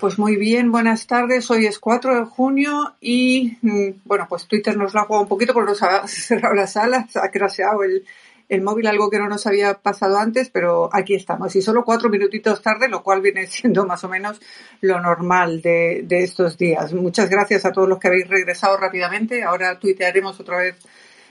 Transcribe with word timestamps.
Pues 0.00 0.18
muy 0.18 0.36
bien, 0.36 0.72
buenas 0.72 1.06
tardes. 1.06 1.50
Hoy 1.50 1.66
es 1.66 1.78
4 1.78 2.20
de 2.20 2.24
junio 2.24 2.94
y, 3.02 3.58
mm, 3.60 4.00
bueno, 4.06 4.24
pues 4.30 4.46
Twitter 4.46 4.74
nos 4.74 4.94
la 4.94 5.02
ha 5.02 5.04
jugado 5.04 5.24
un 5.24 5.28
poquito 5.28 5.52
porque 5.52 5.72
nos 5.72 5.82
ha 5.82 6.06
cerrado 6.08 6.54
las 6.54 6.72
salas, 6.72 7.14
ha 7.18 7.30
craseado 7.30 7.82
el, 7.82 8.06
el 8.48 8.62
móvil, 8.62 8.86
algo 8.86 9.10
que 9.10 9.18
no 9.18 9.28
nos 9.28 9.46
había 9.46 9.74
pasado 9.74 10.16
antes, 10.16 10.48
pero 10.48 10.88
aquí 10.90 11.14
estamos. 11.14 11.54
Y 11.54 11.60
solo 11.60 11.84
cuatro 11.84 12.08
minutitos 12.08 12.62
tarde, 12.62 12.88
lo 12.88 13.02
cual 13.02 13.20
viene 13.20 13.46
siendo 13.46 13.84
más 13.84 14.02
o 14.02 14.08
menos 14.08 14.40
lo 14.80 15.02
normal 15.02 15.60
de, 15.60 16.00
de 16.04 16.22
estos 16.22 16.56
días. 16.56 16.94
Muchas 16.94 17.28
gracias 17.28 17.66
a 17.66 17.72
todos 17.72 17.86
los 17.86 17.98
que 17.98 18.08
habéis 18.08 18.26
regresado 18.26 18.78
rápidamente. 18.78 19.42
Ahora 19.42 19.78
tuitearemos 19.78 20.40
otra 20.40 20.60
vez 20.60 20.76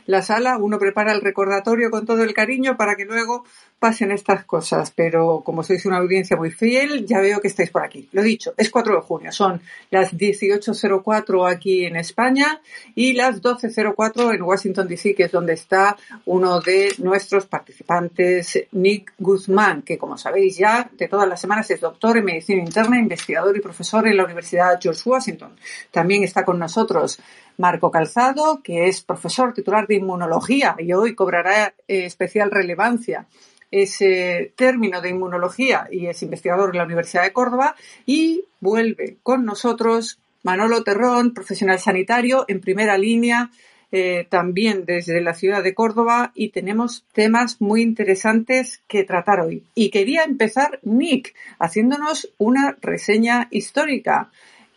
la 0.10 0.24
sala, 0.24 0.58
uno 0.58 0.80
prepara 0.80 1.12
el 1.12 1.22
recordatorio 1.22 1.92
con 1.92 2.04
todo 2.04 2.24
el 2.24 2.34
cariño 2.34 2.76
para 2.76 2.96
que 2.96 3.06
luego 3.06 3.46
pasen 3.78 4.12
estas 4.12 4.44
cosas, 4.44 4.92
pero 4.92 5.42
como 5.46 5.62
sois 5.62 5.86
una 5.86 5.98
audiencia 5.98 6.36
muy 6.36 6.50
fiel, 6.50 7.06
ya 7.06 7.22
veo 7.22 7.40
que 7.40 7.48
estáis 7.48 7.70
por 7.70 7.84
aquí. 7.84 8.10
Lo 8.12 8.24
dicho, 8.24 8.56
es 8.58 8.72
4 8.72 8.96
de 8.96 9.02
junio, 9.02 9.32
son 9.32 9.62
las 9.92 10.12
18.04 10.18 11.48
aquí 11.48 11.86
en 11.86 11.96
España 11.96 12.60
y 12.96 13.14
las 13.14 13.40
12.04 13.40 14.34
en 14.34 14.42
Washington 14.42 14.88
DC, 14.88 15.14
que 15.14 15.26
es 15.26 15.32
donde 15.32 15.54
está 15.54 15.96
uno 16.26 16.60
de 16.60 16.92
nuestros 16.98 17.46
participantes, 17.46 18.66
Nick 18.72 19.14
Guzmán, 19.20 19.84
que 19.84 20.00
como 20.00 20.18
sabéis 20.18 20.58
ya, 20.58 20.90
de 20.98 21.08
todas 21.08 21.30
las 21.30 21.40
semanas 21.40 21.70
es 21.70 21.82
doctor 21.82 22.18
en 22.18 22.26
medicina 22.26 22.64
interna, 22.64 22.98
investigador 22.98 23.56
y 23.56 23.62
profesor 23.62 24.08
en 24.08 24.18
la 24.18 24.26
Universidad 24.26 24.80
George 24.82 25.08
Washington. 25.08 25.56
También 25.92 26.24
está 26.24 26.44
con 26.44 26.58
nosotros 26.58 27.20
Marco 27.60 27.92
Calzado, 27.92 28.62
que 28.64 28.88
es 28.88 29.02
profesor 29.02 29.54
titular 29.54 29.86
de 29.86 29.96
inmunología 29.96 30.76
y 30.80 30.94
hoy 30.94 31.14
cobrará 31.14 31.76
eh, 31.88 32.06
especial 32.06 32.50
relevancia 32.50 33.28
ese 33.70 34.54
término 34.56 35.02
de 35.02 35.10
inmunología 35.10 35.88
y 35.92 36.08
es 36.08 36.24
investigador 36.24 36.72
en 36.72 36.78
la 36.80 36.86
Universidad 36.86 37.24
de 37.24 37.34
Córdoba 37.34 37.76
y 38.06 38.46
vuelve 38.60 39.18
con 39.22 39.46
nosotros 39.46 40.20
Manolo 40.42 40.84
Terrón, 40.84 41.34
profesional 41.34 41.80
sanitario 41.80 42.46
en 42.48 42.62
primera 42.62 42.98
línea, 42.98 43.52
eh, 43.92 44.28
también 44.30 44.86
desde 44.86 45.20
la 45.20 45.34
ciudad 45.34 45.64
de 45.64 45.74
Córdoba 45.74 46.32
y 46.36 46.50
tenemos 46.50 47.06
temas 47.12 47.60
muy 47.60 47.82
interesantes 47.82 48.82
que 48.88 49.04
tratar 49.04 49.42
hoy. 49.42 49.64
Y 49.76 49.90
quería 49.90 50.24
empezar, 50.24 50.80
Nick, 50.84 51.36
haciéndonos 51.60 52.32
una 52.38 52.78
reseña 52.82 53.48
histórica. 53.52 54.32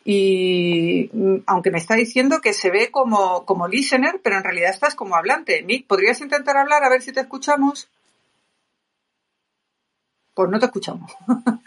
Y 0.04 1.10
mm, 1.12 1.36
aunque 1.46 1.70
me 1.70 1.78
está 1.78 1.94
diciendo 1.94 2.40
que 2.40 2.52
se 2.52 2.70
ve 2.70 2.90
como, 2.90 3.44
como 3.44 3.68
listener, 3.68 4.20
pero 4.22 4.36
en 4.36 4.44
realidad 4.44 4.70
estás 4.70 4.94
como 4.94 5.16
hablante. 5.16 5.62
Nick, 5.62 5.86
¿podrías 5.86 6.20
intentar 6.20 6.56
hablar 6.56 6.84
a 6.84 6.90
ver 6.90 7.02
si 7.02 7.12
te 7.12 7.20
escuchamos? 7.20 7.88
Pues 10.34 10.50
no 10.50 10.58
te 10.58 10.66
escuchamos. 10.66 11.12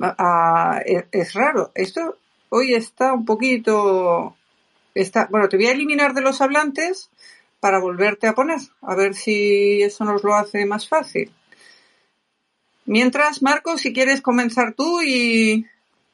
Ah, 0.00 0.80
es, 0.84 1.32
raro. 1.34 1.70
Esto 1.74 2.18
hoy 2.50 2.74
está 2.74 3.12
un 3.12 3.24
poquito. 3.24 4.36
Está, 4.94 5.26
bueno, 5.30 5.48
te 5.48 5.56
voy 5.56 5.66
a 5.66 5.72
eliminar 5.72 6.14
de 6.14 6.20
los 6.20 6.40
hablantes 6.40 7.10
para 7.60 7.80
volverte 7.80 8.26
a 8.26 8.34
poner. 8.34 8.60
A 8.82 8.94
ver 8.94 9.14
si 9.14 9.82
eso 9.82 10.04
nos 10.04 10.22
lo 10.22 10.34
hace 10.34 10.64
más 10.66 10.88
fácil. 10.88 11.32
Mientras, 12.84 13.42
Marco, 13.42 13.78
si 13.78 13.92
quieres 13.92 14.20
comenzar 14.22 14.74
tú 14.74 15.02
y, 15.02 15.66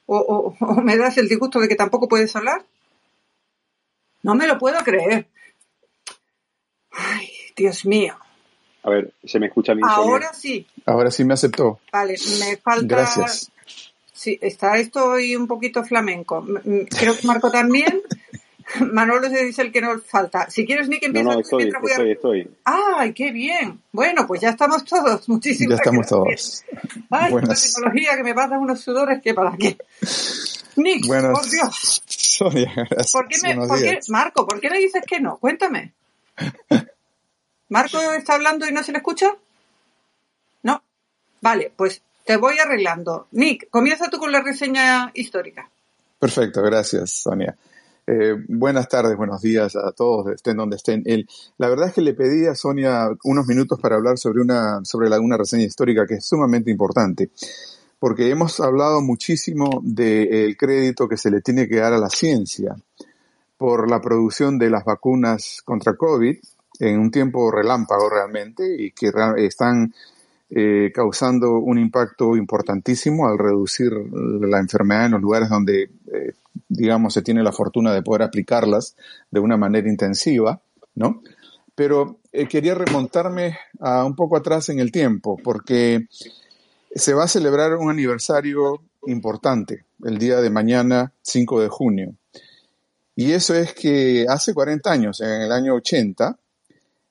o, 0.07 0.55
me 0.83 0.97
das 0.97 1.19
el 1.19 1.29
disgusto 1.29 1.61
de 1.61 1.69
que 1.69 1.75
tampoco 1.75 2.09
puedes 2.09 2.35
hablar? 2.37 2.65
No 4.23 4.35
me 4.35 4.47
lo 4.47 4.59
puedo 4.59 4.79
creer. 4.85 5.27
Ay, 6.91 7.29
Dios 7.57 7.85
mío. 7.85 8.17
A 8.85 8.91
ver, 8.91 9.13
¿se 9.25 9.39
me 9.39 9.47
escucha 9.47 9.75
bien? 9.75 9.87
Ahora 9.89 10.33
sí. 10.33 10.67
Ahora 10.87 11.11
sí 11.11 11.25
me 11.25 11.35
aceptó. 11.35 11.81
Vale, 11.93 12.17
me 12.41 12.57
falta. 12.57 12.87
Gracias. 12.87 13.51
Sí, 14.13 14.39
está 14.41 14.79
esto 14.79 15.05
hoy 15.07 15.35
un 15.35 15.47
poquito 15.47 15.85
flamenco. 15.85 16.45
Creo 16.91 17.17
que 17.17 17.27
Marco 17.27 17.51
también. 17.51 18.03
Manolo 18.93 19.27
es 19.27 19.59
el 19.59 19.73
que 19.73 19.81
nos 19.81 20.05
falta. 20.05 20.51
Si 20.51 20.67
quieres, 20.67 20.89
Nick, 20.89 21.03
empieza 21.03 21.29
no, 21.29 21.35
no, 21.35 21.41
estoy, 21.41 21.69
estoy, 21.69 22.11
estoy. 22.13 22.51
¡Ay, 22.65 23.13
qué 23.13 23.31
bien! 23.31 23.81
Bueno, 23.93 24.27
pues 24.27 24.41
ya 24.41 24.51
estamos 24.51 24.85
todos. 24.85 25.29
Muchísimas 25.29 25.71
Ya 25.71 25.77
estamos 25.77 26.07
todos. 26.07 26.65
Ay, 27.11 27.33
la 27.33 27.55
tecnología 27.55 28.17
que 28.17 28.25
me 28.25 28.35
pasa 28.35 28.59
unos 28.59 28.81
sudores 28.81 29.21
que 29.23 29.35
para 29.35 29.57
qué. 29.57 29.77
Nick, 30.77 31.07
por 31.07 31.51
Dios. 31.51 32.03
Sonia, 32.07 32.73
gracias. 32.75 33.13
¿Por 33.13 33.29
qué 33.29 33.37
me, 33.43 33.67
por 33.67 33.79
qué, 33.79 33.99
Marco, 34.09 34.47
¿por 34.47 34.61
qué 34.61 34.71
me 34.71 34.79
dices 34.79 35.03
que 35.07 35.21
no? 35.21 35.37
Cuéntame. 35.37 35.93
¿Marco 37.69 38.01
está 38.13 38.35
hablando 38.35 38.67
y 38.67 38.73
no 38.73 38.83
se 38.83 38.93
le 38.93 38.99
escucha? 38.99 39.35
No. 40.63 40.83
Vale, 41.41 41.73
pues 41.77 42.03
te 42.25 42.37
voy 42.37 42.59
arreglando. 42.59 43.29
Nick, 43.33 43.69
comienza 43.71 44.09
tú 44.09 44.19
con 44.19 44.33
la 44.33 44.41
reseña 44.41 45.11
histórica. 45.15 45.69
Perfecto, 46.19 46.63
gracias, 46.63 47.11
Sonia. 47.11 47.57
Eh, 48.05 48.35
buenas 48.49 48.89
tardes, 48.89 49.17
buenos 49.17 49.41
días 49.43 49.77
a 49.77 49.93
todos, 49.93 50.27
estén 50.33 50.57
donde 50.57 50.77
estén. 50.77 51.05
La 51.59 51.69
verdad 51.69 51.89
es 51.89 51.95
que 51.95 52.01
le 52.01 52.15
pedí 52.15 52.47
a 52.47 52.55
Sonia 52.55 53.09
unos 53.23 53.47
minutos 53.47 53.79
para 53.81 53.95
hablar 53.95 54.19
sobre 54.19 54.41
una, 54.41 54.85
sobre 54.85 55.09
reseña 55.09 55.65
histórica 55.65 56.05
que 56.07 56.15
es 56.15 56.27
sumamente 56.27 56.71
importante, 56.71 57.31
porque 58.01 58.29
hemos 58.29 58.59
hablado 58.59 59.01
muchísimo 59.03 59.81
del 59.85 60.57
crédito 60.57 61.09
que 61.09 61.17
se 61.17 61.31
le 61.31 61.41
tiene 61.43 61.69
que 61.69 61.77
dar 61.77 61.93
a 61.93 61.99
la 61.99 62.11
ciencia 62.11 62.75
por 63.57 63.89
la 63.89 64.01
producción 64.01 64.59
de 64.59 64.71
las 64.71 64.85
vacunas 64.85 65.63
contra 65.65 65.95
COVID 65.95 66.37
en 66.81 66.99
un 66.99 67.13
tiempo 67.13 67.53
relámpago 67.53 68.11
realmente 68.11 68.65
y 68.77 68.91
que 68.91 69.13
están 69.37 69.95
eh, 70.51 70.91
causando 70.93 71.53
un 71.59 71.79
impacto 71.79 72.35
importantísimo 72.35 73.29
al 73.29 73.39
reducir 73.39 73.93
la 73.93 74.59
enfermedad 74.59 75.07
en 75.07 75.13
los 75.13 75.23
lugares 75.23 75.49
donde 75.49 75.89
eh, 76.13 76.33
digamos, 76.69 77.15
se 77.15 77.23
tiene 77.23 77.43
la 77.43 77.53
fortuna 77.53 77.93
de 77.93 78.03
poder 78.03 78.23
aplicarlas 78.23 78.97
de 79.31 79.41
una 79.41 79.57
manera 79.57 79.89
intensiva, 79.89 80.61
¿no? 80.95 81.23
Pero 81.75 82.19
eh, 82.33 82.47
quería 82.47 82.75
remontarme 82.75 83.57
a 83.81 84.05
un 84.05 84.15
poco 84.15 84.37
atrás 84.37 84.69
en 84.69 84.79
el 84.79 84.93
tiempo, 84.93 85.37
porque 85.43 86.07
se 86.95 87.15
va 87.15 87.25
a 87.25 87.29
celebrar 87.29 87.75
un 87.77 87.91
aniversario 87.91 88.83
importante 89.07 89.85
el 90.05 90.19
día 90.19 90.41
de 90.41 90.51
mañana, 90.51 91.13
5 91.23 91.61
de 91.61 91.69
junio. 91.69 92.15
Y 93.15 93.33
eso 93.33 93.55
es 93.55 93.75
que 93.75 94.27
hace 94.29 94.55
40 94.55 94.91
años, 94.91 95.21
en 95.21 95.43
el 95.43 95.53
año 95.53 95.75
80, 95.75 96.39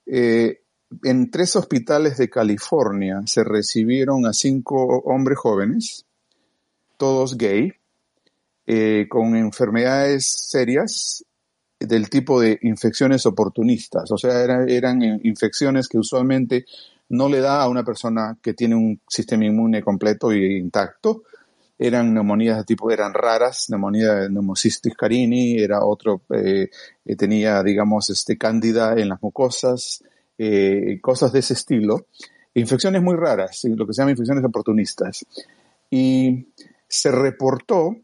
eh, 0.08 0.62
en 1.04 1.32
tres 1.32 1.56
hospitales 1.56 2.18
de 2.18 2.30
California 2.30 3.22
se 3.26 3.44
recibieron 3.44 4.26
a 4.26 4.34
cinco 4.34 5.00
hombres 5.06 5.38
jóvenes, 5.38 6.06
todos 6.98 7.38
gay, 7.38 7.74
eh, 8.74 9.06
con 9.10 9.36
enfermedades 9.36 10.26
serias 10.48 11.26
del 11.78 12.10
tipo 12.10 12.40
de 12.40 12.58
infecciones 12.62 13.26
oportunistas, 13.26 14.10
o 14.12 14.18
sea, 14.18 14.44
eran 14.66 15.02
infecciones 15.24 15.90
que 15.90 15.98
usualmente 15.98 16.64
no 17.10 17.28
le 17.28 17.42
da 17.42 17.64
a 17.64 17.68
una 17.68 17.84
persona 17.84 18.38
que 18.42 18.54
tiene 18.54 18.76
un 18.76 19.02
sistema 19.10 19.44
inmune 19.44 19.84
completo 19.84 20.32
e 20.32 20.58
intacto. 20.58 21.24
Eran 21.78 22.14
neumonías 22.14 22.60
de 22.60 22.64
tipo, 22.64 22.90
eran 22.90 23.14
raras, 23.14 23.66
neumonía 23.70 24.14
de 24.14 24.30
neumocystis 24.30 24.96
carini, 24.96 25.58
era 25.58 25.84
otro, 25.84 26.22
eh, 26.34 26.70
que 27.04 27.16
tenía, 27.18 27.62
digamos, 27.64 28.10
este, 28.10 28.38
cándida 28.38 28.94
en 28.98 29.10
las 29.10 29.22
mucosas, 29.22 30.02
eh, 30.38 30.98
cosas 31.02 31.34
de 31.34 31.40
ese 31.40 31.56
estilo. 31.56 32.06
Infecciones 32.54 33.02
muy 33.02 33.18
raras, 33.18 33.66
lo 33.66 33.86
que 33.86 33.92
se 33.92 34.02
llama 34.02 34.12
infecciones 34.12 34.46
oportunistas. 34.46 35.26
Y 35.90 36.48
se 36.88 37.12
reportó 37.12 37.98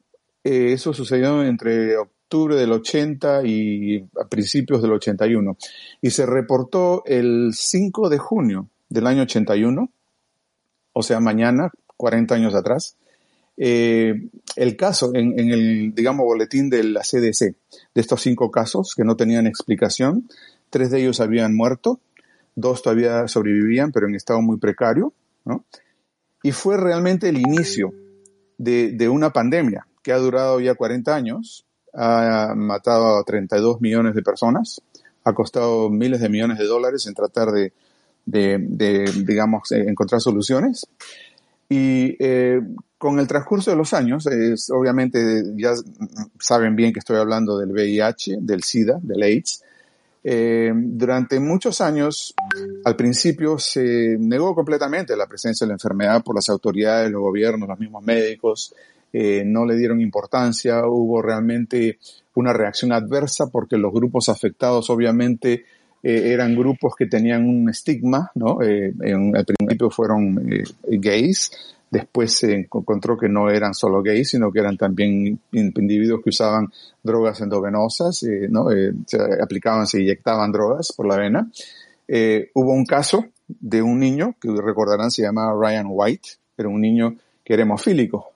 eh, 0.49 0.71
eso 0.71 0.93
sucedió 0.93 1.43
entre 1.43 1.97
octubre 1.97 2.55
del 2.55 2.71
80 2.71 3.41
y 3.43 3.99
principios 4.29 4.81
del 4.81 4.93
81. 4.93 5.57
Y 6.01 6.11
se 6.11 6.25
reportó 6.25 7.03
el 7.05 7.51
5 7.53 8.07
de 8.07 8.17
junio 8.17 8.69
del 8.87 9.07
año 9.07 9.23
81, 9.23 9.91
o 10.93 11.03
sea, 11.03 11.19
mañana, 11.19 11.69
40 11.97 12.35
años 12.35 12.55
atrás, 12.55 12.95
eh, 13.57 14.29
el 14.55 14.77
caso 14.77 15.11
en, 15.13 15.37
el, 15.37 15.93
digamos, 15.93 16.25
boletín 16.25 16.69
de 16.69 16.81
la 16.85 17.01
CDC, 17.01 17.53
de 17.93 18.01
estos 18.01 18.21
cinco 18.21 18.49
casos 18.49 18.93
que 18.95 19.03
no 19.03 19.17
tenían 19.17 19.47
explicación, 19.47 20.29
tres 20.69 20.91
de 20.91 21.01
ellos 21.01 21.19
habían 21.19 21.57
muerto, 21.57 21.99
dos 22.55 22.83
todavía 22.83 23.27
sobrevivían, 23.27 23.91
pero 23.91 24.07
en 24.07 24.15
estado 24.15 24.41
muy 24.41 24.57
precario. 24.59 25.11
Y 26.41 26.53
fue 26.53 26.77
realmente 26.77 27.27
el 27.27 27.37
inicio 27.37 27.93
de 28.57 29.09
una 29.09 29.31
pandemia 29.33 29.85
que 30.07 30.13
ha 30.13 30.19
durado 30.19 30.61
ya 30.61 30.73
40 30.73 31.13
años, 31.13 31.65
ha 31.93 32.53
matado 32.55 33.17
a 33.17 33.25
32 33.25 33.81
millones 33.81 34.15
de 34.15 34.21
personas, 34.21 34.81
ha 35.25 35.33
costado 35.33 35.89
miles 35.89 36.21
de 36.21 36.29
millones 36.29 36.59
de 36.59 36.65
dólares 36.65 37.07
en 37.07 37.13
tratar 37.13 37.49
de, 37.51 37.73
digamos, 39.25 39.69
eh, 39.73 39.83
encontrar 39.85 40.21
soluciones. 40.21 40.87
Y 41.67 42.15
eh, 42.23 42.61
con 42.97 43.19
el 43.19 43.27
transcurso 43.27 43.69
de 43.69 43.75
los 43.75 43.93
años, 43.93 44.25
obviamente 44.69 45.43
ya 45.57 45.73
saben 46.39 46.77
bien 46.77 46.93
que 46.93 46.99
estoy 46.99 47.17
hablando 47.17 47.57
del 47.57 47.73
VIH, 47.73 48.37
del 48.39 48.63
SIDA, 48.63 48.99
del 49.01 49.23
AIDS. 49.23 49.61
Eh, 50.23 50.71
durante 50.73 51.37
muchos 51.41 51.81
años, 51.81 52.33
al 52.85 52.95
principio 52.95 53.59
se 53.59 54.15
negó 54.17 54.55
completamente 54.55 55.17
la 55.17 55.27
presencia 55.27 55.65
de 55.65 55.69
la 55.69 55.75
enfermedad 55.75 56.23
por 56.23 56.33
las 56.33 56.47
autoridades, 56.47 57.11
los 57.11 57.19
gobiernos, 57.19 57.67
los 57.67 57.77
mismos 57.77 58.05
médicos, 58.05 58.73
eh, 59.13 59.43
no 59.45 59.65
le 59.65 59.75
dieron 59.75 60.01
importancia, 60.01 60.85
hubo 60.85 61.21
realmente 61.21 61.97
una 62.35 62.53
reacción 62.53 62.91
adversa 62.91 63.47
porque 63.47 63.77
los 63.77 63.93
grupos 63.93 64.29
afectados 64.29 64.89
obviamente 64.89 65.65
eh, 66.03 66.33
eran 66.33 66.55
grupos 66.55 66.93
que 66.95 67.07
tenían 67.07 67.47
un 67.47 67.69
estigma, 67.69 68.31
¿no? 68.35 68.61
Eh, 68.61 68.93
en, 69.01 69.35
al 69.35 69.45
principio 69.45 69.89
fueron 69.89 70.35
gays, 70.83 71.51
después 71.89 72.33
se 72.33 72.53
encontró 72.53 73.17
que 73.17 73.29
no 73.29 73.49
eran 73.49 73.73
solo 73.73 74.03
gays, 74.03 74.31
sino 74.31 74.51
que 74.51 74.59
eran 74.59 74.77
también 74.77 75.39
individuos 75.51 76.21
que 76.21 76.29
usaban 76.29 76.67
drogas 77.01 77.39
endovenosas, 77.41 78.23
¿no? 78.49 78.67
se 79.05 79.17
aplicaban, 79.41 79.87
se 79.87 80.01
inyectaban 80.01 80.51
drogas 80.51 80.91
por 80.95 81.07
la 81.07 81.15
vena. 81.15 81.49
hubo 82.53 82.73
un 82.73 82.85
caso 82.85 83.25
de 83.47 83.81
un 83.81 83.99
niño, 83.99 84.35
que 84.39 84.49
recordarán 84.49 85.11
se 85.11 85.21
llamaba 85.21 85.53
Ryan 85.57 85.87
White, 85.89 86.29
era 86.57 86.67
un 86.67 86.81
niño 86.81 87.15
que 87.43 87.53
era 87.53 87.63
hemofílico, 87.63 88.33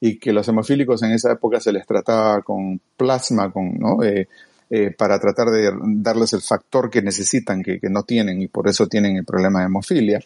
y 0.00 0.18
que 0.18 0.32
los 0.32 0.48
hemofílicos 0.48 1.02
en 1.02 1.12
esa 1.12 1.32
época 1.32 1.60
se 1.60 1.72
les 1.72 1.86
trataba 1.86 2.42
con 2.42 2.80
plasma, 2.96 3.52
con, 3.52 3.78
¿no? 3.78 4.02
Eh, 4.02 4.28
eh, 4.72 4.94
para 4.96 5.18
tratar 5.18 5.48
de 5.48 5.72
darles 5.82 6.32
el 6.32 6.40
factor 6.40 6.88
que 6.88 7.02
necesitan, 7.02 7.62
que, 7.62 7.80
que, 7.80 7.90
no 7.90 8.04
tienen, 8.04 8.40
y 8.40 8.48
por 8.48 8.68
eso 8.68 8.86
tienen 8.86 9.16
el 9.16 9.24
problema 9.24 9.60
de 9.60 9.66
hemofilia. 9.66 10.20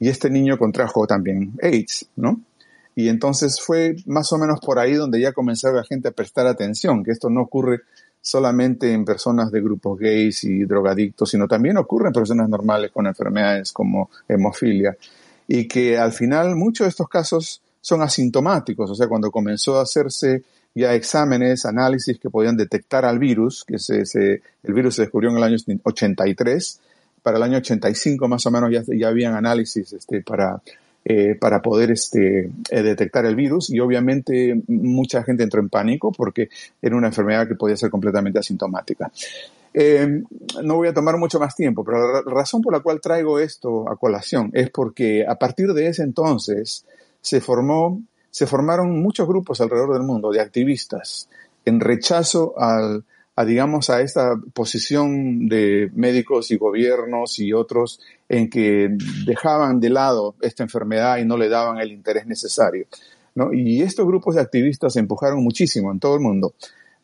Y 0.00 0.08
este 0.08 0.28
niño 0.28 0.58
contrajo 0.58 1.06
también 1.06 1.52
AIDS, 1.62 2.06
¿no? 2.16 2.40
Y 2.96 3.08
entonces 3.08 3.60
fue 3.60 3.94
más 4.06 4.32
o 4.32 4.38
menos 4.38 4.58
por 4.60 4.78
ahí 4.78 4.94
donde 4.94 5.20
ya 5.20 5.32
comenzaba 5.32 5.76
la 5.76 5.84
gente 5.84 6.08
a 6.08 6.12
prestar 6.12 6.46
atención, 6.46 7.04
que 7.04 7.12
esto 7.12 7.30
no 7.30 7.42
ocurre 7.42 7.82
solamente 8.20 8.92
en 8.92 9.04
personas 9.04 9.52
de 9.52 9.60
grupos 9.60 10.00
gays 10.00 10.42
y 10.44 10.64
drogadictos, 10.64 11.30
sino 11.30 11.46
también 11.46 11.76
ocurre 11.76 12.08
en 12.08 12.12
personas 12.12 12.48
normales 12.48 12.90
con 12.90 13.06
enfermedades 13.06 13.70
como 13.72 14.10
hemofilia. 14.26 14.96
Y 15.46 15.68
que 15.68 15.96
al 15.96 16.12
final 16.12 16.56
muchos 16.56 16.86
de 16.86 16.88
estos 16.88 17.08
casos 17.08 17.62
son 17.86 18.02
asintomáticos, 18.02 18.90
o 18.90 18.96
sea, 18.96 19.06
cuando 19.06 19.30
comenzó 19.30 19.78
a 19.78 19.82
hacerse 19.82 20.42
ya 20.74 20.92
exámenes, 20.94 21.66
análisis 21.66 22.18
que 22.18 22.28
podían 22.28 22.56
detectar 22.56 23.04
al 23.04 23.20
virus, 23.20 23.64
que 23.64 23.76
el 23.76 24.74
virus 24.74 24.96
se 24.96 25.02
descubrió 25.02 25.30
en 25.30 25.36
el 25.36 25.44
año 25.44 25.56
83, 25.84 26.80
para 27.22 27.36
el 27.36 27.44
año 27.44 27.58
85 27.58 28.26
más 28.26 28.44
o 28.44 28.50
menos 28.50 28.72
ya, 28.72 28.82
ya 28.92 29.06
habían 29.06 29.36
análisis 29.36 29.92
este, 29.92 30.20
para, 30.22 30.60
eh, 31.04 31.36
para 31.40 31.62
poder 31.62 31.92
este, 31.92 32.50
eh, 32.70 32.82
detectar 32.82 33.24
el 33.24 33.36
virus 33.36 33.70
y 33.70 33.78
obviamente 33.78 34.60
mucha 34.66 35.22
gente 35.22 35.44
entró 35.44 35.60
en 35.60 35.68
pánico 35.68 36.10
porque 36.10 36.48
era 36.82 36.96
una 36.96 37.06
enfermedad 37.06 37.46
que 37.46 37.54
podía 37.54 37.76
ser 37.76 37.88
completamente 37.88 38.40
asintomática. 38.40 39.12
Eh, 39.72 40.24
no 40.64 40.74
voy 40.74 40.88
a 40.88 40.92
tomar 40.92 41.18
mucho 41.18 41.38
más 41.38 41.54
tiempo, 41.54 41.84
pero 41.84 41.98
la 42.14 42.22
razón 42.34 42.62
por 42.62 42.72
la 42.72 42.80
cual 42.80 43.00
traigo 43.00 43.38
esto 43.38 43.88
a 43.88 43.94
colación 43.94 44.50
es 44.54 44.70
porque 44.70 45.24
a 45.24 45.36
partir 45.36 45.72
de 45.72 45.86
ese 45.86 46.02
entonces 46.02 46.84
se 47.20 47.40
formó, 47.40 48.02
se 48.30 48.46
formaron 48.46 49.00
muchos 49.02 49.26
grupos 49.26 49.60
alrededor 49.60 49.94
del 49.94 50.02
mundo 50.02 50.30
de 50.30 50.40
activistas 50.40 51.28
en 51.64 51.80
rechazo 51.80 52.54
al, 52.58 53.04
a, 53.34 53.44
digamos, 53.44 53.90
a 53.90 54.00
esta 54.00 54.36
posición 54.54 55.46
de 55.46 55.90
médicos 55.94 56.50
y 56.50 56.56
gobiernos 56.56 57.38
y 57.38 57.52
otros 57.52 58.00
en 58.28 58.48
que 58.48 58.96
dejaban 59.26 59.80
de 59.80 59.90
lado 59.90 60.34
esta 60.40 60.62
enfermedad 60.62 61.18
y 61.18 61.24
no 61.24 61.36
le 61.36 61.48
daban 61.48 61.78
el 61.78 61.92
interés 61.92 62.26
necesario. 62.26 62.86
¿no? 63.34 63.52
Y 63.52 63.82
estos 63.82 64.06
grupos 64.06 64.36
de 64.36 64.40
activistas 64.40 64.96
empujaron 64.96 65.42
muchísimo 65.42 65.92
en 65.92 66.00
todo 66.00 66.14
el 66.14 66.20
mundo 66.20 66.54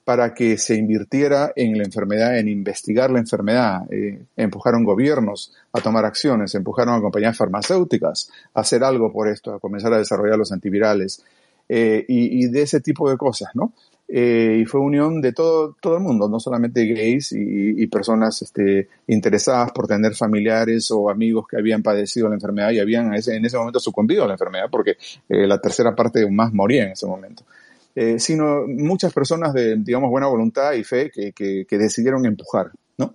para 0.04 0.34
que 0.34 0.58
se 0.58 0.74
invirtiera 0.74 1.52
en 1.54 1.78
la 1.78 1.84
enfermedad, 1.84 2.36
en 2.36 2.48
investigar 2.48 3.10
la 3.10 3.20
enfermedad. 3.20 3.82
Eh, 3.92 4.20
empujaron 4.36 4.84
gobiernos 4.84 5.52
a 5.72 5.80
tomar 5.80 6.04
acciones, 6.04 6.54
empujaron 6.54 6.94
a 6.94 7.00
compañías 7.00 7.36
farmacéuticas 7.36 8.30
a 8.54 8.60
hacer 8.60 8.82
algo 8.82 9.12
por 9.12 9.28
esto, 9.28 9.54
a 9.54 9.60
comenzar 9.60 9.92
a 9.92 9.98
desarrollar 9.98 10.38
los 10.38 10.50
antivirales 10.50 11.22
eh, 11.68 12.04
y, 12.08 12.48
de 12.48 12.62
ese 12.62 12.80
tipo 12.80 13.08
de 13.08 13.16
cosas, 13.16 13.50
¿no? 13.54 13.72
Eh, 14.14 14.58
y 14.60 14.64
fue 14.66 14.80
unión 14.80 15.22
de 15.22 15.32
todo, 15.32 15.74
todo 15.80 15.96
el 15.96 16.02
mundo, 16.02 16.28
no 16.28 16.38
solamente 16.38 16.84
gays 16.84 17.32
y, 17.32 17.86
personas 17.86 18.42
este, 18.42 18.88
interesadas 19.06 19.70
por 19.72 19.86
tener 19.86 20.14
familiares 20.14 20.90
o 20.90 21.08
amigos 21.08 21.46
que 21.48 21.56
habían 21.56 21.82
padecido 21.82 22.28
la 22.28 22.34
enfermedad 22.34 22.72
y 22.72 22.80
habían 22.80 23.14
en 23.14 23.44
ese 23.44 23.56
momento 23.56 23.80
sucumbido 23.80 24.24
a 24.24 24.26
la 24.26 24.34
enfermedad, 24.34 24.66
porque 24.70 24.96
la 25.28 25.58
tercera 25.60 25.94
parte 25.94 26.28
más 26.30 26.52
moría 26.52 26.84
en 26.84 26.90
ese 26.90 27.06
momento. 27.06 27.44
Eh, 27.94 28.18
sino 28.18 28.66
muchas 28.66 29.12
personas 29.12 29.52
de, 29.52 29.76
digamos, 29.76 30.08
buena 30.08 30.26
voluntad 30.26 30.72
y 30.72 30.82
fe 30.82 31.10
que, 31.10 31.32
que, 31.32 31.78
decidieron 31.78 32.24
empujar, 32.24 32.70
¿no? 32.96 33.14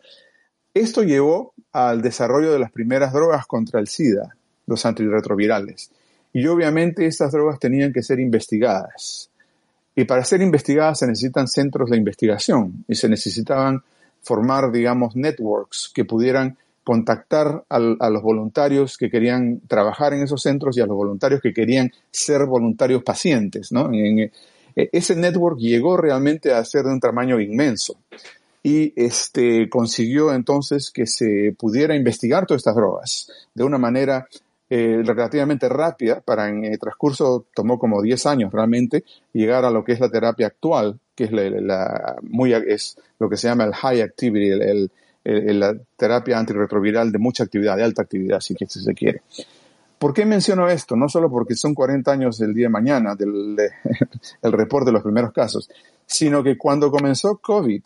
Esto 0.72 1.02
llevó 1.02 1.54
al 1.72 2.04
desarrollo 2.04 2.54
de 2.54 2.60
las 2.60 2.72
primeras 2.72 3.12
drogas 3.12 3.48
contra 3.48 3.80
el 3.80 3.88
SIDA, 3.88 4.36
los 4.68 4.86
antirretrovirales. 4.86 5.90
Y 6.32 6.46
obviamente 6.46 7.08
estas 7.08 7.32
drogas 7.32 7.58
tenían 7.58 7.92
que 7.92 8.04
ser 8.04 8.20
investigadas. 8.20 9.32
Y 9.96 10.06
para 10.06 10.24
ser 10.24 10.44
investigadas 10.44 11.00
se 11.00 11.08
necesitan 11.08 11.48
centros 11.48 11.90
de 11.90 11.98
investigación 11.98 12.86
y 12.88 12.94
se 12.94 13.10
necesitaban 13.10 13.82
formar, 14.22 14.72
digamos, 14.72 15.16
networks 15.16 15.90
que 15.92 16.06
pudieran 16.06 16.56
contactar 16.84 17.66
a 17.68 17.80
los 17.80 18.22
voluntarios 18.22 18.96
que 18.98 19.10
querían 19.10 19.60
trabajar 19.68 20.14
en 20.14 20.22
esos 20.22 20.42
centros 20.42 20.78
y 20.78 20.82
a 20.82 20.86
los 20.86 20.96
voluntarios 20.96 21.42
que 21.42 21.52
querían 21.52 21.92
ser 22.12 22.46
voluntarios 22.46 23.04
pacientes, 23.04 23.72
¿no? 23.72 23.90
Ese 24.78 25.16
network 25.16 25.58
llegó 25.58 25.98
realmente 25.98 26.54
a 26.54 26.64
ser 26.64 26.84
de 26.84 26.92
un 26.92 27.00
tamaño 27.00 27.40
inmenso 27.40 27.98
y 28.62 28.94
este, 28.96 29.70
consiguió 29.70 30.34
entonces 30.34 30.92
que 30.92 31.08
se 31.08 31.56
pudiera 31.58 31.96
investigar 31.96 32.46
todas 32.46 32.60
estas 32.60 32.76
drogas 32.76 33.32
de 33.54 33.64
una 33.64 33.78
manera 33.78 34.28
eh, 34.70 35.02
relativamente 35.06 35.70
rápida, 35.70 36.20
para 36.20 36.50
en 36.50 36.66
el 36.66 36.78
transcurso 36.78 37.46
tomó 37.56 37.80
como 37.80 38.02
10 38.02 38.26
años 38.26 38.52
realmente 38.52 39.06
llegar 39.32 39.64
a 39.64 39.72
lo 39.72 39.86
que 39.86 39.94
es 39.94 40.00
la 40.02 40.10
terapia 40.10 40.48
actual, 40.48 41.00
que 41.16 41.24
es, 41.24 41.32
la, 41.32 42.18
muy, 42.24 42.54
es 42.54 42.98
lo 43.18 43.30
que 43.30 43.38
se 43.38 43.48
llama 43.48 43.64
el 43.64 43.74
high 43.74 44.02
activity, 44.02 44.50
el, 44.50 44.92
la 45.24 45.74
terapia 45.96 46.38
antirretroviral 46.38 47.12
de 47.12 47.20
mucha 47.20 47.46
actividad, 47.46 47.78
de 47.78 47.84
alta 47.84 48.02
actividad, 48.02 48.42
si 48.42 48.56
se 48.56 48.94
quiere. 48.94 49.22
¿Por 50.00 50.14
qué 50.14 50.26
menciono 50.26 50.70
esto? 50.70 50.96
No 50.96 51.10
solo 51.10 51.30
porque 51.30 51.56
son 51.56 51.74
40 51.74 52.12
años 52.12 52.38
del 52.38 52.54
día 52.54 52.66
de 52.66 52.70
mañana 52.70 53.16
del 53.16 53.58
el 54.42 54.52
reporte 54.52 54.88
de 54.88 54.94
los 54.94 55.04
primeros 55.04 55.32
casos, 55.32 55.70
sino 56.06 56.44
que 56.44 56.58
cuando 56.58 56.92
comenzó 56.92 57.38
COVID 57.38 57.84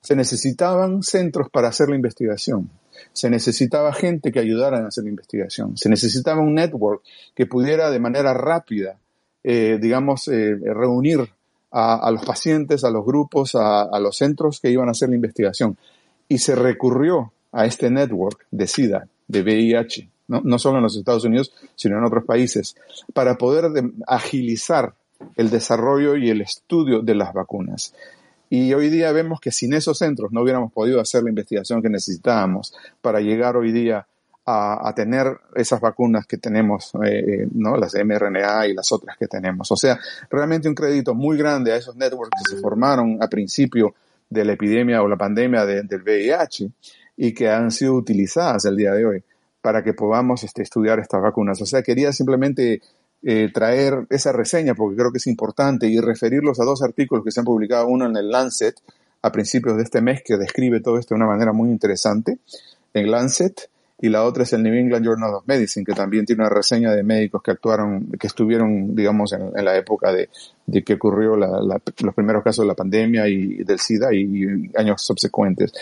se 0.00 0.16
necesitaban 0.16 1.02
centros 1.02 1.48
para 1.50 1.68
hacer 1.68 1.88
la 1.88 1.96
investigación. 1.96 2.70
Se 3.12 3.30
necesitaba 3.30 3.92
gente 3.92 4.32
que 4.32 4.40
ayudara 4.40 4.78
a 4.78 4.88
hacer 4.88 5.04
la 5.04 5.10
investigación. 5.10 5.76
Se 5.76 5.88
necesitaba 5.88 6.40
un 6.40 6.54
network 6.54 7.02
que 7.34 7.46
pudiera 7.46 7.90
de 7.90 8.00
manera 8.00 8.34
rápida, 8.34 8.98
eh, 9.44 9.78
digamos, 9.80 10.28
eh, 10.28 10.56
reunir 10.56 11.30
a, 11.70 12.10
los 12.10 12.24
pacientes, 12.24 12.82
a 12.82 12.90
los 12.90 13.04
grupos, 13.04 13.54
a, 13.54 13.82
a 13.82 14.00
los 14.00 14.16
centros 14.16 14.58
que 14.60 14.70
iban 14.70 14.88
a 14.88 14.90
hacer 14.90 15.08
la 15.08 15.14
investigación. 15.14 15.76
Y 16.28 16.38
se 16.38 16.54
recurrió 16.54 17.32
a 17.52 17.66
este 17.66 17.90
network 17.90 18.46
de 18.50 18.66
SIDA, 18.66 19.06
de 19.28 19.42
VIH, 19.42 20.08
¿no? 20.30 20.58
solo 20.58 20.78
en 20.78 20.84
los 20.84 20.96
Estados 20.96 21.24
Unidos, 21.24 21.52
sino 21.74 21.98
en 21.98 22.04
otros 22.04 22.24
países, 22.24 22.76
para 23.12 23.36
poder 23.36 23.70
agilizar 24.06 24.94
el 25.36 25.50
desarrollo 25.50 26.16
y 26.16 26.30
el 26.30 26.40
estudio 26.40 27.00
de 27.00 27.14
las 27.14 27.32
vacunas. 27.32 27.94
Y 28.48 28.72
hoy 28.74 28.90
día 28.90 29.12
vemos 29.12 29.40
que 29.40 29.52
sin 29.52 29.74
esos 29.74 29.98
centros 29.98 30.32
no 30.32 30.42
hubiéramos 30.42 30.72
podido 30.72 31.00
hacer 31.00 31.22
la 31.22 31.30
investigación 31.30 31.82
que 31.82 31.88
necesitábamos 31.88 32.74
para 33.00 33.20
llegar 33.20 33.56
hoy 33.56 33.72
día 33.72 34.06
a, 34.52 34.92
tener 34.96 35.28
esas 35.54 35.80
vacunas 35.80 36.26
que 36.26 36.36
tenemos, 36.36 36.90
eh, 37.06 37.46
¿no? 37.52 37.76
las 37.76 37.94
mRNA 37.94 38.66
y 38.66 38.74
las 38.74 38.90
otras 38.90 39.16
que 39.16 39.28
tenemos. 39.28 39.70
O 39.70 39.76
sea, 39.76 39.96
realmente 40.28 40.68
un 40.68 40.74
crédito 40.74 41.14
muy 41.14 41.38
grande 41.38 41.72
a 41.72 41.76
esos 41.76 41.94
networks 41.94 42.42
que 42.42 42.56
se 42.56 42.60
formaron 42.60 43.22
a 43.22 43.28
principio 43.28 43.94
de 44.28 44.44
la 44.44 44.54
epidemia 44.54 45.02
o 45.02 45.08
la 45.08 45.16
pandemia 45.16 45.64
del 45.64 46.02
VIH 46.02 46.68
y 47.18 47.32
que 47.32 47.48
han 47.48 47.70
sido 47.70 47.94
utilizadas 47.94 48.64
el 48.64 48.76
día 48.76 48.92
de 48.92 49.06
hoy 49.06 49.24
para 49.60 49.82
que 49.82 49.94
podamos 49.94 50.44
este, 50.44 50.62
estudiar 50.62 50.98
estas 50.98 51.22
vacunas. 51.22 51.60
O 51.60 51.66
sea, 51.66 51.82
quería 51.82 52.12
simplemente 52.12 52.80
eh, 53.22 53.50
traer 53.52 54.06
esa 54.10 54.32
reseña 54.32 54.74
porque 54.74 54.96
creo 54.96 55.12
que 55.12 55.18
es 55.18 55.26
importante 55.26 55.86
y 55.86 56.00
referirlos 56.00 56.60
a 56.60 56.64
dos 56.64 56.82
artículos 56.82 57.24
que 57.24 57.30
se 57.30 57.40
han 57.40 57.46
publicado, 57.46 57.86
uno 57.86 58.06
en 58.06 58.16
el 58.16 58.30
Lancet 58.30 58.76
a 59.22 59.30
principios 59.30 59.76
de 59.76 59.82
este 59.82 60.00
mes 60.00 60.22
que 60.24 60.36
describe 60.36 60.80
todo 60.80 60.98
esto 60.98 61.14
de 61.14 61.18
una 61.18 61.26
manera 61.26 61.52
muy 61.52 61.70
interesante, 61.70 62.38
en 62.94 63.10
Lancet, 63.10 63.68
y 64.02 64.08
la 64.08 64.24
otra 64.24 64.44
es 64.44 64.52
el 64.54 64.62
New 64.62 64.72
England 64.72 65.04
Journal 65.04 65.34
of 65.34 65.44
Medicine, 65.46 65.84
que 65.84 65.92
también 65.92 66.24
tiene 66.24 66.42
una 66.42 66.48
reseña 66.48 66.92
de 66.92 67.02
médicos 67.02 67.42
que 67.42 67.50
actuaron, 67.50 68.10
que 68.18 68.28
estuvieron, 68.28 68.94
digamos, 68.94 69.34
en, 69.34 69.52
la 69.62 69.76
época 69.76 70.10
de, 70.10 70.30
que 70.82 70.94
ocurrió 70.94 71.36
los 71.36 72.14
primeros 72.14 72.42
casos 72.42 72.62
de 72.64 72.68
la 72.68 72.74
pandemia 72.74 73.28
y 73.28 73.62
del 73.62 73.78
SIDA 73.78 74.14
y 74.14 74.70
años 74.74 75.02
subsecuentes. 75.02 75.74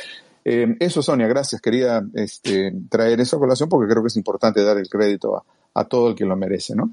Eh, 0.51 0.77
eso, 0.81 1.03
Sonia, 1.03 1.27
gracias. 1.27 1.61
Quería 1.61 2.03
este, 2.15 2.73
traer 2.89 3.21
esa 3.21 3.37
colación 3.37 3.69
porque 3.69 3.87
creo 3.87 4.03
que 4.03 4.07
es 4.07 4.17
importante 4.17 4.65
dar 4.65 4.79
el 4.79 4.89
crédito 4.89 5.45
a, 5.75 5.85
todo 5.85 6.09
el 6.09 6.15
que 6.15 6.25
lo 6.25 6.37
merece, 6.37 6.75
¿no? 6.75 6.91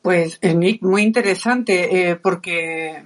Pues, 0.00 0.38
eh, 0.40 0.54
Nick, 0.54 0.80
muy 0.80 1.02
interesante, 1.02 2.08
eh, 2.08 2.16
porque 2.16 3.04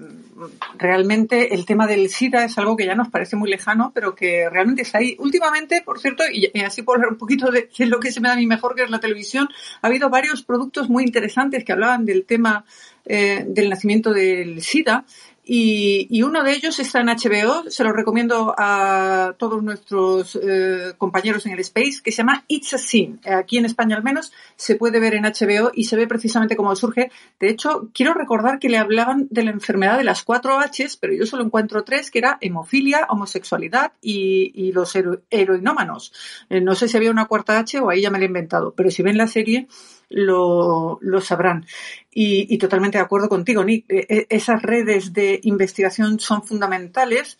realmente 0.79 1.53
el 1.53 1.67
tema 1.67 1.89
del 1.89 2.09
SIDA 2.11 2.45
es 2.45 2.57
algo 2.59 2.77
que 2.77 2.87
ya 2.87 2.95
nos 2.95 3.09
parece 3.09 3.35
muy 3.35 3.51
lejano, 3.51 3.91
pero 3.93 4.15
que 4.15 4.49
realmente 4.49 4.83
está 4.83 4.99
ahí. 4.99 5.17
Últimamente, 5.19 5.83
por 5.85 5.99
cierto, 5.99 6.23
y, 6.33 6.57
así 6.61 6.83
por 6.83 6.99
hablar 6.99 7.11
un 7.11 7.19
poquito 7.19 7.51
de 7.51 7.69
lo 7.87 7.99
que 7.99 8.13
se 8.13 8.21
me 8.21 8.29
da 8.29 8.35
a 8.35 8.37
mí 8.37 8.47
mejor, 8.47 8.77
que 8.77 8.85
es 8.85 8.91
la 8.91 9.01
televisión, 9.01 9.49
ha 9.83 9.89
habido 9.89 10.11
varios 10.11 10.45
productos 10.45 10.89
muy 10.89 11.03
interesantes 11.03 11.65
que 11.65 11.73
hablaban 11.73 12.05
del 12.05 12.25
tema 12.25 12.65
del 13.05 13.69
nacimiento 13.69 14.15
del 14.15 14.63
SIDA 14.63 15.05
y, 15.47 16.23
uno 16.23 16.43
de 16.43 16.53
ellos 16.53 16.79
está 16.79 17.01
en 17.01 17.09
HBO, 17.09 17.69
se 17.69 17.85
lo 17.85 17.93
recomiendo 17.93 18.55
a 18.57 19.35
todos 19.37 19.63
nuestros 19.63 20.39
eh, 20.43 20.95
compañeros 20.97 21.45
en 21.45 21.53
el 21.53 21.61
Space, 21.61 22.01
que 22.03 22.13
se 22.13 22.19
llama 22.19 22.45
It's 22.49 22.73
a 22.73 22.79
Sin. 22.79 23.21
Aquí 23.27 23.59
en 23.59 23.67
España 23.67 23.97
al 23.97 24.03
menos 24.03 24.33
se 24.57 24.77
puede 24.77 25.01
ver 25.01 25.15
en 25.15 25.25
HBO 25.25 25.71
y 25.75 25.85
se 25.85 25.97
ve 25.97 26.07
precisamente 26.07 26.57
cómo 26.57 26.75
surge. 26.75 27.11
De 27.39 27.51
hecho, 27.51 27.91
quiero 27.93 28.15
recordar 28.15 28.59
que 28.59 28.71
le 28.71 28.79
hablaban 28.79 29.29
de 29.31 29.45
la 29.45 29.51
enfermedad 29.51 29.99
de 29.99 30.05
las 30.05 30.23
cuatro 30.23 30.59
Hs, 30.61 30.97
pero 30.97 31.13
yo 31.13 31.27
solo 31.27 31.45
encuentro 31.45 31.85
tres, 31.85 32.11
que 32.11 32.21
era 32.21 32.39
hemofilia, 32.41 33.07
homosexualidad 33.11 33.93
y, 34.01 34.73
los 34.73 34.97
heroinómanos. 35.31 36.13
Eh, 36.49 36.61
no 36.61 36.75
sé 36.75 36.89
si 36.89 36.97
había 36.97 37.11
una 37.11 37.27
cuarta 37.27 37.59
H 37.59 37.79
o 37.81 37.91
ahí 37.91 38.01
ya 38.01 38.11
me 38.11 38.19
la 38.19 38.25
he 38.25 38.29
inventado, 38.29 38.75
pero 38.75 38.91
si 38.91 39.03
ven 39.03 39.19
la 39.19 39.29
serie 39.29 39.69
lo, 40.09 40.99
lo 41.01 41.21
sabrán. 41.21 41.67
Y, 42.11 42.57
totalmente 42.59 42.99
de 42.99 43.05
acuerdo 43.05 43.29
contigo, 43.29 43.65
Nick. 43.65 43.87
E, 43.89 44.07
e, 44.09 44.27
esas 44.31 44.63
redes 44.63 45.13
de 45.13 45.41
investigación 45.43 46.21
son 46.21 46.43
fundamentales. 46.43 47.39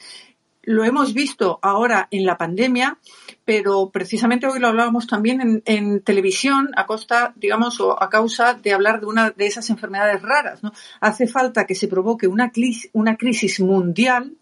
Lo 0.63 0.85
hemos 0.85 1.13
visto 1.13 1.59
ahora 1.63 2.09
en 2.11 2.25
la 2.25 2.39
pandemia, 2.39 2.99
pero 3.45 3.91
precisamente 3.91 4.47
hoy 4.47 4.59
lo 4.59 4.69
hablábamos 4.69 5.07
también 5.07 5.63
en, 5.67 6.01
televisión 6.01 6.71
a 6.77 6.87
costa, 6.87 7.35
digamos, 7.37 7.81
o 7.81 8.03
a 8.03 8.09
causa 8.09 8.55
de 8.55 8.73
hablar 8.73 9.01
de 9.01 9.07
una 9.07 9.31
de 9.31 9.47
esas 9.47 9.69
enfermedades 9.69 10.23
raras. 10.23 10.61
Hace 11.01 11.27
falta 11.27 11.67
que 11.67 11.75
se 11.75 11.87
provoque 11.87 12.27
una, 12.27 12.51
una 12.95 13.17
crisis 13.17 13.61
mundial 13.61 14.37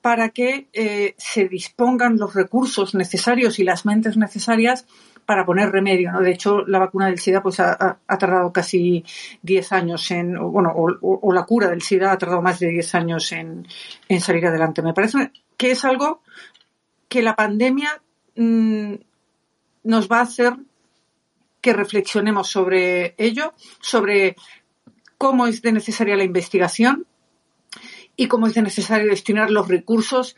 para 0.00 0.30
que 0.30 0.66
eh, 0.72 1.14
se 1.16 1.48
dispongan 1.48 2.18
los 2.18 2.34
recursos 2.34 2.94
necesarios 2.94 3.60
y 3.60 3.64
las 3.64 3.86
mentes 3.86 4.16
necesarias 4.16 4.84
para 5.26 5.44
poner 5.46 5.70
remedio. 5.70 6.12
¿no? 6.12 6.20
De 6.20 6.30
hecho, 6.30 6.64
la 6.66 6.78
vacuna 6.78 7.06
del 7.06 7.18
SIDA 7.18 7.42
pues, 7.42 7.60
ha, 7.60 7.98
tardado 8.18 8.52
casi 8.52 9.04
10 9.42 9.72
años 9.72 10.10
en, 10.10 10.38
bueno, 10.50 10.72
o, 10.74 11.32
la 11.32 11.44
cura 11.44 11.68
del 11.68 11.82
SIDA 11.82 12.12
ha 12.12 12.18
tardado 12.18 12.42
más 12.42 12.58
de 12.58 12.68
10 12.68 12.94
años 12.94 13.32
en, 13.32 13.66
salir 14.20 14.46
adelante. 14.46 14.82
Me 14.82 14.94
parece 14.94 15.32
que 15.56 15.70
es 15.70 15.84
algo 15.84 16.22
que 17.08 17.22
la 17.22 17.36
pandemia 17.36 18.02
mm, 18.36 18.94
nos 19.84 20.10
va 20.10 20.18
a 20.18 20.22
hacer 20.22 20.54
que 21.60 21.72
reflexionemos 21.72 22.48
sobre 22.48 23.14
ello, 23.18 23.54
sobre 23.80 24.36
cómo 25.16 25.46
es 25.46 25.62
de 25.62 25.72
necesaria 25.72 26.16
la 26.16 26.24
investigación 26.24 27.06
y 28.16 28.26
cómo 28.26 28.48
es 28.48 28.54
de 28.54 28.62
necesario 28.62 29.08
destinar 29.08 29.50
los 29.50 29.68
recursos 29.68 30.36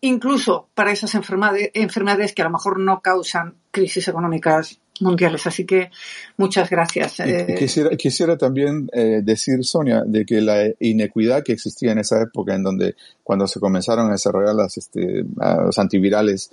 incluso 0.00 0.68
para 0.74 0.92
esas 0.92 1.14
enfermedades, 1.14 2.32
que 2.32 2.42
a 2.42 2.46
lo 2.46 2.50
mejor 2.50 2.78
no 2.78 3.00
causan 3.00 3.54
crisis 3.70 4.08
económicas 4.08 4.80
mundiales. 5.00 5.46
Así 5.46 5.64
que 5.64 5.90
muchas 6.36 6.68
gracias. 6.70 7.20
Eh. 7.20 7.54
Quisiera, 7.58 7.90
quisiera 7.96 8.36
también 8.36 8.88
eh, 8.92 9.20
decir, 9.22 9.64
Sonia, 9.64 10.02
de 10.04 10.24
que 10.24 10.40
la 10.40 10.64
inequidad 10.80 11.42
que 11.42 11.52
existía 11.52 11.92
en 11.92 11.98
esa 11.98 12.20
época, 12.22 12.54
en 12.54 12.62
donde 12.62 12.96
cuando 13.22 13.46
se 13.46 13.60
comenzaron 13.60 14.08
a 14.08 14.12
desarrollar 14.12 14.54
las, 14.54 14.76
este, 14.76 15.24
los 15.64 15.78
antivirales, 15.78 16.50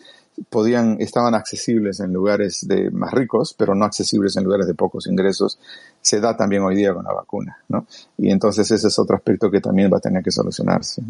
podían, 0.50 0.98
estaban 1.00 1.34
accesibles 1.34 2.00
en 2.00 2.12
lugares 2.12 2.68
de 2.68 2.92
más 2.92 3.14
ricos, 3.14 3.56
pero 3.58 3.74
no 3.74 3.86
accesibles 3.86 4.36
en 4.36 4.44
lugares 4.44 4.68
de 4.68 4.74
pocos 4.74 5.08
ingresos, 5.08 5.60
se 6.02 6.20
da 6.20 6.36
también 6.36 6.62
hoy 6.64 6.76
día 6.76 6.94
con 6.94 7.06
la 7.06 7.14
vacuna, 7.14 7.58
¿no? 7.70 7.88
Y 8.18 8.30
entonces 8.32 8.70
ese 8.70 8.88
es 8.88 9.00
otro 9.00 9.16
aspecto 9.16 9.50
que 9.50 9.62
también 9.62 9.92
va 9.92 9.98
a 9.98 10.02
tener 10.02 10.22
que 10.22 10.32
solucionarse. 10.32 11.02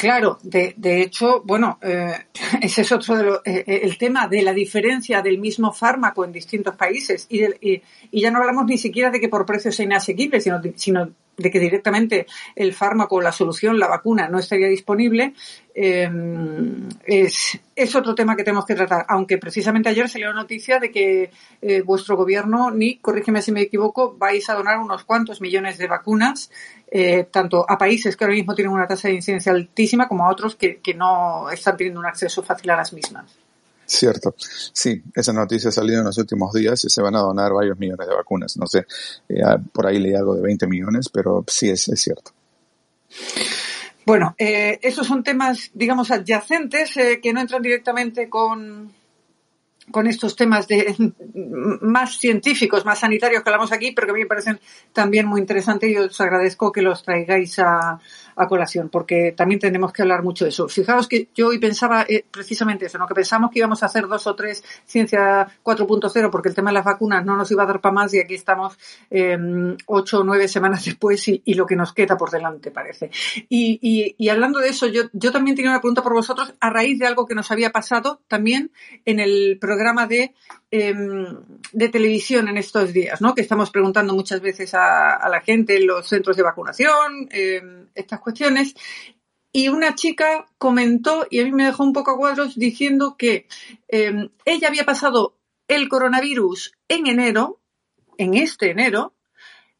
Claro, 0.00 0.38
de, 0.42 0.72
de 0.78 1.02
hecho, 1.02 1.42
bueno, 1.44 1.78
eh, 1.82 2.14
ese 2.62 2.80
es 2.80 2.90
otro 2.90 3.16
de 3.18 3.22
lo, 3.22 3.34
eh, 3.44 3.64
eh, 3.66 3.80
el 3.82 3.98
tema 3.98 4.28
de 4.28 4.40
la 4.40 4.54
diferencia 4.54 5.20
del 5.20 5.36
mismo 5.36 5.74
fármaco 5.74 6.24
en 6.24 6.32
distintos 6.32 6.74
países 6.74 7.26
y, 7.28 7.44
y, 7.44 7.82
y, 8.10 8.20
ya 8.22 8.30
no 8.30 8.38
hablamos 8.38 8.64
ni 8.64 8.78
siquiera 8.78 9.10
de 9.10 9.20
que 9.20 9.28
por 9.28 9.44
precios 9.44 9.76
sea 9.76 9.84
inasequible, 9.84 10.40
sino 10.40 11.10
de 11.40 11.50
que 11.50 11.58
directamente 11.58 12.26
el 12.54 12.74
fármaco, 12.74 13.20
la 13.20 13.32
solución, 13.32 13.78
la 13.78 13.88
vacuna 13.88 14.28
no 14.28 14.38
estaría 14.38 14.68
disponible, 14.68 15.34
em, 15.74 16.88
es, 17.04 17.58
es, 17.74 17.94
otro 17.94 18.14
tema 18.14 18.36
que 18.36 18.44
tenemos 18.44 18.66
que 18.66 18.74
tratar. 18.74 19.06
Aunque 19.08 19.38
precisamente 19.38 19.88
ayer 19.88 20.08
salió 20.08 20.28
la 20.28 20.34
noticia 20.34 20.78
de 20.78 20.90
que 20.90 21.30
eh, 21.62 21.80
vuestro 21.82 22.16
gobierno, 22.16 22.70
ni, 22.70 22.98
corrígeme 22.98 23.40
si 23.40 23.52
me 23.52 23.62
equivoco, 23.62 24.14
vais 24.18 24.48
a 24.50 24.54
donar 24.54 24.78
unos 24.78 25.04
cuantos 25.04 25.40
millones 25.40 25.78
de 25.78 25.86
vacunas, 25.86 26.50
eh, 26.90 27.26
tanto 27.30 27.64
a 27.68 27.78
países 27.78 28.16
que 28.16 28.24
ahora 28.24 28.36
mismo 28.36 28.54
tienen 28.54 28.72
una 28.72 28.86
tasa 28.86 29.08
de 29.08 29.14
incidencia 29.14 29.52
altísima 29.52 30.08
como 30.08 30.26
a 30.26 30.30
otros 30.30 30.56
que, 30.56 30.78
que 30.80 30.94
no 30.94 31.50
están 31.50 31.76
teniendo 31.76 32.00
un 32.00 32.06
acceso 32.06 32.42
fácil 32.42 32.70
a 32.70 32.76
las 32.76 32.92
mismas. 32.92 33.39
Cierto. 33.90 34.36
Sí, 34.38 35.02
esa 35.16 35.32
noticia 35.32 35.70
ha 35.70 35.72
salido 35.72 35.98
en 35.98 36.04
los 36.04 36.16
últimos 36.16 36.54
días 36.54 36.84
y 36.84 36.88
se 36.88 37.02
van 37.02 37.16
a 37.16 37.22
donar 37.22 37.52
varios 37.52 37.76
millones 37.76 38.06
de 38.06 38.14
vacunas. 38.14 38.56
No 38.56 38.68
sé, 38.68 38.86
eh, 39.28 39.42
por 39.72 39.84
ahí 39.84 39.98
leí 39.98 40.14
algo 40.14 40.36
de 40.36 40.42
20 40.42 40.68
millones, 40.68 41.08
pero 41.08 41.44
sí 41.48 41.70
es, 41.70 41.88
es 41.88 42.00
cierto. 42.00 42.30
Bueno, 44.06 44.36
eh, 44.38 44.78
esos 44.80 45.08
son 45.08 45.24
temas, 45.24 45.72
digamos, 45.74 46.12
adyacentes 46.12 46.96
eh, 46.98 47.18
que 47.20 47.32
no 47.32 47.40
entran 47.40 47.62
directamente 47.62 48.30
con, 48.30 48.92
con 49.90 50.06
estos 50.06 50.36
temas 50.36 50.68
de 50.68 51.12
más 51.82 52.18
científicos, 52.18 52.84
más 52.84 53.00
sanitarios 53.00 53.42
que 53.42 53.50
hablamos 53.50 53.72
aquí, 53.72 53.92
pero 53.92 54.06
que 54.06 54.10
a 54.12 54.14
mí 54.14 54.20
me 54.20 54.26
parecen 54.26 54.60
también 54.92 55.26
muy 55.26 55.40
interesantes 55.40 55.90
y 55.90 55.96
os 55.96 56.20
agradezco 56.20 56.72
que 56.72 56.82
los 56.82 57.02
traigáis 57.02 57.58
a, 57.58 57.98
colación, 58.48 58.88
porque 58.88 59.34
también 59.36 59.60
tenemos 59.60 59.92
que 59.92 60.00
hablar 60.00 60.22
mucho 60.22 60.46
de 60.46 60.48
eso. 60.48 60.66
Fijaos 60.66 61.06
que 61.08 61.28
yo 61.34 61.48
hoy 61.48 61.58
pensaba 61.58 62.06
eh, 62.08 62.24
precisamente 62.30 62.86
eso, 62.86 62.96
¿no? 62.96 63.06
que 63.06 63.12
pensamos 63.12 63.50
que 63.50 63.58
íbamos 63.58 63.82
a 63.82 63.86
hacer 63.86 64.06
dos 64.06 64.26
o 64.26 64.34
tres 64.34 64.64
ciencia 64.86 65.46
4.0 65.62 66.30
porque 66.30 66.48
el 66.48 66.54
tema 66.54 66.70
de 66.70 66.74
las 66.74 66.86
vacunas 66.86 67.22
no 67.22 67.36
nos 67.36 67.50
iba 67.50 67.64
a 67.64 67.66
dar 67.66 67.82
para 67.82 67.92
más 67.92 68.14
y 68.14 68.18
aquí 68.18 68.36
estamos 68.36 68.78
em, 69.10 69.76
ocho 69.84 70.20
o 70.20 70.24
nueve 70.24 70.48
semanas 70.48 70.86
después 70.86 71.28
y, 71.28 71.42
lo 71.52 71.66
que 71.66 71.76
nos 71.76 71.92
queda 71.92 72.16
por 72.16 72.30
delante, 72.30 72.70
parece. 72.70 73.10
Y, 73.50 74.14
y, 74.16 74.28
hablando 74.30 74.58
de 74.58 74.70
eso, 74.70 74.86
yo, 74.86 75.02
yo 75.12 75.32
también 75.32 75.54
tenía 75.54 75.72
una 75.72 75.80
pregunta 75.80 76.02
por 76.02 76.14
vosotros 76.14 76.54
a 76.60 76.70
raíz 76.70 76.98
de 76.98 77.06
algo 77.06 77.26
que 77.26 77.34
nos 77.34 77.50
había 77.50 77.72
pasado 77.72 78.22
también 78.26 78.70
en 79.04 79.20
el 79.20 79.58
programa 79.60 79.79
de 80.08 80.34
Em, 80.72 81.26
de 81.72 81.88
televisión 81.88 82.46
en 82.46 82.56
estos 82.56 82.92
días, 82.92 83.20
¿no? 83.20 83.34
Que 83.34 83.40
estamos 83.40 83.72
preguntando 83.72 84.14
muchas 84.14 84.40
veces 84.40 84.72
a, 84.74 85.28
la 85.28 85.40
gente 85.40 85.76
en 85.76 85.88
los 85.88 86.06
centros 86.08 86.36
de 86.36 86.44
vacunación, 86.44 87.28
em, 87.32 87.88
estas 87.92 88.20
cuestiones. 88.20 88.76
Y 89.52 89.68
una 89.68 89.96
chica 89.96 90.46
comentó, 90.58 91.26
y 91.28 91.40
a 91.40 91.44
mí 91.44 91.50
me 91.50 91.64
dejó 91.64 91.82
un 91.82 91.92
poco 91.92 92.12
a 92.12 92.16
cuadros, 92.16 92.56
diciendo 92.56 93.16
que 93.18 93.48
em, 93.88 94.30
ella 94.44 94.68
había 94.68 94.84
pasado 94.84 95.36
el 95.66 95.88
coronavirus 95.88 96.72
en 96.86 97.08
enero, 97.08 97.60
en 98.16 98.34
este 98.34 98.70
enero, 98.70 99.14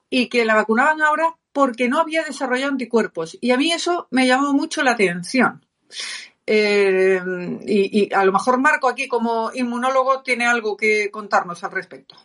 y 0.08 0.28
que 0.28 0.44
la 0.44 0.56
vacunaban 0.56 1.00
ahora 1.02 1.36
porque 1.52 1.88
no 1.88 2.00
había 2.00 2.24
desarrollado 2.24 2.72
anticuerpos. 2.72 3.38
Y 3.40 3.52
a 3.52 3.56
mí 3.56 3.70
eso 3.70 4.08
me 4.10 4.26
llamó 4.26 4.52
mucho 4.54 4.82
la 4.82 4.92
atención. 4.92 5.64
Eh, 6.52 7.20
y, 7.64 8.12
a 8.12 8.24
lo 8.24 8.32
mejor 8.32 8.58
Marco 8.58 8.88
aquí 8.88 9.06
como 9.06 9.52
inmunólogo 9.54 10.20
tiene 10.24 10.46
algo 10.46 10.76
que 10.76 11.08
contarnos 11.08 11.62
al 11.62 11.70
respecto. 11.70 12.16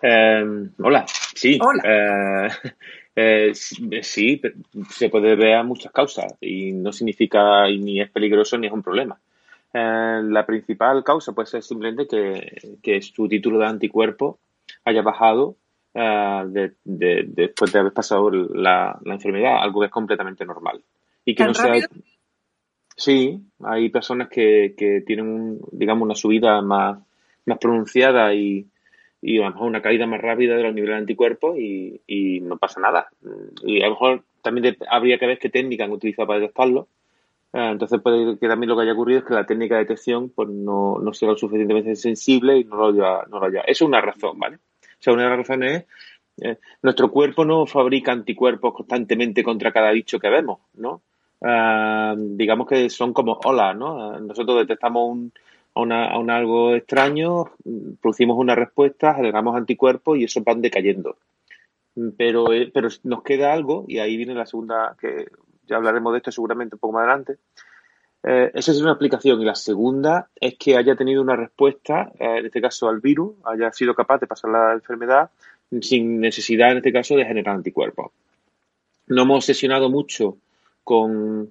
Eh, 0.00 0.70
hola, 0.78 1.04
sí. 1.06 1.58
Hola. 1.60 2.50
Eh, 3.16 3.52
sí, 3.54 4.42
se 4.90 5.08
puede 5.08 5.36
ver 5.36 5.54
a 5.54 5.62
muchas 5.62 5.92
causas 5.92 6.34
y 6.40 6.72
no 6.72 6.90
significa 6.90 7.68
ni 7.68 8.00
es 8.00 8.10
peligroso 8.10 8.58
ni 8.58 8.66
es 8.66 8.72
un 8.72 8.82
problema. 8.82 9.20
la 9.72 10.44
principal 10.44 11.04
causa 11.04 11.32
puede 11.32 11.46
ser 11.46 11.62
simplemente 11.62 12.08
que, 12.82 13.02
su 13.02 13.28
título 13.28 13.60
de 13.60 13.66
anticuerpo 13.66 14.40
haya 14.84 15.02
bajado 15.02 15.54
después 15.94 17.72
de 17.72 17.78
haber 17.78 17.92
pasado 17.92 18.30
la, 18.30 18.98
la 19.04 19.14
enfermedad, 19.14 19.62
algo 19.62 19.80
que 19.80 19.86
es 19.86 19.92
completamente 19.92 20.44
normal. 20.44 20.82
Y 21.24 21.34
que 21.34 21.44
no 21.44 21.54
sea. 21.54 21.74
Sí, 22.96 23.40
hay 23.64 23.88
personas 23.88 24.28
que, 24.28 24.74
que 24.76 25.00
tienen, 25.00 25.26
un, 25.26 25.60
digamos, 25.72 26.04
una 26.04 26.14
subida 26.14 26.62
más, 26.62 26.98
más 27.44 27.58
pronunciada 27.58 28.32
y, 28.34 28.66
y 29.20 29.38
a 29.40 29.46
lo 29.46 29.50
mejor 29.50 29.68
una 29.68 29.82
caída 29.82 30.06
más 30.06 30.20
rápida 30.20 30.56
de 30.56 30.62
los 30.62 30.74
niveles 30.74 30.94
de 30.94 31.00
anticuerpos 31.00 31.58
y, 31.58 32.00
y 32.06 32.40
no 32.40 32.56
pasa 32.56 32.80
nada. 32.80 33.08
Y 33.64 33.82
a 33.82 33.86
lo 33.86 33.92
mejor 33.92 34.24
también 34.42 34.76
habría 34.88 35.18
que 35.18 35.26
ver 35.26 35.38
qué 35.38 35.48
técnica 35.48 35.84
han 35.84 35.92
utilizado 35.92 36.28
para 36.28 36.40
detectarlo. 36.40 36.86
Eh, 37.52 37.70
entonces 37.72 38.00
puede 38.00 38.38
que 38.38 38.48
también 38.48 38.68
lo 38.68 38.76
que 38.76 38.82
haya 38.82 38.92
ocurrido 38.92 39.20
es 39.20 39.24
que 39.24 39.34
la 39.34 39.46
técnica 39.46 39.76
de 39.76 39.82
detección 39.82 40.28
pues 40.28 40.48
no, 40.48 40.98
no 41.00 41.12
sea 41.12 41.30
lo 41.30 41.36
suficientemente 41.36 41.96
sensible 41.96 42.58
y 42.58 42.64
no 42.64 42.76
lo 42.76 42.86
haya, 42.88 43.26
no 43.28 43.40
lo 43.40 43.46
haya. 43.46 43.60
Eso 43.62 43.84
es 43.84 43.88
una 43.88 44.00
razón, 44.00 44.38
¿vale? 44.38 44.56
O 44.56 45.02
sea, 45.04 45.12
una 45.12 45.24
de 45.24 45.28
las 45.30 45.38
razones 45.38 45.84
es 46.36 46.56
eh, 46.56 46.58
nuestro 46.82 47.10
cuerpo 47.10 47.44
no 47.44 47.64
fabrica 47.66 48.12
anticuerpos 48.12 48.74
constantemente 48.74 49.42
contra 49.42 49.72
cada 49.72 49.90
bicho 49.92 50.18
que 50.18 50.28
vemos, 50.28 50.60
¿no? 50.74 51.02
Ah, 51.42 52.14
digamos 52.16 52.66
que 52.66 52.88
son 52.90 53.12
como 53.12 53.38
olas, 53.44 53.76
¿no? 53.76 54.18
Nosotros 54.20 54.58
detectamos 54.58 55.18
un, 55.74 55.92
a, 55.92 56.18
un 56.18 56.30
algo 56.30 56.74
extraño, 56.74 57.44
producimos 58.00 58.38
una 58.38 58.54
respuesta, 58.54 59.14
generamos 59.14 59.56
anticuerpos 59.56 60.18
y 60.18 60.24
eso 60.24 60.42
van 60.42 60.62
decayendo. 60.62 61.16
Pero, 62.16 62.52
eh, 62.52 62.70
pero 62.72 62.88
nos 63.04 63.22
queda 63.22 63.52
algo, 63.52 63.84
y 63.86 63.98
ahí 63.98 64.16
viene 64.16 64.34
la 64.34 64.46
segunda, 64.46 64.96
que 65.00 65.26
ya 65.66 65.76
hablaremos 65.76 66.12
de 66.12 66.18
esto 66.18 66.32
seguramente 66.32 66.76
un 66.76 66.80
poco 66.80 66.94
más 66.94 67.04
adelante. 67.04 67.36
Eh, 68.22 68.50
esa 68.54 68.72
es 68.72 68.80
una 68.80 68.92
explicación. 68.92 69.40
Y 69.40 69.44
la 69.44 69.54
segunda 69.54 70.28
es 70.34 70.56
que 70.58 70.76
haya 70.76 70.96
tenido 70.96 71.20
una 71.22 71.36
respuesta, 71.36 72.10
eh, 72.18 72.38
en 72.38 72.46
este 72.46 72.60
caso 72.60 72.88
al 72.88 73.00
virus, 73.00 73.34
haya 73.44 73.70
sido 73.72 73.94
capaz 73.94 74.18
de 74.18 74.26
pasar 74.26 74.50
la 74.50 74.72
enfermedad 74.72 75.30
sin 75.80 76.20
necesidad, 76.20 76.70
en 76.70 76.78
este 76.78 76.92
caso, 76.92 77.16
de 77.16 77.26
generar 77.26 77.56
anticuerpos. 77.56 78.12
No 79.06 79.22
hemos 79.22 79.36
obsesionado 79.36 79.90
mucho 79.90 80.38
con, 80.84 81.50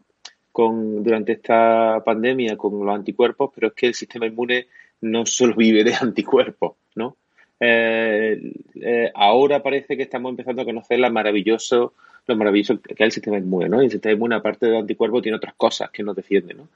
con, 0.51 1.03
durante 1.03 1.33
esta 1.33 2.01
pandemia 2.05 2.55
con 2.55 2.85
los 2.85 2.95
anticuerpos, 2.95 3.51
pero 3.53 3.67
es 3.67 3.73
que 3.73 3.87
el 3.87 3.93
sistema 3.95 4.27
inmune 4.27 4.67
no 5.01 5.25
solo 5.25 5.55
vive 5.57 5.83
de 5.83 5.95
anticuerpos, 5.95 6.75
¿no? 6.95 7.17
Eh, 7.59 8.53
eh, 8.75 9.11
ahora 9.15 9.63
parece 9.63 9.95
que 9.95 10.03
estamos 10.03 10.29
empezando 10.29 10.61
a 10.61 10.65
conocer 10.65 10.99
la 10.99 11.09
maravilloso, 11.09 11.93
lo 12.27 12.35
maravilloso 12.35 12.81
que 12.81 12.93
es 12.93 12.99
el 12.99 13.11
sistema 13.11 13.37
inmune, 13.37 13.69
¿no? 13.69 13.81
Y 13.81 13.85
el 13.85 13.91
sistema 13.91 14.13
inmune, 14.13 14.35
aparte 14.35 14.67
de 14.67 14.77
anticuerpos, 14.77 15.21
tiene 15.21 15.37
otras 15.37 15.55
cosas 15.55 15.89
que 15.91 16.03
nos 16.03 16.15
defienden, 16.15 16.57
¿no? 16.57 16.67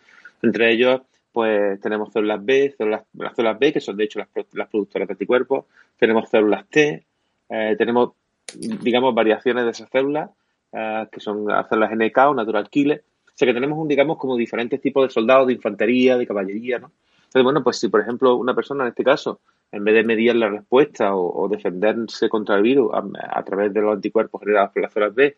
Entre 0.41 0.71
ellos, 0.71 1.01
pues 1.31 1.79
tenemos 1.81 2.11
células 2.11 2.43
B, 2.43 2.73
células, 2.77 3.03
las 3.13 3.35
células 3.35 3.59
B, 3.59 3.73
que 3.73 3.81
son 3.81 3.97
de 3.97 4.05
hecho 4.05 4.19
las, 4.19 4.29
las 4.53 4.69
productoras 4.69 5.07
de 5.07 5.13
anticuerpos, 5.13 5.65
tenemos 5.97 6.29
células 6.29 6.67
T, 6.69 7.05
eh, 7.49 7.75
tenemos, 7.77 8.11
digamos, 8.81 9.13
variaciones 9.13 9.65
de 9.65 9.71
esas 9.71 9.89
células, 9.89 10.29
que 10.71 11.19
son 11.19 11.45
las 11.45 11.67
células 11.67 11.91
NK 11.95 12.17
o 12.29 12.33
natural 12.33 12.69
killer. 12.69 13.03
O 13.25 13.31
sea 13.33 13.47
que 13.47 13.53
tenemos, 13.53 13.77
un, 13.77 13.87
digamos, 13.87 14.17
como 14.17 14.35
diferentes 14.35 14.81
tipos 14.81 15.07
de 15.07 15.13
soldados, 15.13 15.47
de 15.47 15.53
infantería, 15.53 16.17
de 16.17 16.25
caballería, 16.25 16.79
¿no? 16.79 16.91
Entonces, 17.27 17.43
bueno, 17.43 17.63
pues 17.63 17.77
si 17.77 17.89
por 17.89 18.01
ejemplo 18.01 18.35
una 18.37 18.55
persona 18.55 18.83
en 18.83 18.89
este 18.89 19.03
caso, 19.03 19.41
en 19.71 19.83
vez 19.83 19.95
de 19.95 20.03
medir 20.03 20.35
la 20.35 20.49
respuesta 20.49 21.15
o, 21.15 21.47
defenderse 21.49 22.29
contra 22.29 22.55
el 22.55 22.63
virus 22.63 22.91
a, 22.93 23.43
través 23.43 23.73
de 23.73 23.81
los 23.81 23.93
anticuerpos 23.93 24.41
generados 24.41 24.71
por 24.71 24.81
las 24.81 24.93
células 24.93 25.15
B, 25.15 25.37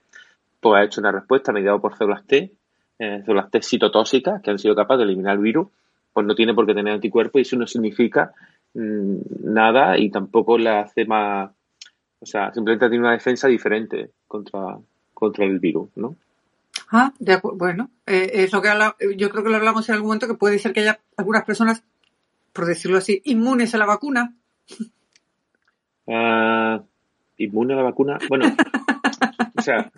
pues 0.59 0.79
ha 0.79 0.83
hecho 0.83 1.01
una 1.01 1.11
respuesta 1.11 1.51
mediada 1.51 1.79
por 1.79 1.97
células 1.97 2.25
T, 2.27 2.51
eh, 2.99 3.23
células 3.25 3.49
T 3.49 3.61
citotóxicas 3.63 4.41
que 4.41 4.51
han 4.51 4.59
sido 4.59 4.75
capaces 4.75 4.99
de 4.99 5.05
eliminar 5.05 5.35
el 5.35 5.41
virus, 5.41 5.67
pues 6.13 6.25
no 6.27 6.35
tiene 6.35 6.53
por 6.53 6.67
qué 6.67 6.75
tener 6.75 6.93
anticuerpos 6.93 7.39
y 7.39 7.41
eso 7.41 7.55
no 7.55 7.65
significa 7.65 8.33
mm, 8.75 9.17
nada 9.45 9.97
y 9.97 10.11
tampoco 10.11 10.59
le 10.59 10.69
hace 10.69 11.05
más, 11.05 11.49
o 12.19 12.25
sea, 12.25 12.53
simplemente 12.53 12.87
tiene 12.87 13.03
una 13.03 13.13
defensa 13.13 13.47
diferente 13.47 14.11
contra, 14.27 14.77
contra 15.19 15.45
el 15.45 15.59
virus, 15.59 15.89
¿no? 15.95 16.15
Ah, 16.91 17.13
de 17.19 17.39
bueno, 17.41 17.89
eh, 18.07 18.31
es 18.33 18.53
lo 18.53 18.61
que 18.61 18.69
yo 19.15 19.29
creo 19.29 19.43
que 19.43 19.49
lo 19.49 19.57
hablamos 19.57 19.87
en 19.89 19.95
algún 19.95 20.07
momento 20.07 20.27
que 20.27 20.33
puede 20.33 20.57
ser 20.59 20.73
que 20.73 20.79
haya 20.79 20.99
algunas 21.17 21.43
personas, 21.43 21.83
por 22.53 22.65
decirlo 22.65 22.97
así, 22.97 23.21
inmunes 23.25 23.75
a 23.75 23.77
la 23.77 23.85
vacuna. 23.85 24.33
Uh, 26.05 26.81
¿Inmune 27.37 27.73
a 27.73 27.77
la 27.77 27.83
vacuna? 27.83 28.17
Bueno, 28.27 28.45
o 29.57 29.61
sea... 29.61 29.91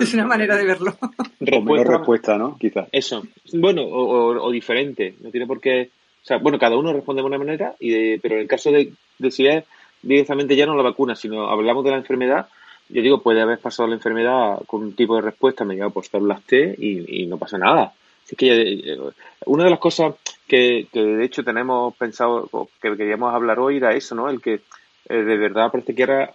Es 0.00 0.14
una 0.14 0.26
manera 0.26 0.56
de 0.56 0.64
verlo. 0.64 0.96
Respuesta, 1.40 1.98
respuesta 1.98 2.38
¿no? 2.38 2.56
Quizás. 2.58 2.88
Eso. 2.92 3.22
Bueno, 3.54 3.82
o, 3.84 4.50
diferente. 4.50 5.14
No 5.20 5.30
tiene 5.30 5.46
por 5.46 5.60
qué... 5.60 5.90
O 6.22 6.26
sea, 6.26 6.38
bueno, 6.38 6.58
cada 6.58 6.76
uno 6.76 6.92
responde 6.92 7.22
de 7.22 7.26
una 7.26 7.38
manera, 7.38 7.74
y 7.78 8.18
pero 8.18 8.34
en 8.34 8.42
el 8.42 8.48
caso 8.48 8.70
de, 8.70 8.92
de 9.18 9.30
si 9.30 9.46
es 9.46 9.64
directamente 10.02 10.56
ya 10.56 10.66
no 10.66 10.74
la 10.74 10.82
vacuna, 10.82 11.14
sino 11.14 11.48
hablamos 11.48 11.84
de 11.84 11.90
la 11.90 11.98
enfermedad, 11.98 12.48
yo 12.88 13.02
digo, 13.02 13.22
puede 13.22 13.40
haber 13.40 13.58
pasado 13.58 13.88
la 13.88 13.96
enfermedad 13.96 14.60
con 14.66 14.82
un 14.82 14.94
tipo 14.94 15.16
de 15.16 15.22
respuesta 15.22 15.64
mediado 15.64 15.90
por 15.90 16.04
células 16.04 16.42
T 16.42 16.76
y, 16.78 17.26
no 17.26 17.36
pasa 17.36 17.58
nada. 17.58 17.92
Así 18.24 18.36
que 18.36 18.62
eh, 18.62 18.98
una 19.46 19.64
de 19.64 19.70
las 19.70 19.78
cosas 19.78 20.14
que, 20.46 20.86
de 20.92 21.24
hecho 21.24 21.42
tenemos 21.42 21.94
pensado, 21.96 22.48
que 22.80 22.96
queríamos 22.96 23.34
hablar 23.34 23.58
hoy 23.58 23.78
era 23.78 23.94
eso, 23.94 24.14
¿no? 24.14 24.28
El 24.28 24.40
que 24.40 24.60
eh, 25.08 25.22
de 25.22 25.36
verdad 25.36 25.70
parece 25.70 25.94
que 25.94 26.02
era, 26.02 26.32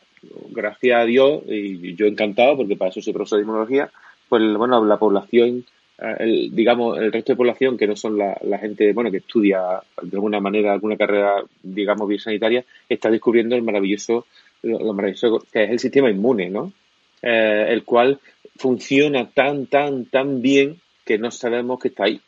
gracias 0.49 0.99
a 0.99 1.05
Dios, 1.05 1.41
y 1.47 1.95
yo 1.95 2.05
encantado, 2.05 2.57
porque 2.57 2.75
para 2.75 2.91
eso 2.91 3.01
soy 3.01 3.13
profesor 3.13 3.39
de 3.39 3.43
inmunología, 3.43 3.89
pues 4.27 4.41
bueno, 4.55 4.83
la 4.85 4.97
población, 4.97 5.65
eh, 5.99 6.15
el, 6.19 6.55
digamos, 6.55 6.97
el 6.97 7.11
resto 7.13 7.33
de 7.33 7.37
población 7.37 7.77
que 7.77 7.87
no 7.87 7.95
son 7.95 8.17
la, 8.17 8.37
la, 8.41 8.57
gente, 8.57 8.91
bueno, 8.93 9.11
que 9.11 9.17
estudia 9.17 9.81
de 10.01 10.17
alguna 10.17 10.41
manera 10.41 10.73
alguna 10.73 10.97
carrera, 10.97 11.43
digamos, 11.63 12.07
biosanitaria, 12.07 12.65
está 12.89 13.09
descubriendo 13.09 13.55
el 13.55 13.63
maravilloso 13.63 14.25
lo, 14.63 14.93
maravilloso 14.93 15.45
que 15.51 15.63
es 15.63 15.69
el 15.71 15.79
sistema 15.79 16.09
inmune, 16.09 16.49
¿no? 16.49 16.73
Eh, 17.21 17.65
el 17.69 17.83
cual 17.83 18.19
funciona 18.57 19.29
tan, 19.29 19.67
tan, 19.67 20.05
tan 20.05 20.41
bien 20.41 20.79
que 21.05 21.17
no 21.17 21.31
sabemos 21.31 21.79
que 21.79 21.89
está 21.89 22.05
ahí. 22.05 22.21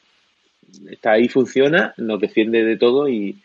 Está 0.90 1.14
ahí, 1.14 1.28
funciona, 1.28 1.94
nos 1.98 2.20
defiende 2.20 2.64
de 2.64 2.78
todo 2.78 3.08
y, 3.08 3.40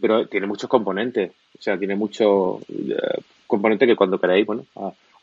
pero 0.00 0.26
tiene 0.28 0.46
muchos 0.46 0.68
componentes. 0.68 1.32
O 1.58 1.62
sea, 1.62 1.78
tiene 1.78 1.96
muchos 1.96 2.62
eh, 2.68 3.20
componentes 3.46 3.88
que 3.88 3.96
cuando 3.96 4.20
queráis, 4.20 4.46
bueno, 4.46 4.66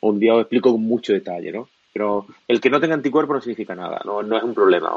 un 0.01 0.19
día 0.19 0.33
os 0.33 0.41
explico 0.41 0.71
con 0.71 0.81
mucho 0.81 1.13
detalle, 1.13 1.51
¿no? 1.51 1.69
Pero 1.93 2.25
el 2.47 2.59
que 2.59 2.69
no 2.69 2.79
tenga 2.79 2.95
anticuerpo 2.95 3.33
no 3.33 3.41
significa 3.41 3.73
nada, 3.73 4.01
no, 4.03 4.21
no 4.21 4.37
es 4.37 4.43
un 4.43 4.53
problema. 4.53 4.91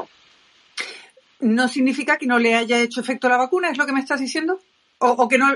¿No 1.41 1.69
significa 1.69 2.17
que 2.17 2.27
no 2.27 2.39
le 2.39 2.57
haya 2.57 2.81
hecho 2.81 3.01
efecto 3.01 3.29
la 3.29 3.37
vacuna? 3.37 3.71
¿Es 3.71 3.79
lo 3.79 3.87
que 3.87 3.93
me 3.93 4.01
estás 4.01 4.21
diciendo? 4.21 4.59
O, 4.99 5.29
que 5.29 5.39
no, 5.39 5.47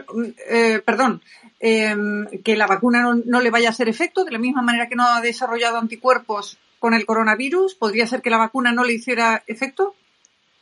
eh, 0.49 0.81
perdón, 0.85 1.21
em, 1.59 2.27
que 2.45 2.57
la 2.57 2.67
vacuna 2.67 3.03
no, 3.25 3.41
le 3.41 3.51
vaya 3.51 3.69
a 3.69 3.73
hacer 3.73 3.89
efecto, 3.89 4.25
de 4.25 4.33
la 4.33 4.39
misma 4.39 4.63
manera 4.63 4.89
que 4.89 4.95
no 4.95 5.07
ha 5.07 5.21
desarrollado 5.21 5.79
anticuerpos 5.79 6.59
con 6.79 6.95
el 6.95 7.07
coronavirus, 7.07 7.75
¿podría 7.75 8.07
ser 8.07 8.23
que 8.23 8.31
la 8.31 8.39
vacuna 8.39 8.73
no 8.73 8.85
le 8.85 8.95
hiciera 8.95 9.43
efecto? 9.47 9.95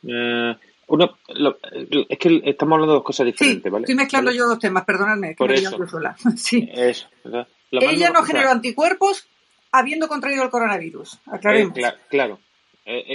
Eh, 0.07 0.57
uno, 0.87 1.17
es 2.09 2.19
que 2.19 2.43
estamos 2.45 2.75
hablando 2.75 2.95
de 2.95 2.99
dos 2.99 3.05
cosas 3.05 3.27
diferentes, 3.27 3.65
sí, 3.65 3.71
¿vale? 3.71 3.85
Estoy 3.85 3.95
mezclando 3.95 4.33
yo 4.33 4.49
dos 4.49 4.59
temas, 4.59 4.85
perdonadme. 4.85 5.35
Por 5.37 5.53
eso. 5.53 5.77
sí. 6.37 6.69
Ella 7.71 8.11
no 8.11 8.23
generó 8.23 8.51
anticuerpos 8.51 9.29
habiendo 9.73 10.09
contraído 10.09 10.43
el 10.43 10.51
coronavirus, 10.51 11.21
aclaremos. 11.27 11.79
Eh, 11.79 11.85
claro. 12.09 12.41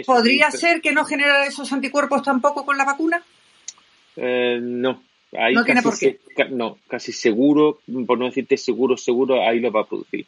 ¿Podría 0.06 0.52
ser 0.52 0.80
que 0.80 0.94
no 0.94 1.04
generara 1.04 1.46
esos 1.46 1.74
anticuerpos 1.74 2.24
tampoco 2.24 2.66
con 2.66 2.78
la 2.78 2.86
vacuna? 2.86 3.22
no, 4.16 5.04
no 5.54 5.64
tiene 5.64 5.82
por 5.82 5.98
qué. 5.98 6.20
no, 6.50 6.78
casi 6.88 7.12
seguro, 7.12 7.80
por 8.06 8.18
no 8.18 8.26
decirte 8.26 8.58
seguro, 8.58 8.98
seguro, 8.98 9.42
ahí 9.42 9.60
lo 9.60 9.72
va 9.72 9.82
a 9.82 9.88
producir. 9.88 10.26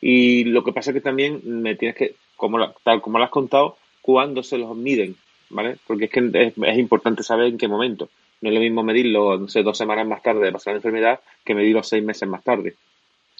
Y 0.00 0.44
lo 0.44 0.62
que 0.62 0.72
pasa 0.72 0.90
es 0.90 0.94
que 0.94 1.00
también 1.00 1.40
me 1.44 1.76
tienes 1.76 1.96
que, 1.96 2.14
como 2.36 2.58
tal 2.82 3.00
como 3.00 3.18
lo 3.18 3.24
has 3.24 3.30
contado, 3.30 3.76
cuándo 4.02 4.42
se 4.42 4.58
los 4.58 4.76
miden, 4.76 5.16
¿vale? 5.50 5.78
Porque 5.86 6.06
es 6.06 6.10
que 6.10 6.30
es, 6.32 6.78
importante 6.78 7.22
saber 7.22 7.46
en 7.46 7.58
qué 7.58 7.68
momento. 7.68 8.10
No 8.42 8.50
es 8.50 8.54
lo 8.54 8.60
mismo 8.60 8.82
medirlo, 8.82 9.38
no 9.38 9.48
sé, 9.48 9.62
dos 9.62 9.78
semanas 9.78 10.06
más 10.06 10.22
tarde 10.22 10.44
de 10.44 10.52
pasar 10.52 10.74
la 10.74 10.78
enfermedad 10.78 11.20
que 11.42 11.54
medirlo 11.54 11.82
seis 11.82 12.04
meses 12.04 12.28
más 12.28 12.44
tarde. 12.44 12.74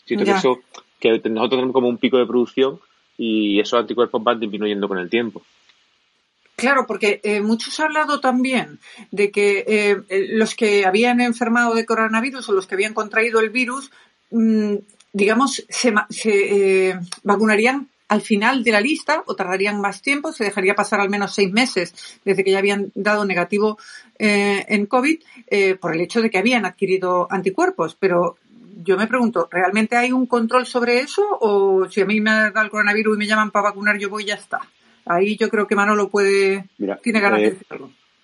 Siento 0.04 0.24
que 0.24 0.30
eso, 0.30 0.60
que 0.98 1.10
nosotros 1.10 1.50
tenemos 1.50 1.74
como 1.74 1.88
un 1.88 1.98
pico 1.98 2.16
de 2.16 2.26
producción 2.26 2.80
y 3.18 3.60
esos 3.60 3.78
anticuerpos 3.78 4.22
van 4.22 4.40
disminuyendo 4.40 4.88
con 4.88 4.98
el 4.98 5.10
tiempo. 5.10 5.42
Claro, 6.64 6.86
porque 6.86 7.20
eh, 7.22 7.42
muchos 7.42 7.78
han 7.78 7.88
hablado 7.88 8.20
también 8.20 8.78
de 9.10 9.30
que 9.30 9.64
eh, 9.68 10.28
los 10.30 10.54
que 10.54 10.86
habían 10.86 11.20
enfermado 11.20 11.74
de 11.74 11.84
coronavirus 11.84 12.48
o 12.48 12.52
los 12.52 12.66
que 12.66 12.74
habían 12.74 12.94
contraído 12.94 13.40
el 13.40 13.50
virus, 13.50 13.90
mm, 14.30 14.76
digamos, 15.12 15.62
se, 15.68 15.92
eh, 16.24 16.98
vacunarían 17.22 17.88
al 18.08 18.22
final 18.22 18.64
de 18.64 18.72
la 18.72 18.80
lista 18.80 19.22
o 19.26 19.36
tardarían 19.36 19.78
más 19.78 20.00
tiempo, 20.00 20.32
se 20.32 20.44
dejaría 20.44 20.74
pasar 20.74 21.00
al 21.00 21.10
menos 21.10 21.34
seis 21.34 21.52
meses 21.52 21.92
desde 22.24 22.42
que 22.42 22.52
ya 22.52 22.60
habían 22.60 22.90
dado 22.94 23.26
negativo 23.26 23.76
en 24.18 24.86
COVID 24.86 25.18
por 25.80 25.94
el 25.94 26.00
hecho 26.00 26.22
de 26.22 26.30
que 26.30 26.38
habían 26.38 26.64
adquirido 26.64 27.26
anticuerpos. 27.30 27.94
Pero 27.98 28.36
yo 28.82 28.96
me 28.96 29.06
pregunto, 29.06 29.48
¿realmente 29.50 29.96
hay 29.96 30.12
un 30.12 30.26
control 30.26 30.64
sobre 30.64 31.00
eso 31.00 31.26
o 31.40 31.88
si 31.90 32.00
a 32.00 32.06
mí 32.06 32.20
me 32.20 32.50
da 32.52 32.62
el 32.62 32.70
coronavirus 32.70 33.16
y 33.16 33.18
me 33.18 33.26
llaman 33.26 33.50
para 33.50 33.68
vacunar, 33.68 33.98
yo 33.98 34.08
voy 34.08 34.24
y 34.24 34.26
ya 34.28 34.34
está? 34.34 34.60
Ahí 35.06 35.36
yo 35.36 35.48
creo 35.48 35.66
que 35.66 35.76
Manolo 35.76 36.08
puede, 36.08 36.64
tiene 37.02 37.20
ganas 37.20 37.40
de. 37.40 37.48
Eh, 37.48 37.56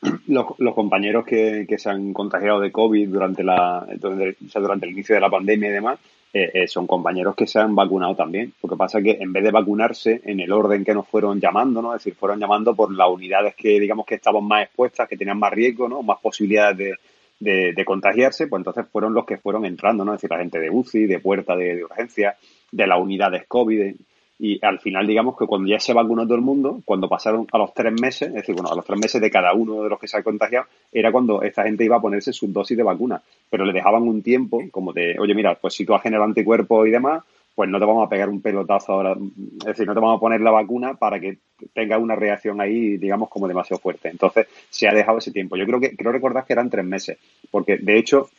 los, 0.28 0.46
los, 0.58 0.74
compañeros 0.74 1.26
que, 1.26 1.66
que, 1.68 1.78
se 1.78 1.90
han 1.90 2.12
contagiado 2.12 2.60
de 2.60 2.72
COVID 2.72 3.08
durante, 3.08 3.44
la, 3.44 3.86
durante, 3.98 4.36
durante 4.54 4.86
el 4.86 4.92
inicio 4.92 5.14
de 5.14 5.20
la 5.20 5.28
pandemia 5.28 5.68
y 5.68 5.72
demás, 5.72 5.98
eh, 6.32 6.50
eh, 6.54 6.68
son 6.68 6.86
compañeros 6.86 7.34
que 7.34 7.46
se 7.46 7.58
han 7.58 7.74
vacunado 7.74 8.14
también. 8.14 8.52
Lo 8.62 8.68
que 8.68 8.76
pasa 8.76 8.98
es 8.98 9.04
que 9.04 9.18
en 9.20 9.32
vez 9.32 9.42
de 9.42 9.50
vacunarse 9.50 10.20
en 10.24 10.40
el 10.40 10.52
orden 10.52 10.84
que 10.84 10.94
nos 10.94 11.08
fueron 11.08 11.40
llamando, 11.40 11.82
¿no? 11.82 11.94
Es 11.94 12.04
decir, 12.04 12.14
fueron 12.14 12.38
llamando 12.38 12.74
por 12.74 12.92
las 12.94 13.08
unidades 13.08 13.54
que, 13.56 13.80
digamos, 13.80 14.06
que 14.06 14.14
estaban 14.14 14.44
más 14.44 14.64
expuestas, 14.64 15.08
que 15.08 15.16
tenían 15.16 15.38
más 15.38 15.52
riesgo, 15.52 15.88
¿no? 15.88 16.02
Más 16.02 16.18
posibilidades 16.20 16.96
de, 17.40 17.72
de, 17.72 17.84
contagiarse, 17.84 18.46
pues 18.46 18.60
entonces 18.60 18.86
fueron 18.92 19.12
los 19.12 19.26
que 19.26 19.38
fueron 19.38 19.64
entrando, 19.64 20.04
¿no? 20.04 20.14
Es 20.14 20.18
decir, 20.18 20.30
la 20.30 20.38
gente 20.38 20.60
de 20.60 20.70
UCI, 20.70 21.06
de 21.06 21.18
puerta 21.18 21.56
de, 21.56 21.74
de 21.74 21.84
urgencia, 21.84 22.36
de 22.70 22.86
las 22.86 23.00
unidades 23.00 23.44
COVID. 23.48 23.94
Y 24.42 24.58
al 24.64 24.78
final, 24.78 25.06
digamos 25.06 25.36
que 25.36 25.44
cuando 25.44 25.68
ya 25.68 25.78
se 25.78 25.92
vacunó 25.92 26.24
todo 26.24 26.34
el 26.34 26.40
mundo, 26.40 26.80
cuando 26.86 27.10
pasaron 27.10 27.46
a 27.52 27.58
los 27.58 27.74
tres 27.74 27.92
meses, 27.92 28.28
es 28.28 28.34
decir, 28.34 28.54
bueno, 28.54 28.70
a 28.70 28.74
los 28.74 28.86
tres 28.86 28.98
meses 28.98 29.20
de 29.20 29.30
cada 29.30 29.52
uno 29.52 29.82
de 29.82 29.90
los 29.90 30.00
que 30.00 30.08
se 30.08 30.16
ha 30.16 30.22
contagiado, 30.22 30.64
era 30.90 31.12
cuando 31.12 31.42
esta 31.42 31.64
gente 31.64 31.84
iba 31.84 31.96
a 31.96 32.00
ponerse 32.00 32.32
su 32.32 32.50
dosis 32.50 32.74
de 32.74 32.82
vacuna. 32.82 33.20
Pero 33.50 33.66
le 33.66 33.74
dejaban 33.74 34.04
un 34.04 34.22
tiempo 34.22 34.62
como 34.70 34.94
de, 34.94 35.18
oye, 35.18 35.34
mira, 35.34 35.56
pues 35.56 35.74
si 35.74 35.84
tú 35.84 35.94
has 35.94 36.02
generado 36.02 36.24
anticuerpos 36.24 36.88
y 36.88 36.90
demás, 36.90 37.22
pues 37.54 37.68
no 37.68 37.78
te 37.78 37.84
vamos 37.84 38.06
a 38.06 38.08
pegar 38.08 38.30
un 38.30 38.40
pelotazo 38.40 38.94
ahora, 38.94 39.12
es 39.12 39.64
decir, 39.66 39.86
no 39.86 39.92
te 39.92 40.00
vamos 40.00 40.16
a 40.16 40.20
poner 40.20 40.40
la 40.40 40.52
vacuna 40.52 40.94
para 40.94 41.20
que 41.20 41.36
tenga 41.74 41.98
una 41.98 42.14
reacción 42.14 42.62
ahí, 42.62 42.96
digamos, 42.96 43.28
como 43.28 43.46
demasiado 43.46 43.78
fuerte. 43.78 44.08
Entonces, 44.08 44.46
se 44.70 44.88
ha 44.88 44.94
dejado 44.94 45.18
ese 45.18 45.32
tiempo. 45.32 45.58
Yo 45.58 45.66
creo 45.66 45.80
que, 45.80 45.94
creo 45.94 46.12
recordar 46.12 46.46
que 46.46 46.54
eran 46.54 46.70
tres 46.70 46.86
meses, 46.86 47.18
porque 47.50 47.76
de 47.76 47.98
hecho, 47.98 48.30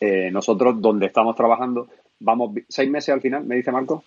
eh, 0.00 0.28
nosotros 0.32 0.80
donde 0.80 1.06
estamos 1.06 1.36
trabajando, 1.36 1.86
vamos 2.18 2.50
seis 2.68 2.90
meses 2.90 3.10
al 3.10 3.20
final, 3.20 3.44
me 3.44 3.54
dice 3.54 3.70
Marco. 3.70 4.02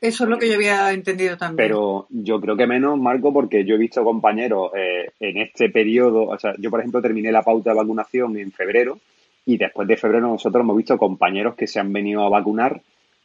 Eso 0.00 0.24
es 0.24 0.30
lo 0.30 0.38
que 0.38 0.48
yo 0.48 0.54
había 0.54 0.92
entendido 0.92 1.36
también. 1.36 1.68
Pero 1.68 2.06
yo 2.10 2.40
creo 2.40 2.56
que 2.56 2.66
menos, 2.66 2.98
Marco, 2.98 3.32
porque 3.32 3.64
yo 3.64 3.74
he 3.74 3.78
visto 3.78 4.04
compañeros 4.04 4.70
eh, 4.76 5.10
en 5.20 5.38
este 5.38 5.70
periodo, 5.70 6.24
o 6.24 6.38
sea, 6.38 6.54
yo 6.58 6.70
por 6.70 6.80
ejemplo 6.80 7.02
terminé 7.02 7.32
la 7.32 7.42
pauta 7.42 7.70
de 7.70 7.76
vacunación 7.76 8.36
en 8.36 8.52
febrero 8.52 8.98
y 9.46 9.56
después 9.56 9.88
de 9.88 9.96
febrero 9.96 10.28
nosotros 10.28 10.62
hemos 10.62 10.76
visto 10.76 10.98
compañeros 10.98 11.54
que 11.54 11.66
se 11.66 11.80
han 11.80 11.92
venido 11.92 12.22
a 12.22 12.28
vacunar 12.28 12.80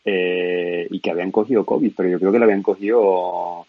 eh, 0.05 0.87
y 0.89 0.99
que 0.99 1.11
habían 1.11 1.31
cogido 1.31 1.65
COVID, 1.65 1.93
pero 1.95 2.09
yo 2.09 2.19
creo 2.19 2.31
que 2.31 2.39
lo 2.39 2.45
habían 2.45 2.63
cogido... 2.63 3.65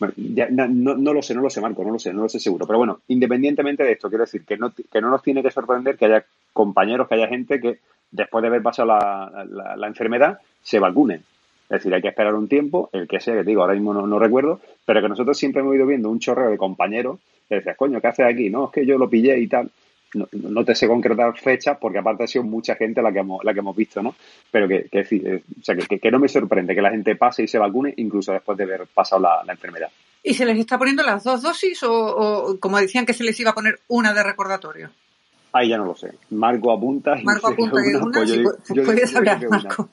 no, 0.00 1.12
lo 1.12 1.22
sé, 1.22 1.34
no 1.34 1.42
lo 1.42 1.50
sé, 1.50 1.60
Marco, 1.60 1.84
no 1.84 1.92
lo 1.92 1.98
sé, 1.98 2.12
no 2.12 2.22
lo 2.22 2.28
sé 2.28 2.38
seguro. 2.40 2.66
Pero 2.66 2.78
bueno, 2.78 3.00
independientemente 3.08 3.84
de 3.84 3.92
esto, 3.92 4.08
quiero 4.08 4.24
decir 4.24 4.44
que 4.44 4.56
no, 4.56 4.72
que 4.72 5.00
no 5.00 5.10
nos 5.10 5.22
tiene 5.22 5.42
que 5.42 5.50
sorprender 5.50 5.96
que 5.96 6.06
haya 6.06 6.24
compañeros, 6.52 7.08
que 7.08 7.14
haya 7.14 7.28
gente 7.28 7.60
que 7.60 7.78
después 8.12 8.42
de 8.42 8.48
haber 8.48 8.62
pasado 8.62 8.88
la, 8.88 9.86
enfermedad 9.88 10.38
se 10.62 10.78
vacune. 10.78 11.22
Es 11.72 11.78
decir, 11.78 11.94
hay 11.94 12.02
que 12.02 12.08
esperar 12.08 12.34
un 12.34 12.48
tiempo, 12.48 12.90
el 12.92 13.08
que 13.08 13.18
sea, 13.18 13.34
que 13.34 13.44
te 13.44 13.50
digo, 13.50 13.62
ahora 13.62 13.72
mismo 13.72 13.94
no, 13.94 14.18
recuerdo, 14.18 14.60
pero 14.84 15.00
que 15.00 15.08
nosotros 15.08 15.38
siempre 15.38 15.62
hemos 15.62 15.74
ido 15.74 15.86
viendo 15.86 16.10
un 16.10 16.18
chorreo 16.18 16.50
de 16.50 16.58
compañeros 16.58 17.18
que 17.48 17.56
decías, 17.56 17.76
coño, 17.76 18.00
¿qué 18.00 18.08
haces 18.08 18.26
aquí? 18.26 18.50
No, 18.50 18.66
es 18.66 18.72
que 18.72 18.84
yo 18.84 18.98
lo 18.98 19.08
pillé 19.08 19.38
y 19.38 19.48
tal 19.48 19.70
no, 20.14 20.64
te 20.64 20.74
sé 20.74 20.86
concretar 20.86 21.36
fechas 21.38 21.78
porque 21.80 21.98
aparte 21.98 22.24
ha 22.24 22.26
sido 22.26 22.44
mucha 22.44 22.74
gente 22.74 23.00
la 23.00 23.12
que 23.12 23.20
hemos, 23.20 23.42
la 23.44 23.52
que 23.54 23.60
hemos 23.60 23.74
visto, 23.74 24.02
¿no? 24.02 24.14
Pero 24.50 24.68
que, 24.68 24.84
que, 24.90 25.00
eh, 25.00 25.42
o 25.60 25.64
sea, 25.64 25.74
que, 25.74 25.98
que, 25.98 26.10
no 26.10 26.18
me 26.18 26.28
sorprende 26.28 26.74
que 26.74 26.82
la 26.82 26.90
gente 26.90 27.16
pase 27.16 27.44
y 27.44 27.48
se 27.48 27.58
vacune 27.58 27.94
incluso 27.96 28.32
después 28.32 28.58
de 28.58 28.64
haber 28.64 28.86
pasado 28.86 29.22
la, 29.22 29.52
enfermedad. 29.52 29.88
¿Y 30.22 30.34
se 30.34 30.44
les 30.44 30.58
está 30.58 30.78
poniendo 30.78 31.02
las 31.02 31.24
dos 31.24 31.42
dosis 31.42 31.82
o, 31.82 32.58
como 32.60 32.78
decían 32.78 33.06
que 33.06 33.14
se 33.14 33.24
les 33.24 33.38
iba 33.40 33.50
a 33.50 33.54
poner 33.54 33.80
una 33.88 34.12
de 34.12 34.22
recordatorio? 34.22 34.90
Ahí 35.52 35.68
ya 35.68 35.78
no 35.78 35.84
lo 35.84 35.94
sé. 35.94 36.12
Marco 36.30 36.72
apunta. 36.72 37.16
Marco 37.22 37.48
apunta 37.52 37.82
que 37.82 37.96
una, 37.96 38.12
pues 38.12 38.32
yo, 38.74 38.84
puedes 38.84 39.14
hablar, 39.16 39.48
Marco. 39.48 39.88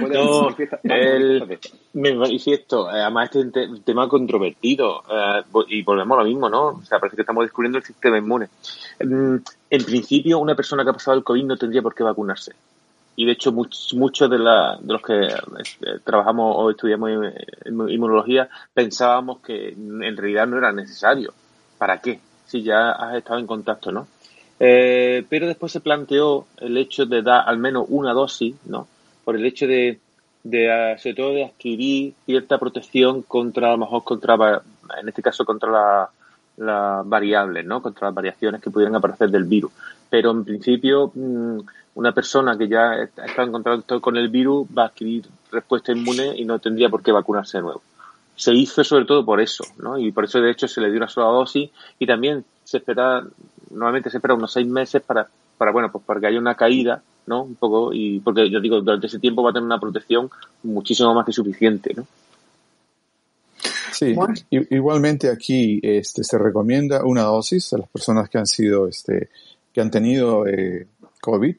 No, 0.00 0.48
el, 0.82 1.58
me 1.92 2.14
manifiesto, 2.14 2.90
eh, 2.90 3.00
además 3.00 3.30
este 3.32 3.64
es 3.64 3.70
un 3.70 3.82
tema 3.82 4.08
controvertido 4.08 5.04
eh, 5.08 5.42
y 5.68 5.82
volvemos 5.82 6.18
a 6.18 6.22
lo 6.22 6.28
mismo, 6.28 6.48
¿no? 6.48 6.68
O 6.68 6.82
sea, 6.82 6.98
parece 6.98 7.16
que 7.16 7.22
estamos 7.22 7.44
descubriendo 7.44 7.78
el 7.78 7.84
sistema 7.84 8.18
inmune. 8.18 8.48
Mm, 9.00 9.36
en 9.70 9.84
principio, 9.84 10.38
una 10.38 10.56
persona 10.56 10.82
que 10.82 10.90
ha 10.90 10.94
pasado 10.94 11.16
el 11.16 11.22
COVID 11.22 11.44
no 11.44 11.56
tendría 11.56 11.82
por 11.82 11.94
qué 11.94 12.02
vacunarse. 12.02 12.52
Y 13.16 13.26
de 13.26 13.32
hecho, 13.32 13.52
muchos 13.52 14.28
de, 14.28 14.38
la, 14.38 14.76
de 14.80 14.92
los 14.92 15.02
que 15.02 15.14
eh, 15.14 15.98
trabajamos 16.02 16.56
o 16.58 16.70
estudiamos 16.70 17.10
inmunología 17.64 18.48
pensábamos 18.72 19.38
que 19.38 19.68
en 19.68 20.16
realidad 20.16 20.48
no 20.48 20.58
era 20.58 20.72
necesario. 20.72 21.32
¿Para 21.78 22.00
qué? 22.00 22.18
Si 22.46 22.64
ya 22.64 22.90
has 22.90 23.16
estado 23.16 23.38
en 23.38 23.46
contacto, 23.46 23.92
¿no? 23.92 24.08
pero 24.56 25.46
después 25.46 25.72
se 25.72 25.80
planteó 25.80 26.46
el 26.56 26.78
hecho 26.78 27.04
de 27.04 27.20
dar 27.20 27.46
al 27.46 27.58
menos 27.58 27.84
una 27.88 28.14
dosis, 28.14 28.54
¿no? 28.64 28.86
Por 29.24 29.36
el 29.36 29.44
hecho 29.44 29.66
de, 29.66 29.98
de 30.42 30.72
ah, 30.72 30.98
sobre 30.98 31.14
todo 31.14 31.30
de 31.30 31.44
adquirir 31.44 32.14
cierta 32.26 32.58
protección 32.58 33.22
contra, 33.22 33.68
a 33.68 33.72
lo 33.72 33.78
mejor 33.78 34.04
contra, 34.04 34.62
en 35.00 35.08
este 35.08 35.22
caso 35.22 35.44
contra 35.44 35.70
las 35.70 36.08
la 36.56 37.02
variables, 37.04 37.64
¿no? 37.64 37.82
Contra 37.82 38.08
las 38.08 38.14
variaciones 38.14 38.60
que 38.60 38.70
pudieran 38.70 38.94
aparecer 38.94 39.30
del 39.30 39.44
virus. 39.44 39.72
Pero 40.08 40.30
en 40.30 40.44
principio, 40.44 41.10
mm, 41.14 41.58
una 41.96 42.12
persona 42.12 42.56
que 42.56 42.68
ya 42.68 42.94
está 42.94 43.42
en 43.42 43.52
contacto 43.52 44.00
con 44.00 44.16
el 44.16 44.28
virus 44.28 44.66
va 44.76 44.84
a 44.84 44.86
adquirir 44.86 45.26
respuesta 45.50 45.92
inmune 45.92 46.34
y 46.36 46.44
no 46.44 46.58
tendría 46.58 46.88
por 46.88 47.02
qué 47.02 47.12
vacunarse 47.12 47.58
de 47.58 47.62
nuevo. 47.62 47.82
Se 48.36 48.52
hizo 48.52 48.82
sobre 48.82 49.04
todo 49.04 49.24
por 49.24 49.40
eso, 49.40 49.64
¿no? 49.78 49.98
Y 49.98 50.10
por 50.10 50.24
eso 50.24 50.40
de 50.40 50.50
hecho 50.50 50.66
se 50.66 50.80
le 50.80 50.88
dio 50.88 50.98
una 50.98 51.08
sola 51.08 51.28
dosis 51.28 51.70
y 51.98 52.06
también 52.06 52.44
se 52.64 52.78
espera, 52.78 53.22
normalmente 53.70 54.10
se 54.10 54.18
espera 54.18 54.34
unos 54.34 54.52
seis 54.52 54.66
meses 54.66 55.02
para, 55.02 55.28
para 55.56 55.70
bueno, 55.70 55.90
pues 55.92 56.04
para 56.04 56.20
que 56.20 56.26
haya 56.26 56.38
una 56.38 56.56
caída 56.56 57.02
¿no? 57.26 57.42
Un 57.42 57.54
poco, 57.54 57.92
y 57.92 58.20
porque 58.20 58.50
yo 58.50 58.60
digo, 58.60 58.80
durante 58.80 59.06
ese 59.06 59.18
tiempo 59.18 59.42
va 59.42 59.50
a 59.50 59.52
tener 59.52 59.66
una 59.66 59.80
protección 59.80 60.30
muchísimo 60.62 61.14
más 61.14 61.26
que 61.26 61.32
suficiente, 61.32 61.94
¿no? 61.94 62.06
Sí, 63.92 64.14
igualmente 64.50 65.30
aquí 65.30 65.78
este, 65.82 66.24
se 66.24 66.36
recomienda 66.36 67.04
una 67.04 67.22
dosis 67.22 67.72
a 67.74 67.78
las 67.78 67.88
personas 67.88 68.28
que 68.28 68.38
han 68.38 68.46
sido, 68.46 68.88
este, 68.88 69.28
que 69.72 69.80
han 69.80 69.90
tenido 69.90 70.46
eh, 70.46 70.88
COVID. 71.20 71.54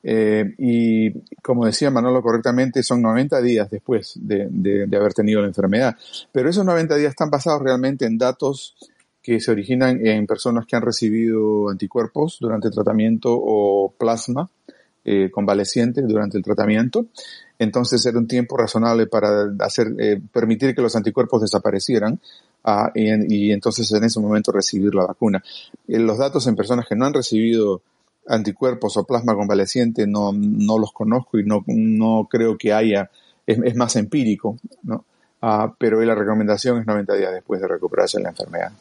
Eh, 0.00 0.54
y 0.58 1.10
como 1.42 1.66
decía 1.66 1.90
Manolo 1.90 2.22
correctamente, 2.22 2.82
son 2.82 3.02
90 3.02 3.40
días 3.40 3.70
después 3.70 4.12
de, 4.20 4.46
de, 4.50 4.96
haber 4.96 5.14
tenido 5.14 5.40
la 5.40 5.48
enfermedad. 5.48 5.96
Pero 6.30 6.50
esos 6.50 6.64
90 6.64 6.94
días 6.96 7.10
están 7.10 7.30
basados 7.30 7.62
realmente 7.62 8.04
en 8.04 8.18
datos 8.18 8.76
que 9.22 9.40
se 9.40 9.50
originan 9.50 10.04
en 10.06 10.26
personas 10.26 10.66
que 10.66 10.76
han 10.76 10.82
recibido 10.82 11.70
anticuerpos 11.70 12.38
durante 12.40 12.68
el 12.68 12.74
tratamiento 12.74 13.30
o 13.32 13.92
plasma 13.98 14.48
eh, 15.10 15.30
convalecientes 15.30 16.06
durante 16.06 16.36
el 16.36 16.44
tratamiento. 16.44 17.06
Entonces 17.58 18.04
era 18.04 18.18
un 18.18 18.26
tiempo 18.26 18.58
razonable 18.58 19.06
para 19.06 19.46
hacer, 19.60 19.94
eh, 19.98 20.20
permitir 20.30 20.74
que 20.74 20.82
los 20.82 20.94
anticuerpos 20.96 21.40
desaparecieran 21.40 22.20
ah, 22.62 22.92
y, 22.94 23.50
entonces 23.50 23.90
en 23.92 24.04
ese 24.04 24.20
momento 24.20 24.52
recibir 24.52 24.94
la 24.94 25.06
vacuna. 25.06 25.42
Eh, 25.86 25.98
los 25.98 26.18
datos 26.18 26.46
en 26.46 26.56
personas 26.56 26.84
que 26.86 26.94
no 26.94 27.06
han 27.06 27.14
recibido 27.14 27.80
anticuerpos 28.26 28.98
o 28.98 29.04
plasma 29.04 29.34
convaleciente 29.34 30.06
no, 30.06 30.30
no 30.34 30.78
los 30.78 30.92
conozco 30.92 31.38
y 31.38 31.44
no, 31.44 31.64
no 31.66 32.28
creo 32.30 32.58
que 32.58 32.74
haya, 32.74 33.10
es, 33.46 33.74
más 33.76 33.96
empírico, 33.96 34.58
¿no? 34.82 35.06
Ah, 35.40 35.72
pero 35.78 36.02
la 36.02 36.14
recomendación 36.14 36.80
es 36.80 36.86
90 36.86 37.14
días 37.14 37.32
después 37.32 37.62
de 37.62 37.68
recuperarse 37.68 38.18
de 38.18 38.24
la 38.24 38.30
enfermedad. 38.30 38.72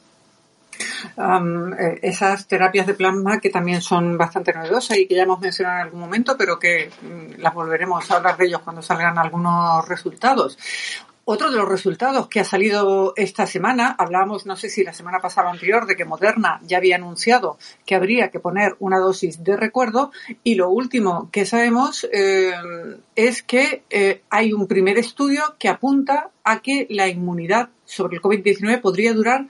Eh, 1.17 1.99
esas 2.01 2.47
terapias 2.47 2.88
de 2.88 2.93
plasma 2.93 3.39
que 3.39 3.49
también 3.49 3.81
son 3.81 4.17
bastante 4.17 4.53
novedosas 4.53 4.97
y 4.97 5.07
que 5.07 5.15
ya 5.15 5.23
hemos 5.23 5.39
mencionado 5.39 5.77
en 5.77 5.83
algún 5.83 5.99
momento, 5.99 6.36
pero 6.38 6.57
que 6.60 6.89
mm, 7.01 7.41
las 7.41 7.53
volveremos 7.53 8.10
a 8.10 8.17
hablar 8.17 8.38
de 8.38 8.45
ellos 8.45 8.62
cuando 8.62 8.81
salgan 8.81 9.17
algunos 9.17 9.88
resultados. 9.88 10.57
Otro 11.29 11.51
de 11.51 11.57
los 11.57 11.67
resultados 11.67 12.29
que 12.29 12.39
ha 12.39 12.45
salido 12.45 13.12
esta 13.17 13.45
semana, 13.47 13.93
hablábamos, 13.99 14.45
no 14.45 14.55
sé 14.55 14.69
si 14.69 14.86
la 14.86 14.93
semana 14.93 15.19
pasada 15.19 15.49
o 15.49 15.51
anterior, 15.51 15.86
de 15.86 15.97
que 15.97 16.05
Moderna 16.05 16.62
ya 16.63 16.77
había 16.77 16.95
anunciado 16.95 17.57
que 17.86 17.95
habría 17.95 18.29
que 18.29 18.39
poner 18.39 18.77
una 18.79 18.97
dosis 18.97 19.43
de 19.43 19.57
recuerdo 19.57 20.13
y 20.45 20.55
lo 20.55 20.69
último 20.69 21.27
que 21.29 21.45
sabemos 21.45 22.07
eh, 22.13 22.53
es 23.17 23.43
que 23.43 23.83
eh, 23.89 24.21
hay 24.29 24.53
un 24.53 24.67
primer 24.67 24.97
estudio 24.97 25.57
que 25.60 25.67
apunta 25.67 26.31
a 26.45 26.62
que 26.62 26.88
la 26.89 27.10
inmunidad 27.10 27.71
sobre 27.83 28.15
el 28.15 28.21
COVID-19 28.21 28.79
podría 28.79 29.13
durar 29.13 29.47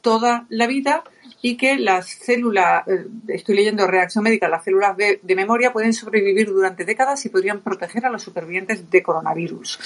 toda 0.00 0.46
la 0.48 0.66
vida 0.66 1.04
y 1.40 1.56
que 1.56 1.78
las 1.78 2.08
células, 2.08 2.86
eh, 2.88 3.06
estoy 3.28 3.56
leyendo 3.56 3.86
reacción 3.86 4.24
médica, 4.24 4.48
las 4.48 4.64
células 4.64 4.96
de, 4.96 5.20
memoria 5.36 5.72
pueden 5.72 5.92
sobrevivir 5.92 6.48
durante 6.48 6.84
décadas 6.84 7.24
y 7.24 7.28
podrían 7.28 7.60
proteger 7.60 8.06
a 8.06 8.10
los 8.10 8.22
supervivientes 8.22 8.90
de 8.90 9.02
coronavirus. 9.02 9.78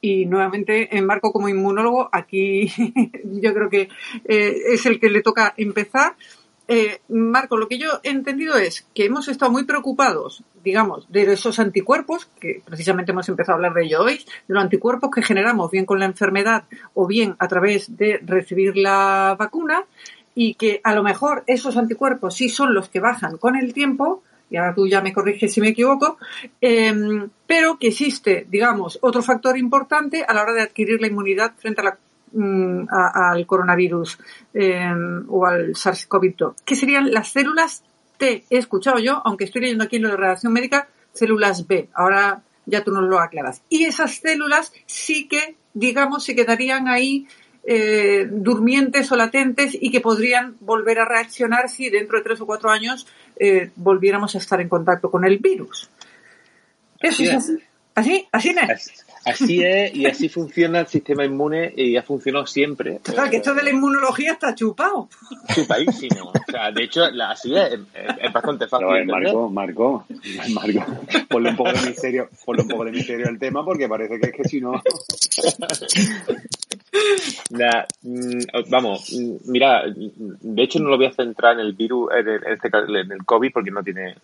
Y 0.00 0.26
nuevamente, 0.26 0.96
en 0.96 1.06
Marco 1.06 1.32
como 1.32 1.48
inmunólogo, 1.48 2.08
aquí 2.12 2.70
yo 3.24 3.54
creo 3.54 3.70
que 3.70 3.88
eh, 4.24 4.56
es 4.72 4.84
el 4.86 5.00
que 5.00 5.08
le 5.08 5.22
toca 5.22 5.54
empezar. 5.56 6.14
Eh, 6.70 7.00
Marco, 7.08 7.56
lo 7.56 7.66
que 7.66 7.78
yo 7.78 8.00
he 8.02 8.10
entendido 8.10 8.56
es 8.58 8.86
que 8.94 9.06
hemos 9.06 9.26
estado 9.28 9.50
muy 9.50 9.64
preocupados, 9.64 10.44
digamos, 10.62 11.10
de 11.10 11.32
esos 11.32 11.58
anticuerpos, 11.58 12.26
que 12.38 12.60
precisamente 12.62 13.12
hemos 13.12 13.26
empezado 13.30 13.54
a 13.54 13.56
hablar 13.56 13.72
de 13.72 13.86
ello 13.86 14.02
hoy, 14.02 14.18
de 14.18 14.54
los 14.54 14.62
anticuerpos 14.62 15.10
que 15.10 15.22
generamos 15.22 15.70
bien 15.70 15.86
con 15.86 15.98
la 15.98 16.04
enfermedad 16.04 16.64
o 16.92 17.06
bien 17.06 17.36
a 17.38 17.48
través 17.48 17.96
de 17.96 18.20
recibir 18.22 18.76
la 18.76 19.34
vacuna, 19.38 19.84
y 20.34 20.54
que 20.54 20.82
a 20.84 20.94
lo 20.94 21.02
mejor 21.02 21.42
esos 21.46 21.78
anticuerpos 21.78 22.36
sí 22.36 22.50
son 22.50 22.74
los 22.74 22.90
que 22.90 23.00
bajan 23.00 23.38
con 23.38 23.56
el 23.56 23.72
tiempo, 23.72 24.22
y 24.50 24.56
ahora 24.56 24.74
tú 24.74 24.86
ya 24.86 25.00
me 25.00 25.14
corriges 25.14 25.52
si 25.52 25.62
me 25.62 25.68
equivoco, 25.68 26.18
em, 26.60 27.30
pero 27.46 27.78
que 27.78 27.88
existe, 27.88 28.46
digamos, 28.48 28.98
otro 29.00 29.22
factor 29.22 29.56
importante 29.56 30.22
a 30.22 30.34
la 30.34 30.42
hora 30.42 30.52
de 30.52 30.62
adquirir 30.62 31.00
la 31.00 31.06
inmunidad 31.06 31.54
frente 31.56 31.80
a 31.80 31.84
la 31.84 31.98
Mm, 32.32 32.88
al 32.90 33.46
coronavirus 33.46 34.18
em, 34.52 35.24
o 35.28 35.46
al 35.46 35.72
SARS-CoV-2, 35.72 36.56
que 36.64 36.76
serían 36.76 37.10
las 37.10 37.28
células 37.32 37.82
T. 38.18 38.44
He 38.50 38.58
escuchado 38.58 38.98
yo, 38.98 39.22
aunque 39.24 39.44
estoy 39.44 39.62
leyendo 39.62 39.84
aquí 39.84 39.96
en 39.96 40.02
lo 40.02 40.10
de 40.10 40.16
redacción 40.16 40.52
médica, 40.52 40.88
células 41.12 41.66
B. 41.66 41.88
Ahora 41.94 42.42
ya 42.66 42.84
tú 42.84 42.90
nos 42.92 43.04
lo 43.04 43.18
aclaras. 43.18 43.62
Y 43.68 43.84
esas 43.84 44.16
células 44.16 44.72
sí 44.86 45.26
que, 45.26 45.56
digamos, 45.72 46.24
se 46.24 46.34
quedarían 46.34 46.88
ahí 46.88 47.26
eh, 47.64 48.26
durmientes 48.30 49.10
o 49.10 49.16
latentes 49.16 49.76
y 49.80 49.90
que 49.90 50.00
podrían 50.00 50.56
volver 50.60 50.98
a 50.98 51.04
reaccionar 51.06 51.68
si 51.68 51.88
dentro 51.88 52.18
de 52.18 52.24
tres 52.24 52.40
o 52.40 52.46
cuatro 52.46 52.70
años 52.70 53.06
eh, 53.36 53.70
volviéramos 53.76 54.34
a 54.34 54.38
estar 54.38 54.60
en 54.60 54.68
contacto 54.68 55.10
con 55.10 55.24
el 55.24 55.38
virus. 55.38 55.88
Eso 57.00 57.22
es 57.22 57.34
así. 57.34 57.58
¿Así? 57.94 58.28
¿Así 58.30 58.50
es? 58.50 59.06
Así 59.28 59.62
es, 59.62 59.94
y 59.94 60.06
así 60.06 60.28
funciona 60.28 60.80
el 60.80 60.86
sistema 60.86 61.24
inmune 61.24 61.72
y 61.76 61.96
ha 61.96 62.02
funcionado 62.02 62.46
siempre. 62.46 63.00
Claro, 63.02 63.30
que 63.30 63.36
esto 63.38 63.54
de 63.54 63.62
la 63.62 63.70
inmunología 63.70 64.32
está 64.32 64.54
chupado. 64.54 65.08
Chupadísimo. 65.54 66.30
O 66.30 66.50
sea, 66.50 66.70
de 66.70 66.84
hecho, 66.84 67.04
así 67.04 67.54
es, 67.54 67.78
es, 68.20 68.32
bastante 68.32 68.66
fácil. 68.66 69.06
Marco, 69.06 69.48
Marco, 69.48 70.06
Marco, 70.54 70.84
ponle 71.28 71.50
un 71.50 71.56
poco 71.56 71.72
de 71.72 71.88
misterio, 71.88 72.28
ponle 72.44 72.62
un 72.62 72.68
poco 72.68 72.84
de 72.84 72.92
misterio 72.92 73.28
al 73.28 73.38
tema 73.38 73.64
porque 73.64 73.88
parece 73.88 74.18
que 74.18 74.26
es 74.28 74.32
que 74.32 74.44
si 74.44 74.60
no. 74.60 74.82
Mm, 78.02 78.40
vamos, 78.70 79.12
mm, 79.12 79.50
mira, 79.50 79.84
de 79.86 80.62
hecho 80.62 80.78
no 80.78 80.88
lo 80.88 80.96
voy 80.96 81.06
a 81.06 81.12
centrar 81.12 81.54
en 81.54 81.60
el 81.60 81.72
virus, 81.72 82.10
en 82.12 82.28
el, 82.28 82.46
este, 82.46 82.68
en 82.68 83.12
el 83.12 83.24
COVID 83.24 83.52
porque 83.52 83.70
no 83.70 83.82
tiene 83.82 84.16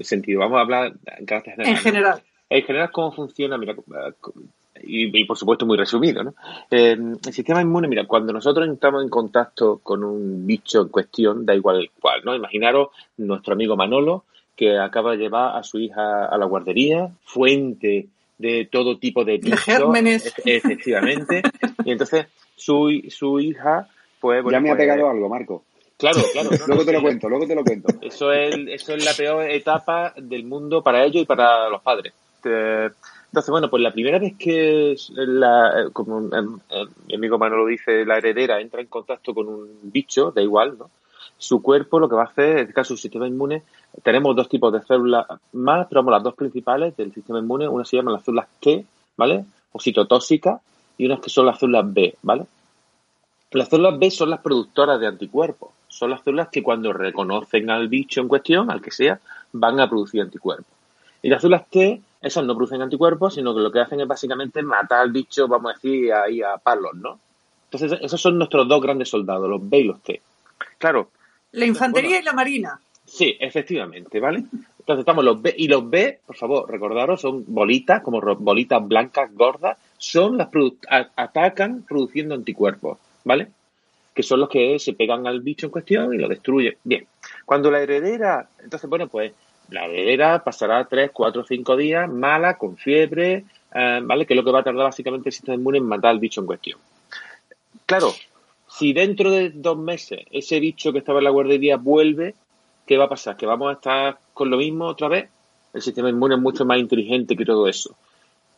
sentido. 0.00 0.40
Vamos 0.40 0.58
a 0.58 0.60
hablar 0.62 0.92
en 1.18 1.26
carácter 1.26 1.54
general. 1.54 1.72
En 1.72 1.82
general. 1.82 2.22
En 2.50 2.62
general, 2.64 2.90
¿cómo 2.90 3.12
funciona? 3.12 3.56
Mira, 3.56 3.76
y, 4.82 5.24
por 5.24 5.36
supuesto 5.36 5.66
muy 5.66 5.76
resumido, 5.76 6.24
¿no? 6.24 6.34
Eh, 6.70 6.96
el 7.24 7.32
sistema 7.32 7.62
inmune, 7.62 7.86
mira, 7.86 8.06
cuando 8.06 8.32
nosotros 8.32 8.66
entramos 8.66 9.02
en 9.02 9.08
contacto 9.08 9.78
con 9.82 10.02
un 10.02 10.46
bicho 10.46 10.82
en 10.82 10.88
cuestión, 10.88 11.46
da 11.46 11.54
igual 11.54 11.90
cuál, 12.00 12.22
¿no? 12.24 12.34
Imaginaros 12.34 12.88
nuestro 13.18 13.54
amigo 13.54 13.76
Manolo, 13.76 14.24
que 14.56 14.78
acaba 14.78 15.12
de 15.12 15.18
llevar 15.18 15.56
a 15.56 15.62
su 15.62 15.78
hija 15.78 16.26
a 16.26 16.36
la 16.36 16.46
guardería, 16.46 17.10
fuente 17.24 18.08
de 18.38 18.68
todo 18.70 18.98
tipo 18.98 19.24
de 19.24 19.38
bichos, 19.38 19.60
gérmenes. 19.60 20.34
efectivamente. 20.44 21.42
y 21.84 21.92
entonces 21.92 22.26
su, 22.56 22.90
su 23.08 23.38
hija, 23.38 23.86
pues... 24.18 24.42
ya 24.50 24.60
me 24.60 24.70
ha 24.70 24.74
pues, 24.74 24.86
pegado 24.86 25.08
algo, 25.08 25.28
Marco. 25.28 25.64
Claro, 25.96 26.20
claro. 26.32 26.50
luego 26.66 26.84
te 26.84 26.92
lo 26.92 27.02
cuento, 27.02 27.28
luego 27.28 27.46
te 27.46 27.54
lo 27.54 27.62
cuento. 27.62 27.88
Eso 28.00 28.32
es, 28.32 28.56
eso 28.68 28.94
es 28.94 29.04
la 29.04 29.12
peor 29.12 29.50
etapa 29.50 30.14
del 30.16 30.44
mundo 30.44 30.82
para 30.82 31.04
ellos 31.04 31.22
y 31.22 31.26
para 31.26 31.68
los 31.68 31.82
padres. 31.82 32.14
Entonces, 32.44 33.50
bueno, 33.50 33.70
pues 33.70 33.82
la 33.82 33.92
primera 33.92 34.18
vez 34.18 34.34
que, 34.36 34.96
la, 35.14 35.88
como 35.92 36.20
mi 36.20 37.14
amigo 37.14 37.38
Manolo 37.38 37.66
dice, 37.66 38.04
la 38.04 38.18
heredera 38.18 38.60
entra 38.60 38.80
en 38.80 38.88
contacto 38.88 39.34
con 39.34 39.48
un 39.48 39.68
bicho, 39.82 40.32
da 40.32 40.42
igual, 40.42 40.76
¿no? 40.78 40.90
Su 41.38 41.62
cuerpo 41.62 41.98
lo 41.98 42.08
que 42.08 42.16
va 42.16 42.22
a 42.22 42.26
hacer, 42.26 42.50
en 42.50 42.58
este 42.58 42.74
caso 42.74 42.94
su 42.94 43.02
sistema 43.02 43.26
inmune, 43.26 43.62
tenemos 44.02 44.36
dos 44.36 44.48
tipos 44.48 44.72
de 44.72 44.82
células 44.82 45.26
más, 45.52 45.86
pero 45.88 46.00
vamos, 46.00 46.12
las 46.12 46.22
dos 46.22 46.34
principales 46.34 46.96
del 46.96 47.14
sistema 47.14 47.38
inmune, 47.38 47.68
una 47.68 47.84
se 47.84 47.96
llaman 47.96 48.14
las 48.14 48.24
células 48.24 48.48
T, 48.60 48.84
¿vale? 49.16 49.44
O 49.72 49.80
citotóxicas, 49.80 50.60
y 50.98 51.06
unas 51.06 51.20
que 51.20 51.30
son 51.30 51.46
las 51.46 51.58
células 51.58 51.92
B, 51.92 52.14
¿vale? 52.22 52.46
Las 53.52 53.68
células 53.68 53.98
B 53.98 54.10
son 54.10 54.30
las 54.30 54.40
productoras 54.40 55.00
de 55.00 55.06
anticuerpos. 55.06 55.70
Son 55.88 56.10
las 56.10 56.22
células 56.22 56.48
que 56.48 56.62
cuando 56.62 56.92
reconocen 56.92 57.68
al 57.70 57.88
bicho 57.88 58.20
en 58.20 58.28
cuestión, 58.28 58.70
al 58.70 58.80
que 58.80 58.90
sea, 58.90 59.18
van 59.52 59.80
a 59.80 59.88
producir 59.88 60.20
anticuerpos. 60.20 60.79
Y 61.22 61.28
las 61.28 61.42
células 61.42 61.68
T, 61.68 62.00
esas 62.22 62.44
no 62.44 62.54
producen 62.54 62.82
anticuerpos, 62.82 63.34
sino 63.34 63.54
que 63.54 63.60
lo 63.60 63.70
que 63.70 63.80
hacen 63.80 64.00
es 64.00 64.08
básicamente 64.08 64.62
matar 64.62 65.00
al 65.00 65.12
bicho, 65.12 65.48
vamos 65.48 65.72
a 65.72 65.74
decir, 65.74 66.12
ahí 66.12 66.42
a 66.42 66.56
palos, 66.56 66.94
¿no? 66.94 67.18
Entonces, 67.70 67.98
esos 68.02 68.20
son 68.20 68.38
nuestros 68.38 68.66
dos 68.66 68.80
grandes 68.82 69.08
soldados, 69.08 69.48
los 69.48 69.68
B 69.68 69.78
y 69.78 69.84
los 69.84 70.00
T. 70.02 70.20
Claro, 70.78 71.10
la 71.52 71.66
infantería 71.66 72.20
y 72.20 72.22
la 72.22 72.32
marina. 72.32 72.80
Sí, 73.04 73.36
efectivamente, 73.40 74.20
¿vale? 74.20 74.44
Entonces 74.78 75.00
estamos 75.00 75.24
los 75.24 75.40
B 75.40 75.54
y 75.56 75.68
los 75.68 75.88
B, 75.88 76.20
por 76.26 76.36
favor, 76.36 76.70
recordaros, 76.70 77.20
son 77.20 77.44
bolitas, 77.46 78.02
como 78.02 78.20
bolitas 78.20 78.86
blancas 78.86 79.32
gordas, 79.34 79.78
son 79.98 80.38
las 80.38 80.48
atacan 81.16 81.82
produciendo 81.82 82.34
anticuerpos, 82.34 82.98
¿vale? 83.24 83.48
Que 84.14 84.22
son 84.22 84.40
los 84.40 84.48
que 84.48 84.78
se 84.78 84.94
pegan 84.94 85.26
al 85.26 85.40
bicho 85.40 85.66
en 85.66 85.72
cuestión 85.72 86.14
y 86.14 86.18
lo 86.18 86.28
destruyen. 86.28 86.76
Bien, 86.82 87.06
cuando 87.44 87.70
la 87.70 87.80
heredera, 87.80 88.48
entonces, 88.62 88.88
bueno, 88.88 89.08
pues 89.08 89.32
la 89.70 89.86
heredera 89.86 90.42
pasará 90.42 90.84
3, 90.86 91.10
4, 91.12 91.44
5 91.44 91.76
días 91.76 92.08
mala, 92.08 92.58
con 92.58 92.76
fiebre, 92.76 93.44
eh, 93.74 94.00
¿vale? 94.02 94.26
Que 94.26 94.34
es 94.34 94.36
lo 94.36 94.44
que 94.44 94.50
va 94.50 94.60
a 94.60 94.64
tardar 94.64 94.84
básicamente 94.84 95.28
el 95.28 95.32
sistema 95.32 95.56
inmune 95.56 95.78
en 95.78 95.84
matar 95.84 96.10
al 96.10 96.18
bicho 96.18 96.40
en 96.40 96.46
cuestión. 96.46 96.78
Claro, 97.86 98.12
si 98.68 98.92
dentro 98.92 99.30
de 99.30 99.50
dos 99.50 99.76
meses 99.76 100.20
ese 100.30 100.60
bicho 100.60 100.92
que 100.92 100.98
estaba 100.98 101.18
en 101.18 101.24
la 101.24 101.30
guardería 101.30 101.76
vuelve, 101.76 102.34
¿qué 102.86 102.96
va 102.96 103.04
a 103.04 103.08
pasar? 103.08 103.36
¿Que 103.36 103.46
vamos 103.46 103.70
a 103.70 103.74
estar 103.74 104.18
con 104.32 104.50
lo 104.50 104.56
mismo 104.56 104.86
otra 104.86 105.08
vez? 105.08 105.28
El 105.72 105.82
sistema 105.82 106.08
inmune 106.08 106.34
es 106.34 106.40
mucho 106.40 106.64
más 106.64 106.78
inteligente 106.78 107.36
que 107.36 107.44
todo 107.44 107.68
eso. 107.68 107.96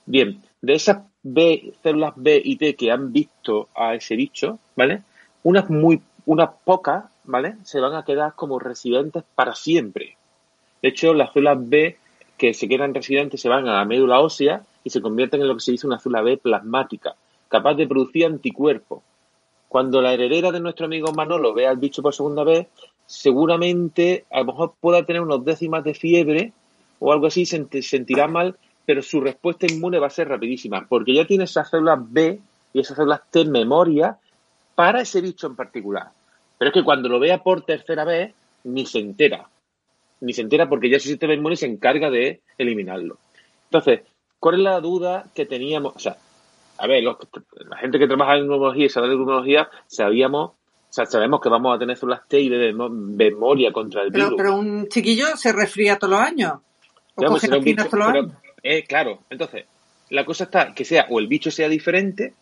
Bien, 0.06 0.42
de 0.60 0.74
esas 0.74 1.02
B, 1.22 1.74
células 1.82 2.14
B 2.16 2.40
y 2.44 2.56
T 2.56 2.74
que 2.74 2.90
han 2.90 3.12
visto 3.12 3.68
a 3.74 3.94
ese 3.94 4.16
bicho, 4.16 4.58
¿vale? 4.74 5.02
Unas 5.42 5.70
muy, 5.70 6.00
unas 6.26 6.50
pocas, 6.64 7.04
¿vale? 7.24 7.56
Se 7.62 7.80
van 7.80 7.94
a 7.94 8.04
quedar 8.04 8.34
como 8.34 8.58
residentes 8.58 9.22
para 9.34 9.54
siempre. 9.54 10.16
De 10.82 10.88
hecho, 10.88 11.14
las 11.14 11.32
células 11.32 11.58
B 11.60 11.96
que 12.36 12.52
se 12.52 12.68
quedan 12.68 12.92
residentes 12.92 13.40
se 13.40 13.48
van 13.48 13.68
a 13.68 13.76
la 13.76 13.84
médula 13.84 14.20
ósea 14.20 14.62
y 14.84 14.90
se 14.90 15.00
convierten 15.00 15.40
en 15.40 15.48
lo 15.48 15.54
que 15.54 15.60
se 15.60 15.72
dice 15.72 15.86
una 15.86 16.00
célula 16.00 16.22
B 16.22 16.36
plasmática, 16.36 17.14
capaz 17.48 17.74
de 17.74 17.86
producir 17.86 18.26
anticuerpos 18.26 19.02
cuando 19.72 20.02
la 20.02 20.12
heredera 20.12 20.52
de 20.52 20.60
nuestro 20.60 20.84
amigo 20.84 21.12
Manolo 21.12 21.54
vea 21.54 21.70
al 21.70 21.78
bicho 21.78 22.02
por 22.02 22.14
segunda 22.14 22.44
vez, 22.44 22.66
seguramente 23.06 24.26
a 24.30 24.40
lo 24.40 24.44
mejor 24.44 24.74
pueda 24.78 25.02
tener 25.06 25.22
unos 25.22 25.46
décimas 25.46 25.82
de 25.82 25.94
fiebre 25.94 26.52
o 26.98 27.10
algo 27.10 27.28
así, 27.28 27.46
se 27.46 27.66
sentirá 27.80 28.28
mal, 28.28 28.54
pero 28.84 29.00
su 29.00 29.22
respuesta 29.22 29.66
inmune 29.66 29.98
va 29.98 30.08
a 30.08 30.10
ser 30.10 30.28
rapidísima, 30.28 30.86
porque 30.86 31.14
ya 31.14 31.26
tiene 31.26 31.44
esas 31.44 31.70
células 31.70 32.00
B 32.00 32.38
y 32.74 32.80
esas 32.80 32.98
células 32.98 33.22
T 33.30 33.40
en 33.40 33.50
memoria 33.50 34.18
para 34.74 35.00
ese 35.00 35.22
bicho 35.22 35.46
en 35.46 35.56
particular. 35.56 36.08
Pero 36.58 36.68
es 36.68 36.74
que 36.74 36.84
cuando 36.84 37.08
lo 37.08 37.18
vea 37.18 37.42
por 37.42 37.62
tercera 37.62 38.04
vez, 38.04 38.34
ni 38.64 38.84
se 38.84 38.98
entera. 38.98 39.48
Ni 40.22 40.32
se 40.32 40.42
entera 40.42 40.68
porque 40.68 40.88
ya 40.88 41.00
su 41.00 41.08
sistema 41.08 41.34
inmune 41.34 41.56
se 41.56 41.66
encarga 41.66 42.08
de 42.08 42.40
eliminarlo. 42.56 43.18
Entonces, 43.64 44.02
¿cuál 44.38 44.54
es 44.54 44.60
la 44.60 44.80
duda 44.80 45.26
que 45.34 45.46
teníamos? 45.46 45.96
O 45.96 45.98
sea, 45.98 46.16
a 46.78 46.86
ver, 46.86 47.02
la 47.02 47.76
gente 47.78 47.98
que 47.98 48.06
trabaja 48.06 48.36
en 48.36 48.46
neumología 48.46 48.86
y 48.86 48.88
sabe 48.88 49.08
de 49.08 49.16
neumología, 49.16 49.68
sabíamos, 49.88 50.50
o 50.50 50.92
sea, 50.94 51.06
sabemos 51.06 51.40
que 51.40 51.48
vamos 51.48 51.74
a 51.74 51.78
tener 51.78 51.96
células 51.96 52.26
T 52.28 52.40
y 52.40 52.48
de 52.48 52.72
memoria 52.72 53.72
contra 53.72 54.02
el 54.02 54.10
virus. 54.10 54.34
Pero 54.36 54.56
un 54.56 54.88
chiquillo 54.88 55.36
se 55.36 55.52
resfría 55.52 55.98
todos 55.98 56.12
los 56.12 56.20
años. 56.20 56.52
O 57.16 57.24
coge 57.24 57.48
todos 57.48 57.64
los 57.92 58.08
años. 58.08 58.32
Eh, 58.62 58.84
claro, 58.84 59.20
entonces, 59.28 59.64
la 60.10 60.24
cosa 60.24 60.44
está 60.44 60.72
que 60.72 60.84
sea 60.84 61.06
o 61.10 61.18
el 61.18 61.26
bicho 61.26 61.50
sea 61.50 61.68
diferente, 61.68 62.34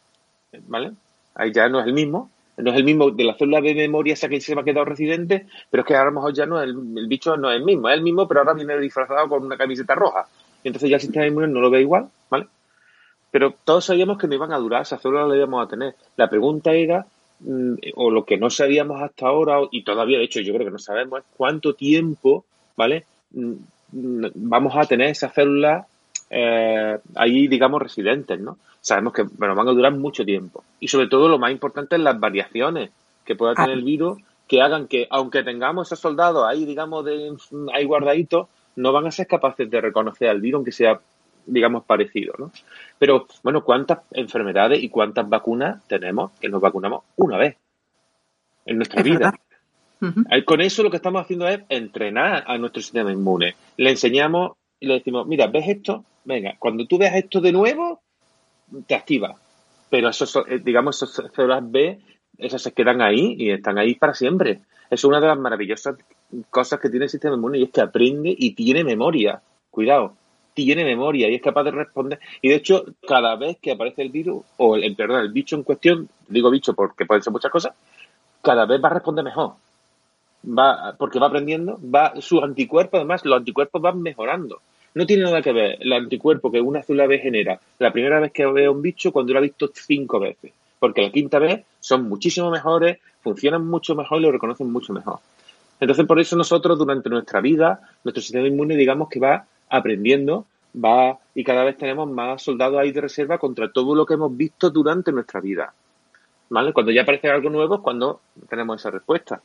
¿vale? 0.67 0.93
Ahí 1.35 1.51
ya 1.51 1.69
no 1.69 1.81
es 1.81 1.87
el 1.87 1.95
mismo, 1.95 2.31
no 2.61 2.71
es 2.71 2.77
el 2.77 2.85
mismo 2.85 3.11
de 3.11 3.25
la 3.25 3.35
célula 3.35 3.61
de 3.61 3.75
memoria 3.75 4.15
esa 4.15 4.29
que 4.29 4.41
se 4.41 4.55
me 4.55 4.63
ha 4.63 4.65
quedado 4.65 4.85
residente, 4.85 5.47
pero 5.71 5.83
es 5.83 5.87
que 5.87 5.95
a 5.95 6.05
lo 6.05 6.13
mejor 6.13 6.33
ya 6.33 6.47
no 6.47 6.61
es 6.61 6.69
el, 6.69 7.07
bicho 7.07 7.37
no 7.37 7.51
es 7.51 7.57
el 7.57 7.65
mismo, 7.65 7.89
es 7.89 7.97
el 7.97 8.03
mismo, 8.03 8.27
pero 8.27 8.41
ahora 8.41 8.55
viene 8.55 8.79
disfrazado 8.79 9.29
con 9.29 9.45
una 9.45 9.57
camiseta 9.57 9.95
roja. 9.95 10.27
Entonces 10.65 10.91
ya 10.91 10.97
el 10.97 11.03
sistema 11.03 11.27
inmune 11.27 11.49
no 11.49 11.61
lo 11.61 11.71
ve 11.71 11.81
igual, 11.81 12.09
¿vale? 12.29 12.47
Pero 13.31 13.55
todos 13.65 13.85
sabíamos 13.85 14.19
que 14.19 14.27
no 14.27 14.35
iban 14.35 14.53
a 14.53 14.59
durar, 14.59 14.83
esas 14.83 15.01
células 15.01 15.29
las 15.29 15.37
íbamos 15.37 15.65
a 15.65 15.69
tener. 15.69 15.95
La 16.17 16.29
pregunta 16.29 16.73
era, 16.73 17.07
mm, 17.41 17.75
o 17.95 18.11
lo 18.11 18.25
que 18.25 18.37
no 18.37 18.51
sabíamos 18.51 19.01
hasta 19.03 19.27
ahora, 19.27 19.59
y 19.71 19.83
todavía 19.83 20.19
de 20.19 20.25
hecho 20.25 20.41
yo 20.41 20.53
creo 20.53 20.67
que 20.67 20.73
no 20.73 20.79
sabemos, 20.79 21.21
es 21.21 21.27
cuánto 21.37 21.75
tiempo, 21.75 22.45
¿vale? 22.77 23.07
Mm, 23.33 23.55
mm, 23.93 24.27
vamos 24.35 24.75
a 24.77 24.87
tener 24.87 25.09
esas 25.09 25.33
células 25.33 25.87
eh, 26.31 26.99
ahí, 27.17 27.49
digamos, 27.49 27.83
residentes, 27.83 28.41
¿no? 28.41 28.59
Sabemos 28.81 29.13
que 29.13 29.23
bueno, 29.23 29.55
van 29.55 29.69
a 29.69 29.73
durar 29.73 29.93
mucho 29.93 30.25
tiempo. 30.25 30.65
Y 30.79 30.89
sobre 30.89 31.09
todo 31.09 31.29
lo 31.29 31.39
más 31.39 31.51
importante 31.51 31.97
es 31.97 32.03
las 32.03 32.19
variaciones 32.19 32.91
que 33.25 33.37
pueda 33.37 33.55
tener 33.55 33.71
el 33.71 33.85
virus 33.85 34.19
que 34.49 34.63
hagan 34.63 34.89
que, 34.89 35.07
aunque 35.11 35.43
tengamos 35.43 35.89
esos 35.89 36.01
soldados 36.01 36.45
ahí, 36.49 36.65
digamos, 36.65 37.05
de, 37.05 37.37
ahí 37.73 37.85
guardaditos, 37.85 38.49
no 38.77 38.93
van 38.93 39.07
a 39.07 39.11
ser 39.11 39.27
capaces 39.27 39.71
de 39.71 39.81
reconocer 39.81 40.29
al 40.29 40.41
virus, 40.41 40.59
aunque 40.59 40.73
sea 40.73 41.01
digamos, 41.47 41.85
parecido, 41.85 42.35
¿no? 42.39 42.53
Pero, 42.99 43.27
bueno, 43.43 43.65
¿cuántas 43.65 44.01
enfermedades 44.13 44.83
y 44.83 44.89
cuántas 44.89 45.29
vacunas 45.29 45.83
tenemos 45.89 46.33
que 46.41 46.49
nos 46.49 46.61
vacunamos 46.61 47.03
una 47.17 47.37
vez 47.37 47.57
en 48.67 48.77
nuestra 48.77 49.03
vida? 49.03 49.35
Con 50.47 50.61
eso 50.61 50.83
lo 50.83 50.91
que 50.91 50.97
estamos 50.97 51.23
haciendo 51.23 51.47
es 51.49 51.61
entrenar 51.69 52.45
a 52.47 52.57
nuestro 52.59 52.81
sistema 52.81 53.13
inmune. 53.13 53.55
Le 53.77 53.91
enseñamos 53.91 54.53
y 54.81 54.87
le 54.87 54.95
decimos, 54.95 55.27
mira, 55.27 55.47
¿ves 55.47 55.69
esto? 55.69 56.05
Venga, 56.25 56.57
cuando 56.59 56.87
tú 56.87 56.99
veas 56.99 57.15
esto 57.15 57.41
de 57.41 57.53
nuevo, 57.53 58.01
te 58.87 58.95
activa. 58.95 59.37
Pero 59.91 60.09
esos, 60.09 60.35
eh, 60.49 60.61
digamos, 60.63 61.03
esas 61.03 61.31
células 61.35 61.71
B, 61.71 62.01
esas 62.39 62.63
se 62.63 62.73
quedan 62.73 63.03
ahí 63.03 63.37
y 63.39 63.51
están 63.51 63.79
ahí 63.79 63.95
para 63.95 64.15
siempre. 64.15 64.61
Es 64.89 65.05
una 65.05 65.21
de 65.21 65.27
las 65.27 65.39
maravillosas 65.39 65.97
cosas 66.49 66.81
que 66.81 66.89
tiene 66.89 67.05
el 67.05 67.11
sistema 67.11 67.35
inmune 67.35 67.59
y 67.59 67.65
es 67.65 67.71
que 67.71 67.81
aprende 67.81 68.35
y 68.37 68.55
tiene 68.55 68.83
memoria. 68.83 69.43
Cuidado, 69.71 70.15
tiene 70.55 70.85
memoria 70.85 71.29
y 71.29 71.35
es 71.35 71.43
capaz 71.43 71.65
de 71.65 71.73
responder. 71.73 72.19
Y 72.41 72.49
de 72.49 72.57
hecho, 72.57 72.85
cada 73.07 73.37
vez 73.37 73.59
que 73.61 73.73
aparece 73.73 74.03
el 74.03 74.11
virus, 74.11 74.43
o 74.57 74.77
el, 74.77 74.97
perdón, 74.97 75.21
el 75.21 75.33
bicho 75.33 75.57
en 75.57 75.63
cuestión, 75.63 76.09
digo 76.29 76.51
bicho 76.51 76.75
porque 76.75 77.07
pueden 77.07 77.23
ser 77.23 77.33
muchas 77.33 77.51
cosas, 77.51 77.75
cada 78.43 78.67
vez 78.67 78.83
va 78.83 78.89
a 78.89 78.95
responder 78.95 79.25
mejor. 79.25 79.55
Va, 80.43 80.95
porque 80.99 81.19
va 81.19 81.27
aprendiendo, 81.27 81.79
va, 81.83 82.15
sus 82.21 82.43
anticuerpos, 82.43 82.99
además, 82.99 83.25
los 83.25 83.37
anticuerpos 83.37 83.83
van 83.83 84.01
mejorando. 84.01 84.63
No 84.95 85.07
tiene 85.07 85.23
nada 85.23 85.41
que 85.43 85.53
ver 85.53 85.77
el 85.81 85.93
anticuerpo 85.93 86.51
que 86.51 86.61
una 86.61 86.83
B 86.87 87.19
genera 87.19 87.61
la 87.79 87.93
primera 87.93 88.19
vez 88.19 88.33
que 88.33 88.45
ve 88.47 88.69
un 88.69 88.83
bicho 88.83 89.13
cuando 89.13 89.33
lo 89.33 89.39
ha 89.39 89.43
visto 89.43 89.71
cinco 89.73 90.19
veces. 90.19 90.53
Porque 90.79 91.03
la 91.03 91.13
quinta 91.13 91.39
vez 91.39 91.65
son 91.79 92.09
muchísimo 92.09 92.51
mejores, 92.51 92.99
funcionan 93.23 93.67
mucho 93.67 93.95
mejor 93.95 94.19
y 94.19 94.23
lo 94.23 94.33
reconocen 94.33 94.73
mucho 94.73 94.93
mejor. 94.93 95.21
Entonces, 95.79 96.07
por 96.07 96.21
eso 96.21 96.37
nosotros 96.37 96.79
durante 96.79 97.09
nuestra 97.09 97.41
vida, 97.41 97.81
nuestro 98.05 98.23
sistema 98.23 98.47
inmune, 98.47 98.77
digamos 98.77 99.09
que 99.09 99.21
va 99.21 99.47
aprendiendo, 99.69 100.47
va 100.75 101.19
y 101.35 101.45
cada 101.45 101.65
vez 101.65 101.77
tenemos 101.77 102.11
más 102.11 102.43
soldados 102.43 102.79
ahí 102.79 102.93
de 102.93 103.01
reserva 103.01 103.39
contra 103.39 103.71
todo 103.73 103.95
lo 103.95 104.05
que 104.05 104.15
hemos 104.15 104.37
visto 104.37 104.71
durante 104.71 105.13
nuestra 105.13 105.41
vida. 105.41 105.73
¿Vale? 106.51 106.73
Cuando 106.73 106.91
ya 106.91 107.03
aparece 107.03 107.31
algo 107.31 107.49
nuevo 107.49 107.77
es 107.77 107.81
cuando 107.81 108.21
tenemos 108.49 108.81
esa 108.81 108.91
respuesta. 108.91 109.41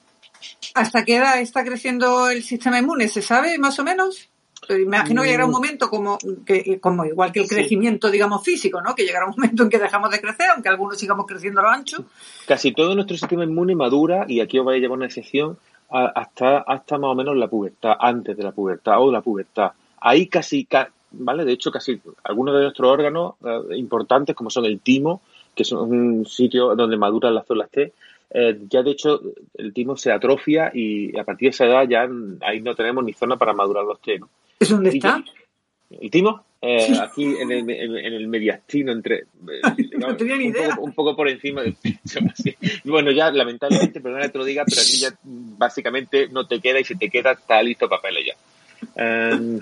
¿Hasta 0.73 1.05
qué 1.05 1.17
edad 1.17 1.39
está 1.39 1.63
creciendo 1.63 2.29
el 2.29 2.43
sistema 2.43 2.79
inmune? 2.79 3.07
¿Se 3.07 3.21
sabe 3.21 3.57
más 3.59 3.79
o 3.79 3.83
menos? 3.83 4.29
Me 4.69 4.81
imagino 4.81 5.21
que 5.21 5.27
llegará 5.27 5.45
un 5.45 5.51
mm. 5.51 5.53
momento 5.53 5.89
como, 5.89 6.17
que, 6.45 6.79
como 6.79 7.05
igual 7.05 7.31
que 7.31 7.41
el 7.41 7.47
crecimiento, 7.47 8.09
digamos, 8.09 8.43
físico, 8.43 8.81
¿no? 8.81 8.95
Que 8.95 9.03
llegará 9.03 9.25
un 9.25 9.33
momento 9.37 9.63
en 9.63 9.69
que 9.69 9.79
dejamos 9.79 10.11
de 10.11 10.21
crecer, 10.21 10.47
aunque 10.53 10.69
algunos 10.69 10.97
sigamos 10.97 11.25
creciendo 11.25 11.61
a 11.61 11.63
lo 11.63 11.69
ancho. 11.69 12.05
Casi 12.47 12.73
todo 12.73 12.95
nuestro 12.95 13.17
sistema 13.17 13.43
inmune 13.43 13.75
madura, 13.75 14.25
y 14.27 14.39
aquí 14.39 14.59
os 14.59 14.65
voy 14.65 14.75
a 14.75 14.79
llevar 14.79 14.97
una 14.97 15.05
excepción, 15.05 15.57
hasta, 15.89 16.59
hasta 16.59 16.97
más 16.97 17.11
o 17.11 17.15
menos 17.15 17.35
la 17.37 17.47
pubertad, 17.47 17.93
antes 17.99 18.35
de 18.35 18.43
la 18.43 18.51
pubertad 18.51 18.99
o 18.99 19.11
la 19.11 19.21
pubertad. 19.21 19.71
Ahí 20.01 20.27
casi, 20.27 20.67
¿vale? 21.11 21.45
De 21.45 21.53
hecho, 21.53 21.71
casi 21.71 22.01
algunos 22.23 22.55
de 22.55 22.61
nuestros 22.61 22.91
órganos 22.91 23.35
eh, 23.45 23.77
importantes, 23.77 24.35
como 24.35 24.49
son 24.49 24.65
el 24.65 24.79
timo, 24.79 25.21
que 25.53 25.63
es 25.63 25.71
un 25.71 26.25
sitio 26.25 26.75
donde 26.75 26.97
maduran 26.97 27.33
las 27.33 27.45
células 27.45 27.69
T, 27.69 27.93
eh, 28.31 28.59
ya 28.69 28.83
de 28.83 28.91
hecho 28.91 29.21
el 29.53 29.71
timo 29.71 29.95
se 29.95 30.11
atrofia 30.11 30.71
y 30.73 31.17
a 31.17 31.23
partir 31.23 31.47
de 31.47 31.51
esa 31.51 31.65
edad 31.65 31.87
ya 31.87 32.07
ahí 32.41 32.59
no 32.59 32.75
tenemos 32.75 33.03
ni 33.03 33.13
zona 33.13 33.37
para 33.37 33.53
madurar 33.53 33.85
los 33.85 34.01
té. 34.01 34.19
¿no? 34.19 34.29
Dónde 34.59 34.89
está? 34.89 35.23
¿El 35.89 36.09
timo? 36.09 36.43
Eh, 36.61 36.97
aquí 36.99 37.23
en 37.23 37.51
el, 37.51 37.69
en, 37.69 38.13
el 38.13 38.27
mediastino, 38.27 38.91
entre. 38.91 39.17
Eh, 39.17 39.25
no 39.97 40.15
tenía 40.15 40.35
ni 40.35 40.45
un, 40.45 40.51
idea. 40.51 40.69
Poco, 40.69 40.81
un 40.81 40.93
poco 40.93 41.15
por 41.15 41.29
encima 41.29 41.61
del. 41.61 41.75
Bueno, 42.83 43.11
ya 43.11 43.31
lamentablemente, 43.31 44.01
perdona 44.01 44.23
que 44.23 44.29
te 44.29 44.37
lo 44.37 44.45
diga, 44.45 44.63
pero 44.65 44.81
aquí 44.81 44.97
ya 44.97 45.09
básicamente 45.23 46.27
no 46.29 46.47
te 46.47 46.59
queda 46.59 46.79
y 46.79 46.83
si 46.83 46.95
te 46.95 47.09
queda 47.09 47.33
está 47.33 47.61
listo 47.61 47.87
papel 47.87 48.15
ya. 48.25 48.33
Eh, 48.95 49.59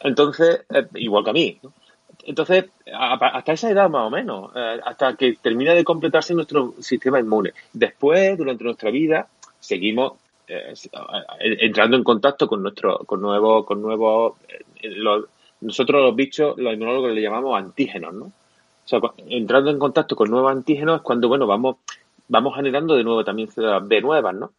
entonces, 0.00 0.60
eh, 0.70 0.86
igual 0.94 1.24
que 1.24 1.30
a 1.30 1.34
mí. 1.34 1.58
¿no? 1.62 1.72
Entonces, 2.24 2.66
hasta 2.92 3.52
esa 3.52 3.70
edad 3.70 3.88
más 3.88 4.06
o 4.06 4.10
menos, 4.10 4.50
eh, 4.54 4.80
hasta 4.84 5.16
que 5.16 5.38
termina 5.40 5.72
de 5.72 5.84
completarse 5.84 6.34
nuestro 6.34 6.74
sistema 6.80 7.18
inmune. 7.18 7.52
Después, 7.72 8.36
durante 8.36 8.64
nuestra 8.64 8.90
vida, 8.90 9.28
seguimos 9.60 10.12
eh, 10.48 10.74
entrando 11.40 11.96
en 11.96 12.04
contacto 12.04 12.48
con 12.48 12.62
nuestro, 12.62 12.98
con 13.00 13.20
nuevos, 13.20 13.66
con 13.66 13.82
nuevos, 13.82 14.34
eh, 14.48 14.94
nosotros 15.60 16.02
los 16.02 16.16
bichos, 16.16 16.56
los 16.56 16.72
inmunólogos 16.72 17.12
le 17.12 17.20
llamamos 17.20 17.58
antígenos, 17.58 18.14
¿no? 18.14 18.24
O 18.24 18.88
sea, 18.88 19.00
entrando 19.28 19.70
en 19.70 19.78
contacto 19.78 20.16
con 20.16 20.30
nuevos 20.30 20.50
antígenos 20.50 20.96
es 20.96 21.02
cuando, 21.02 21.28
bueno, 21.28 21.46
vamos, 21.46 21.76
vamos 22.28 22.56
generando 22.56 22.96
de 22.96 23.04
nuevo 23.04 23.22
también 23.24 23.50
células 23.50 23.86
B 23.86 24.00
nuevas, 24.00 24.34
¿no? 24.34 24.52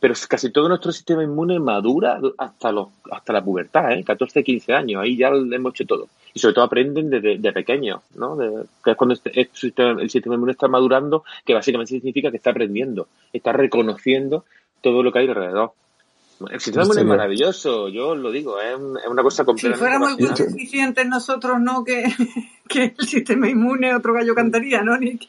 Pero 0.00 0.14
casi 0.28 0.50
todo 0.50 0.68
nuestro 0.68 0.92
sistema 0.92 1.22
inmune 1.22 1.58
madura 1.58 2.18
hasta 2.38 2.72
los, 2.72 2.88
hasta 3.10 3.32
la 3.34 3.44
pubertad, 3.44 3.92
¿eh? 3.92 4.04
14, 4.04 4.42
15 4.42 4.72
años, 4.72 5.02
ahí 5.02 5.16
ya 5.16 5.30
lo 5.30 5.54
hemos 5.54 5.74
hecho 5.74 5.86
todo. 5.86 6.08
Y 6.32 6.38
sobre 6.38 6.54
todo 6.54 6.64
aprenden 6.64 7.10
desde 7.10 7.38
de 7.38 7.52
pequeños, 7.52 8.00
¿no? 8.14 8.38
Que 8.82 8.92
es 8.92 8.96
cuando 8.96 9.14
este, 9.14 9.50
sistema, 9.52 10.00
el 10.00 10.08
sistema 10.08 10.36
inmune 10.36 10.52
está 10.52 10.68
madurando, 10.68 11.24
que 11.44 11.52
básicamente 11.52 11.92
significa 11.92 12.30
que 12.30 12.38
está 12.38 12.50
aprendiendo, 12.50 13.08
está 13.32 13.52
reconociendo 13.52 14.44
todo 14.80 15.02
lo 15.02 15.12
que 15.12 15.20
hay 15.20 15.28
alrededor. 15.28 15.72
El 16.50 16.60
sistema 16.60 16.84
inmune 16.84 17.00
es 17.00 17.06
maravilloso, 17.06 17.88
yo 17.88 18.14
lo 18.14 18.30
digo, 18.30 18.60
es, 18.60 18.76
una 18.76 19.22
cosa 19.22 19.44
completamente. 19.44 19.78
Si 19.78 19.78
fuéramos 19.78 20.18
muy 20.18 20.58
eficientes 20.58 21.06
nosotros, 21.06 21.58
¿no? 21.60 21.82
Que, 21.82 22.04
que 22.68 22.94
el 22.98 23.06
sistema 23.06 23.48
inmune 23.48 23.94
otro 23.94 24.12
gallo 24.12 24.34
cantaría, 24.34 24.82
¿no? 24.82 24.98
Ni 24.98 25.16
que... 25.16 25.28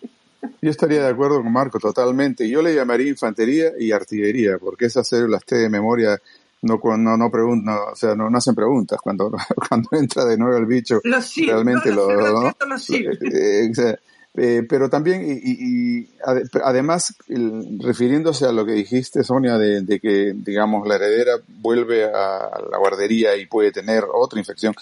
Yo 0.62 0.70
estaría 0.70 1.04
de 1.04 1.10
acuerdo 1.10 1.42
con 1.42 1.52
Marco 1.52 1.80
totalmente. 1.80 2.48
Yo 2.50 2.62
le 2.62 2.76
llamaría 2.76 3.08
infantería 3.08 3.72
y 3.80 3.92
artillería, 3.92 4.58
porque 4.60 4.86
esas 4.86 5.08
células 5.08 5.46
T 5.46 5.56
de 5.56 5.70
memoria 5.70 6.20
no 6.62 6.80
no 6.98 7.18
no 7.18 7.32
preguntan, 7.32 7.78
o 7.92 7.96
sea, 7.96 8.16
no, 8.16 8.30
no, 8.30 8.38
hacen 8.38 8.56
preguntas 8.56 9.00
cuando 9.02 9.32
cuando 9.70 9.90
entra 9.92 10.26
de 10.26 10.38
nuevo 10.38 10.58
el 10.58 10.66
bicho. 10.66 11.00
Los 11.04 11.26
sí, 11.26 11.46
realmente 11.46 11.90
no, 11.90 12.12
lo, 12.12 12.42
¿no? 12.42 12.56
los 12.68 12.84
sí. 12.84 13.06
eh, 13.06 13.98
eh, 14.38 14.63
pero 14.69 14.89
también 14.89 15.23
y, 15.26 16.08
además 16.63 17.15
refiriéndose 17.80 18.45
a 18.45 18.52
lo 18.52 18.65
que 18.65 18.73
dijiste 18.73 19.23
Sonia 19.23 19.58
de, 19.58 20.00
que 20.00 20.34
digamos 20.36 20.88
la 20.88 20.95
heredera 20.95 21.34
vuelve 21.47 22.06
a 22.06 22.50
la 22.71 22.78
guardería 22.78 23.36
y 23.36 23.47
puede 23.47 23.71
tener 23.71 24.04
otra 24.13 24.39
infección 24.39 24.73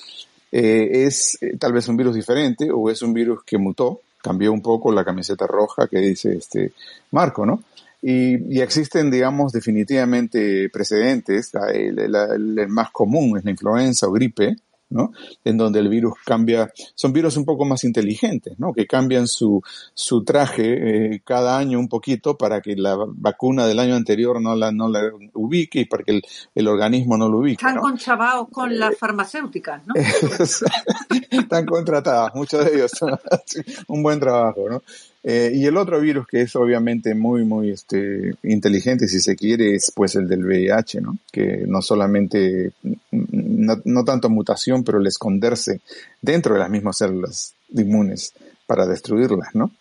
eh, 0.51 1.05
es 1.05 1.39
tal 1.57 1.73
vez 1.73 1.87
un 1.87 1.97
virus 1.97 2.15
diferente 2.15 2.69
o 2.71 2.89
es 2.89 3.01
un 3.01 3.13
virus 3.13 3.43
que 3.43 3.57
mutó 3.57 4.01
cambió 4.25 4.51
un 4.51 4.61
poco 4.61 4.91
la 4.91 5.05
camiseta 5.05 5.45
roja 5.45 5.87
que 5.87 5.99
dice 5.99 6.33
este 6.33 6.73
Marco, 7.11 7.45
¿no? 7.45 7.63
Y, 8.01 8.55
y 8.55 8.61
existen, 8.61 9.11
digamos, 9.11 9.51
definitivamente 9.51 10.69
precedentes. 10.69 11.51
El, 11.71 12.67
más 12.69 12.89
común 12.91 13.37
es 13.37 13.45
la 13.45 13.51
influenza 13.51 14.07
o 14.07 14.11
gripe, 14.11 14.55
¿no? 14.95 15.12
En 15.43 15.58
donde 15.58 15.79
el 15.79 15.89
virus 15.89 16.13
cambia, 16.25 16.71
son 16.95 17.12
virus 17.12 17.36
un 17.36 17.43
poco 17.43 17.65
más 17.65 17.84
inteligentes, 17.84 18.58
¿no? 18.58 18.73
Que 18.73 18.88
cambian 18.88 19.27
su, 19.27 19.62
su 19.93 20.23
traje 20.23 21.15
eh, 21.15 21.21
cada 21.25 21.58
año 21.58 21.77
un 21.79 21.89
poquito 21.89 22.38
para 22.38 22.62
que 22.62 22.77
la 22.77 22.95
vacuna 23.05 23.67
del 23.67 23.79
año 23.79 23.95
anterior 23.95 24.41
no 24.41 24.55
la, 24.55 24.71
no 24.71 24.88
la 24.88 25.12
ubique 25.34 25.81
y 25.81 25.86
para 25.86 26.03
que 26.03 26.12
el, 26.13 26.21
el 26.55 26.67
organismo 26.69 27.17
no 27.17 27.27
lo 27.27 27.39
ubique. 27.39 27.62
Están 27.62 27.75
¿no? 27.75 27.81
conchavados 27.81 28.47
con 28.49 28.79
las 28.79 28.97
farmacéuticas, 28.97 29.86
¿no? 29.86 29.93
Están 31.29 31.65
contratadas, 31.65 32.34
muchos 32.34 32.63
de 32.63 32.75
ellos. 32.75 32.91
un 33.88 34.01
buen 34.01 34.19
trabajo, 34.19 34.69
¿no? 34.69 34.81
Eh, 35.27 35.53
y 35.55 35.65
el 35.65 35.75
otro 35.75 35.99
virus 35.99 36.27
que 36.27 36.41
es 36.41 36.55
obviamente 36.55 37.15
muy, 37.15 37.43
muy 37.45 37.71
este, 37.71 38.35
inteligente, 38.43 39.07
si 39.07 39.19
se 39.19 39.35
quiere, 39.35 39.73
es 39.73 39.91
pues 39.95 40.15
el 40.15 40.27
del 40.27 40.45
VIH, 40.45 41.01
¿no? 41.01 41.17
Que 41.31 41.63
no 41.65 41.81
solamente, 41.81 42.73
no, 43.09 43.81
no 43.83 44.05
tanto 44.05 44.29
mutación, 44.29 44.83
pero 44.83 44.99
el 44.99 45.07
esconderse 45.07 45.81
dentro 46.21 46.53
de 46.53 46.59
las 46.59 46.69
mismas 46.69 46.99
células 46.99 47.55
inmunes 47.73 48.35
para 48.67 48.85
destruirlas, 48.85 49.55
¿no? 49.55 49.71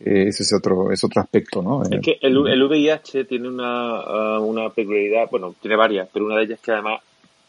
Eh, 0.00 0.28
ese 0.28 0.42
es 0.42 0.52
otro, 0.52 0.92
es 0.92 1.02
otro 1.02 1.22
aspecto, 1.22 1.62
¿no? 1.62 1.82
Es 1.82 2.02
que 2.02 2.18
el, 2.20 2.46
el 2.46 2.62
VIH 2.62 3.24
tiene 3.24 3.48
una, 3.48 4.38
uh, 4.38 4.44
una 4.44 4.68
peculiaridad, 4.68 5.30
bueno, 5.30 5.54
tiene 5.62 5.76
varias, 5.76 6.10
pero 6.12 6.26
una 6.26 6.36
de 6.36 6.44
ellas 6.44 6.58
es 6.58 6.64
que 6.64 6.72
además 6.72 7.00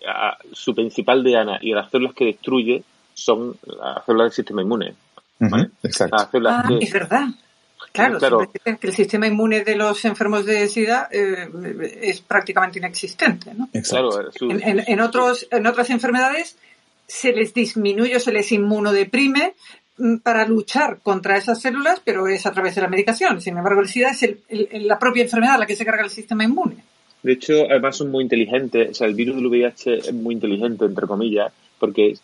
uh, 0.04 0.48
su 0.54 0.74
principal 0.74 1.22
diana 1.22 1.60
y 1.62 1.74
las 1.74 1.92
células 1.92 2.14
que 2.14 2.26
destruye 2.26 2.82
son 3.14 3.58
las 3.66 4.06
células 4.06 4.28
del 4.28 4.32
sistema 4.32 4.62
inmune. 4.62 4.94
Exacto. 5.84 6.16
Las 6.18 6.30
células 6.32 6.62
ah, 6.66 6.68
que, 6.68 6.86
es 6.86 6.94
verdad. 6.94 7.28
Claro, 7.92 8.20
Claro. 8.20 8.52
que 8.80 8.88
el 8.88 8.94
sistema 8.94 9.28
inmune 9.28 9.64
de 9.66 9.76
los 9.76 10.06
enfermos 10.06 10.46
de 10.46 10.68
SIDA 10.70 11.10
eh, 11.12 11.48
es 12.02 12.22
prácticamente 12.22 12.80
inexistente, 12.80 13.54
¿no? 13.54 13.70
exacto. 13.74 14.10
claro, 14.12 14.32
su- 14.32 14.50
En, 14.50 14.62
en- 14.64 14.84
en 14.88 15.00
otros, 15.02 15.48
en 15.52 15.68
otras 15.68 15.90
enfermedades 15.90 16.58
se 17.08 17.34
les 17.34 17.54
disminuye 17.54 18.16
o 18.16 18.20
se 18.22 18.32
les 18.32 18.50
inmunodeprime 18.54 19.56
mm, 19.98 20.18
para 20.18 20.46
luchar 20.46 21.00
contra 21.04 21.36
esas 21.38 21.60
células, 21.62 22.02
pero 22.06 22.28
es 22.28 22.46
a 22.46 22.52
través 22.54 22.76
de 22.76 22.82
la 22.82 22.88
medicación. 22.88 23.42
Sin 23.42 23.58
embargo, 23.58 23.82
el 23.82 23.90
SIDA 23.90 24.12
es 24.12 24.24
el- 24.24 24.40
el- 24.48 24.88
la 24.88 24.98
propia 24.98 25.24
enfermedad 25.24 25.60
la 25.60 25.66
que 25.66 25.76
se 25.76 25.84
carga 25.86 26.04
el 26.04 26.10
sistema 26.10 26.46
inmune. 26.46 26.78
De 27.24 27.34
hecho, 27.34 27.54
además 27.70 27.98
son 27.98 28.10
muy 28.10 28.24
inteligentes. 28.24 28.92
O 28.92 28.94
sea, 28.94 29.08
el 29.08 29.16
virus 29.16 29.36
del 29.36 29.48
VIH 29.48 29.96
es 29.98 30.14
muy 30.14 30.34
inteligente, 30.36 30.86
entre 30.86 31.06
comillas, 31.08 31.52
porque 31.82 32.16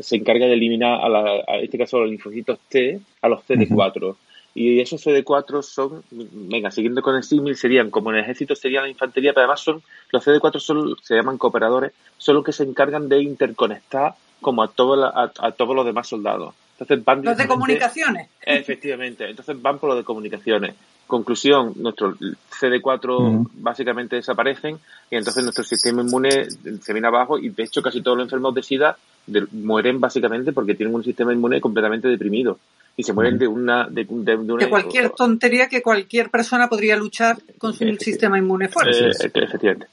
se 0.00 0.16
encarga 0.16 0.46
de 0.46 0.54
eliminar, 0.54 1.00
a, 1.04 1.08
la, 1.10 1.20
a 1.46 1.56
este 1.58 1.76
caso, 1.76 1.96
a 1.98 2.00
los 2.02 2.10
linfocitos 2.10 2.58
T, 2.70 3.00
a 3.20 3.28
los 3.28 3.40
CD4. 3.46 4.14
Y 4.54 4.78
esos 4.80 5.04
CD4 5.04 5.62
son, 5.62 6.04
venga, 6.10 6.70
siguiendo 6.70 7.02
con 7.02 7.16
el 7.16 7.24
símil, 7.24 7.56
serían, 7.56 7.90
como 7.90 8.10
en 8.10 8.16
el 8.18 8.22
ejército 8.22 8.54
sería 8.54 8.82
la 8.82 8.88
infantería, 8.88 9.32
pero 9.32 9.42
además 9.46 9.60
son, 9.60 9.82
los 10.12 10.24
CD4 10.24 10.60
son, 10.60 10.94
se 11.02 11.16
llaman 11.16 11.38
cooperadores, 11.38 11.90
son 12.18 12.36
los 12.36 12.44
que 12.44 12.52
se 12.52 12.62
encargan 12.62 13.08
de 13.08 13.20
interconectar 13.20 14.14
como 14.40 14.62
a, 14.62 14.68
todo 14.68 14.94
la- 14.94 15.08
a, 15.08 15.32
a 15.46 15.50
todos 15.52 15.74
los 15.74 15.84
demás 15.84 16.06
soldados. 16.08 16.54
Entonces 16.78 17.04
van 17.04 17.24
Los 17.24 17.36
de 17.36 17.46
comunicaciones. 17.48 18.28
Efectivamente, 18.42 19.28
entonces 19.28 19.60
van 19.60 19.78
por 19.80 19.90
lo 19.90 19.96
de 19.96 20.04
comunicaciones. 20.04 20.74
Conclusión, 21.06 21.72
nuestros 21.76 22.16
CD4 22.18 23.18
Ujú. 23.18 23.50
básicamente 23.54 24.16
desaparecen 24.16 24.78
y 25.10 25.16
entonces 25.16 25.42
nuestro 25.44 25.62
sistema 25.64 26.02
inmune 26.02 26.46
se 26.80 26.92
viene 26.92 27.08
abajo 27.08 27.38
y 27.38 27.50
de 27.50 27.62
hecho 27.62 27.82
casi 27.82 28.00
todos 28.00 28.16
los 28.16 28.26
enfermos 28.26 28.54
de 28.54 28.62
SIDA 28.62 28.96
de- 29.26 29.46
mueren 29.52 30.00
básicamente 30.00 30.52
porque 30.52 30.74
tienen 30.74 30.94
un 30.94 31.04
sistema 31.04 31.32
inmune 31.32 31.60
completamente 31.60 32.08
deprimido 32.08 32.58
y 32.96 33.02
se 33.02 33.12
mueren 33.12 33.38
de 33.38 33.46
una... 33.48 33.88
De, 33.88 34.04
de- 34.08 34.36
de 34.36 34.52
una 34.52 34.64
De 34.64 34.70
cualquier 34.70 35.10
tontería 35.10 35.68
que 35.68 35.82
cualquier 35.82 36.30
persona 36.30 36.68
podría 36.68 36.96
luchar 36.96 37.36
con 37.58 37.74
su 37.74 37.84
sistema 37.96 38.38
inmune 38.38 38.68
fuerte. 38.68 39.08
Eh, 39.08 39.10
efectivamente. 39.34 39.86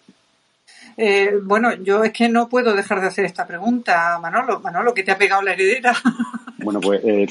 Eh, 0.97 1.31
bueno, 1.43 1.73
yo 1.75 2.03
es 2.03 2.11
que 2.13 2.29
no 2.29 2.47
puedo 2.49 2.73
dejar 2.73 3.01
de 3.01 3.07
hacer 3.07 3.25
esta 3.25 3.45
pregunta, 3.47 4.19
Manolo. 4.21 4.59
Manolo, 4.59 4.93
¿qué 4.93 5.03
te 5.03 5.11
ha 5.11 5.17
pegado 5.17 5.41
la 5.41 5.53
heredera? 5.53 5.95
Bueno, 6.63 6.79
pues 6.79 7.01
eh, 7.03 7.25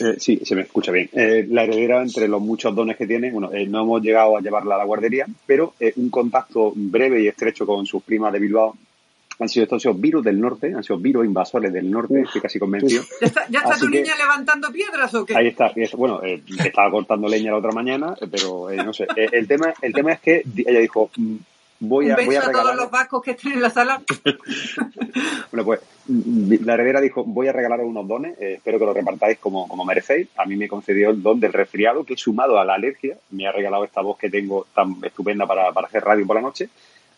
eh, 0.00 0.16
sí, 0.18 0.42
se 0.44 0.54
me 0.54 0.60
escucha 0.60 0.92
bien. 0.92 1.08
Eh, 1.14 1.46
la 1.48 1.62
heredera, 1.64 2.02
entre 2.02 2.28
los 2.28 2.42
muchos 2.42 2.74
dones 2.74 2.98
que 2.98 3.06
tiene, 3.06 3.30
bueno, 3.30 3.50
eh, 3.50 3.66
no 3.66 3.80
hemos 3.80 4.02
llegado 4.02 4.36
a 4.36 4.42
llevarla 4.42 4.74
a 4.74 4.78
la 4.78 4.84
guardería, 4.84 5.24
pero 5.46 5.72
eh, 5.80 5.94
un 5.96 6.10
contacto 6.10 6.74
breve 6.76 7.22
y 7.22 7.28
estrecho 7.28 7.64
con 7.64 7.86
sus 7.86 8.02
primas 8.02 8.30
de 8.30 8.38
Bilbao 8.40 8.76
han 9.40 9.48
sido 9.48 9.64
estos 9.64 9.98
virus 9.98 10.22
del 10.22 10.38
norte, 10.38 10.74
han 10.74 10.84
sido 10.84 10.98
virus 10.98 11.24
invasores 11.24 11.72
del 11.72 11.90
norte, 11.90 12.20
estoy 12.20 12.42
casi 12.42 12.58
convencido. 12.58 13.04
¿Ya 13.22 13.26
está, 13.28 13.46
ya 13.48 13.60
está 13.60 13.70
Así 13.70 13.86
tu 13.86 13.90
que- 13.90 14.02
niña 14.02 14.14
levantando 14.18 14.70
piedras 14.70 15.14
o 15.14 15.24
qué? 15.24 15.34
Ahí 15.34 15.46
está, 15.46 15.72
bueno, 15.96 16.20
eh, 16.22 16.42
estaba 16.62 16.90
cortando 16.90 17.26
leña 17.26 17.52
la 17.52 17.56
otra 17.56 17.72
mañana, 17.72 18.14
pero 18.30 18.68
eh, 18.70 18.76
no 18.76 18.92
sé. 18.92 19.04
Eh, 19.16 19.28
el 19.32 19.48
tema, 19.48 19.72
el 19.80 19.94
tema 19.94 20.12
es 20.12 20.20
que 20.20 20.42
ella 20.56 20.80
dijo, 20.80 21.10
mm, 21.80 21.88
voy 21.88 22.06
Un 22.06 22.12
a, 22.12 22.16
beso 22.16 22.26
voy 22.26 22.36
a 22.36 22.38
a, 22.38 22.42
todos 22.42 22.54
regalar. 22.56 22.76
los 22.76 22.90
vascos 22.90 23.22
que 23.22 23.30
estén 23.32 23.52
en 23.52 23.62
la 23.62 23.70
sala. 23.70 24.02
Bueno, 25.50 25.64
pues 25.64 25.80
mm, 26.06 26.64
la 26.64 26.74
heredera 26.74 27.00
dijo, 27.00 27.24
voy 27.24 27.48
a 27.48 27.52
regalaros 27.52 27.86
unos 27.86 28.06
dones, 28.06 28.38
eh, 28.38 28.54
espero 28.56 28.78
que 28.78 28.84
los 28.84 28.94
repartáis 28.94 29.38
como, 29.38 29.66
como 29.66 29.84
merecéis. 29.84 30.28
A 30.36 30.44
mí 30.44 30.56
me 30.56 30.68
concedió 30.68 31.10
el 31.10 31.22
don 31.22 31.40
del 31.40 31.52
resfriado, 31.52 32.04
que 32.04 32.16
sumado 32.16 32.58
a 32.58 32.64
la 32.64 32.74
alergia, 32.74 33.16
me 33.30 33.46
ha 33.46 33.52
regalado 33.52 33.84
esta 33.84 34.02
voz 34.02 34.18
que 34.18 34.30
tengo 34.30 34.66
tan 34.74 34.96
estupenda 35.02 35.46
para, 35.46 35.72
para 35.72 35.86
hacer 35.86 36.04
radio 36.04 36.26
por 36.26 36.36
la 36.36 36.42
noche. 36.42 36.68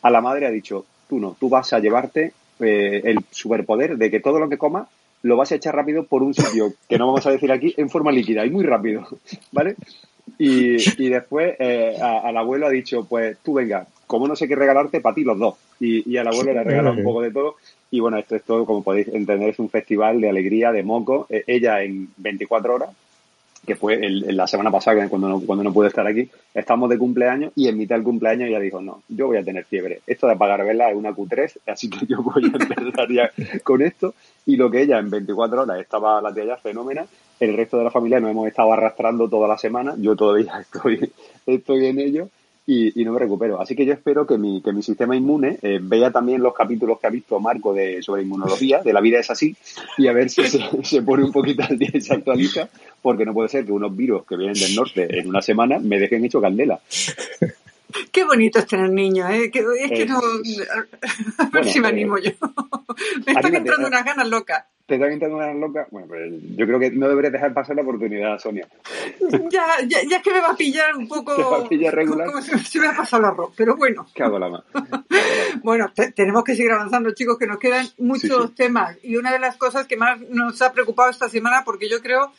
A 0.03 0.11
la 0.11 0.21
madre 0.21 0.47
ha 0.47 0.51
dicho, 0.51 0.87
tú 1.09 1.19
no, 1.19 1.37
tú 1.39 1.49
vas 1.49 1.73
a 1.73 1.81
llevarte 1.81 2.33
eh, 2.61 3.01
el 3.05 3.19
superpoder 3.31 3.97
de 3.97 4.11
que 4.11 4.21
todo 4.21 4.39
lo 4.39 4.49
que 4.49 4.59
comas 4.59 4.87
lo 5.23 5.37
vas 5.37 5.53
a 5.53 5.57
echar 5.57 5.75
rápido 5.75 6.05
por 6.05 6.23
un 6.23 6.33
sitio 6.33 6.73
que 6.89 6.97
no 6.97 7.07
vamos 7.07 7.27
a 7.27 7.31
decir 7.31 7.53
aquí 7.53 7.75
en 7.77 7.91
forma 7.91 8.13
líquida 8.13 8.47
y 8.47 8.51
muy 8.51 8.65
rápido, 8.65 9.07
¿vale? 9.53 9.77
Y, 10.39 10.77
y 11.03 11.09
después 11.11 11.57
eh, 11.59 11.99
al 12.01 12.37
abuelo 12.37 12.67
ha 12.67 12.71
dicho, 12.71 13.05
pues 13.07 13.37
tú 13.43 13.55
venga, 13.55 13.87
como 14.11 14.27
no 14.27 14.35
sé 14.35 14.49
qué 14.49 14.57
regalarte, 14.57 15.01
para 15.01 15.15
ti 15.15 15.23
los 15.23 15.39
dos. 15.39 15.55
Y, 15.79 16.11
y 16.11 16.17
al 16.17 16.27
abuelo 16.27 16.53
le 16.53 16.59
ha 16.59 16.65
regalado 16.65 16.97
un 16.97 17.05
poco 17.05 17.23
de 17.23 17.31
todo. 17.31 17.55
Y 17.93 18.01
bueno, 18.01 18.19
esto 18.19 18.35
es 18.35 18.43
todo, 18.43 18.67
como 18.67 18.83
podéis 18.83 19.07
entender, 19.07 19.51
es 19.51 19.61
un 19.61 19.71
festival 19.71 20.21
de 20.21 20.29
alegría, 20.29 20.73
de 20.73 20.83
moco. 20.83 21.29
Eh, 21.31 21.45
ella 21.47 21.81
en 21.85 22.09
24 22.17 22.75
horas 22.75 22.91
que 23.65 23.77
fue 23.77 24.01
la 24.01 24.49
semana 24.49 24.73
pasada 24.73 25.09
cuando 25.09 25.29
no, 25.29 25.41
cuando 25.43 25.63
no 25.63 25.73
pude 25.73 25.87
estar 25.87 26.05
aquí, 26.05 26.29
estamos 26.55 26.91
de 26.91 26.99
cumpleaños 26.99 27.53
y 27.55 27.69
en 27.69 27.77
mitad 27.77 27.95
del 27.95 28.03
cumpleaños 28.03 28.49
ella 28.49 28.59
dijo, 28.59 28.81
no, 28.81 29.03
yo 29.07 29.29
voy 29.29 29.37
a 29.37 29.45
tener 29.45 29.65
fiebre. 29.65 30.01
Esto 30.09 30.27
de 30.27 30.33
apagar 30.33 30.65
velas 30.65 30.91
es 30.91 30.97
una 30.97 31.13
Q3, 31.13 31.59
así 31.69 31.89
que 31.89 32.05
yo 32.07 32.21
voy 32.21 32.47
a 32.47 32.57
empezar 32.57 33.09
ya 33.13 33.31
con 33.63 33.83
esto. 33.83 34.15
Y 34.45 34.57
lo 34.57 34.73
que 34.73 34.83
ella 34.83 34.99
en 34.99 35.11
24 35.11 35.63
horas 35.63 35.79
estaba 35.79 36.21
la 36.21 36.35
tía 36.35 36.47
ya 36.47 36.57
fenómena, 36.57 37.07
el 37.39 37.57
resto 37.57 37.79
de 37.79 37.85
la 37.85 37.93
familia 37.93 38.19
nos 38.19 38.33
hemos 38.33 38.49
estado 38.49 38.73
arrastrando 38.73 39.29
toda 39.29 39.47
la 39.47 39.57
semana, 39.57 39.95
yo 39.99 40.17
todavía 40.17 40.59
estoy, 40.73 41.13
estoy 41.47 41.87
en 41.87 42.01
ello 42.01 42.29
y, 42.67 43.05
no 43.05 43.13
me 43.13 43.19
recupero. 43.19 43.61
Así 43.61 43.75
que 43.75 43.85
yo 43.85 43.93
espero 43.93 44.27
que 44.27 44.39
mi, 44.39 44.63
que 44.63 44.73
mi 44.73 44.83
sistema 44.83 45.17
inmune 45.17 45.59
eh, 45.63 45.81
vea 45.83 46.11
también 46.11 46.43
los 46.43 46.55
capítulos 46.55 47.01
que 47.01 47.07
ha 47.07 47.11
visto 47.11 47.41
Marco 47.41 47.73
de, 47.75 48.03
sobre 48.03 48.23
inmunología, 48.23 48.81
de 48.83 48.93
la 48.93 49.01
vida 49.01 49.19
es 49.19 49.31
así, 49.31 49.57
y 49.99 50.07
a 50.07 50.13
ver 50.13 50.31
si 50.31 50.45
se, 50.45 50.61
se 50.85 51.03
pone 51.03 51.25
un 51.25 51.33
poquito 51.33 51.65
al 51.69 51.79
día 51.79 51.91
y 51.93 52.01
se 52.01 52.15
actualiza, 52.15 52.69
porque 53.03 53.25
no 53.25 53.35
puede 53.35 53.49
ser 53.49 53.65
que 53.65 53.73
unos 53.73 53.97
virus 53.97 54.25
que 54.25 54.37
vienen 54.37 54.55
del 54.55 54.75
norte 54.75 55.19
en 55.19 55.29
una 55.29 55.43
semana 55.43 55.79
me 55.79 55.99
dejen 55.99 56.25
hecho 56.25 56.41
candela. 56.41 56.81
Qué 58.13 58.25
bonito 58.25 58.59
es 58.59 58.67
tener 58.67 58.91
niños, 58.91 59.31
¿eh? 59.31 59.45
es 59.45 59.51
que 59.51 59.61
eh, 60.03 60.07
no. 60.07 60.19
A 61.39 61.49
ver 61.51 61.65
si 61.65 61.81
me 61.81 61.89
eh, 61.89 61.91
animo 61.91 62.19
yo. 62.19 62.31
me 63.27 63.33
están 63.33 63.55
entrando 63.55 63.89
unas 63.89 64.05
ganas 64.05 64.29
locas. 64.29 64.65
¿Te 64.91 64.97
están 64.97 65.13
entrando 65.13 65.37
unas 65.37 65.47
ganas 65.47 65.61
locas? 65.61 65.87
Bueno, 65.93 66.09
pues 66.09 66.33
yo 66.57 66.67
creo 66.67 66.81
que 66.81 66.91
no 66.91 67.09
deberías 67.09 67.33
dejar 67.33 67.55
pasar 67.55 67.77
la 67.77 67.83
oportunidad, 67.83 68.37
Sonia. 68.41 68.67
ya, 69.49 69.65
ya, 69.87 69.99
ya 70.03 70.17
es 70.17 70.23
que 70.25 70.33
me 70.33 70.41
va 70.41 70.51
a 70.51 70.57
pillar 70.57 70.97
un 70.97 71.07
poco. 71.07 71.37
¿Te 71.37 71.43
va 71.45 71.59
a 71.59 71.69
pillar 71.69 71.95
regular? 71.95 72.27
Como 72.27 72.43
si, 72.43 72.81
me 72.81 72.89
ha 72.89 72.97
pasado 72.97 73.23
el 73.23 73.29
arroz, 73.29 73.53
pero 73.57 73.77
bueno. 73.77 74.05
Cago 74.13 74.41
la 74.41 74.49
mano. 74.49 74.65
bueno, 75.63 75.93
tenemos 76.17 76.43
que 76.43 76.57
seguir 76.57 76.73
avanzando, 76.73 77.13
chicos, 77.13 77.39
que 77.39 77.47
nos 77.47 77.61
quedan 77.61 77.87
muchos 77.99 78.53
temas. 78.57 78.99
Y 79.05 79.15
una 79.15 79.31
de 79.31 79.39
las 79.39 79.57
cosas 79.57 79.87
que 79.87 79.97
más 79.97 80.21
nos 80.23 80.61
ha 80.61 80.73
preocupado 80.73 81.09
esta 81.09 81.29
semana, 81.29 81.63
porque 81.65 81.89
yo 81.89 82.03
creo 82.03 82.33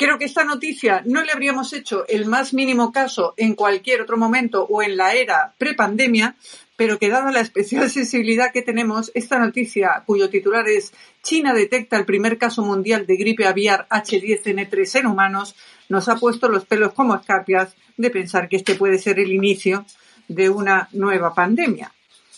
Creo 0.00 0.18
que 0.18 0.24
esta 0.24 0.44
noticia 0.44 1.02
no 1.04 1.22
le 1.22 1.30
habríamos 1.30 1.74
hecho 1.74 2.06
el 2.08 2.24
más 2.24 2.54
mínimo 2.54 2.90
caso 2.90 3.34
en 3.36 3.54
cualquier 3.54 4.00
otro 4.00 4.16
momento 4.16 4.64
o 4.64 4.80
en 4.80 4.96
la 4.96 5.12
era 5.12 5.52
prepandemia, 5.58 6.36
pero 6.74 6.98
que 6.98 7.10
dada 7.10 7.30
la 7.30 7.40
especial 7.40 7.90
sensibilidad 7.90 8.50
que 8.50 8.62
tenemos, 8.62 9.12
esta 9.12 9.38
noticia, 9.38 10.02
cuyo 10.06 10.30
titular 10.30 10.66
es 10.68 10.94
China 11.22 11.52
detecta 11.52 11.98
el 11.98 12.06
primer 12.06 12.38
caso 12.38 12.62
mundial 12.62 13.04
de 13.04 13.16
gripe 13.16 13.46
aviar 13.46 13.86
H10N3 13.90 15.00
en 15.00 15.06
humanos, 15.06 15.54
nos 15.90 16.08
ha 16.08 16.16
puesto 16.16 16.48
los 16.48 16.64
pelos 16.64 16.94
como 16.94 17.14
escarpias 17.14 17.76
de 17.98 18.08
pensar 18.08 18.48
que 18.48 18.56
este 18.56 18.76
puede 18.76 18.96
ser 18.98 19.18
el 19.18 19.30
inicio 19.30 19.84
de 20.28 20.48
una 20.48 20.88
nueva 20.92 21.34
pandemia. 21.34 21.92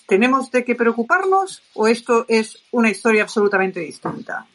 ¿Tenemos 0.08 0.50
de 0.50 0.64
qué 0.64 0.74
preocuparnos 0.74 1.62
o 1.74 1.86
esto 1.86 2.26
es 2.26 2.58
una 2.72 2.90
historia 2.90 3.22
absolutamente 3.22 3.78
distinta? 3.78 4.48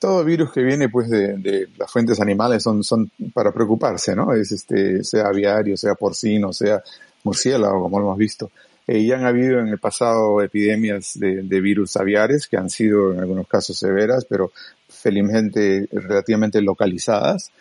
Todo 0.00 0.24
virus 0.24 0.50
que 0.50 0.62
viene 0.62 0.88
pues 0.88 1.10
de, 1.10 1.68
las 1.76 1.90
fuentes 1.92 2.20
animales 2.20 2.62
son, 2.62 2.82
son 2.82 3.10
para 3.34 3.52
preocuparse, 3.52 4.16
¿no? 4.16 4.32
Es 4.32 4.50
este, 4.50 5.04
sea 5.04 5.26
aviario, 5.26 5.76
sea 5.76 5.94
porcino, 5.94 6.52
sea 6.54 6.82
murciélago, 7.22 7.82
como 7.82 8.00
lo 8.00 8.06
hemos 8.06 8.18
visto. 8.18 8.50
Eh, 8.86 9.04
ya 9.04 9.16
han 9.16 9.26
habido 9.26 9.60
en 9.60 9.68
el 9.68 9.78
pasado 9.78 10.42
epidemias 10.42 11.12
de, 11.14 11.60
virus 11.60 11.96
aviares 11.98 12.48
que 12.48 12.56
han 12.56 12.70
sido 12.70 13.12
en 13.12 13.20
algunos 13.20 13.46
casos 13.46 13.78
severas, 13.78 14.24
pero 14.24 14.52
felizmente 14.88 15.86
relativamente 15.92 16.62
localizadas. 16.62 17.52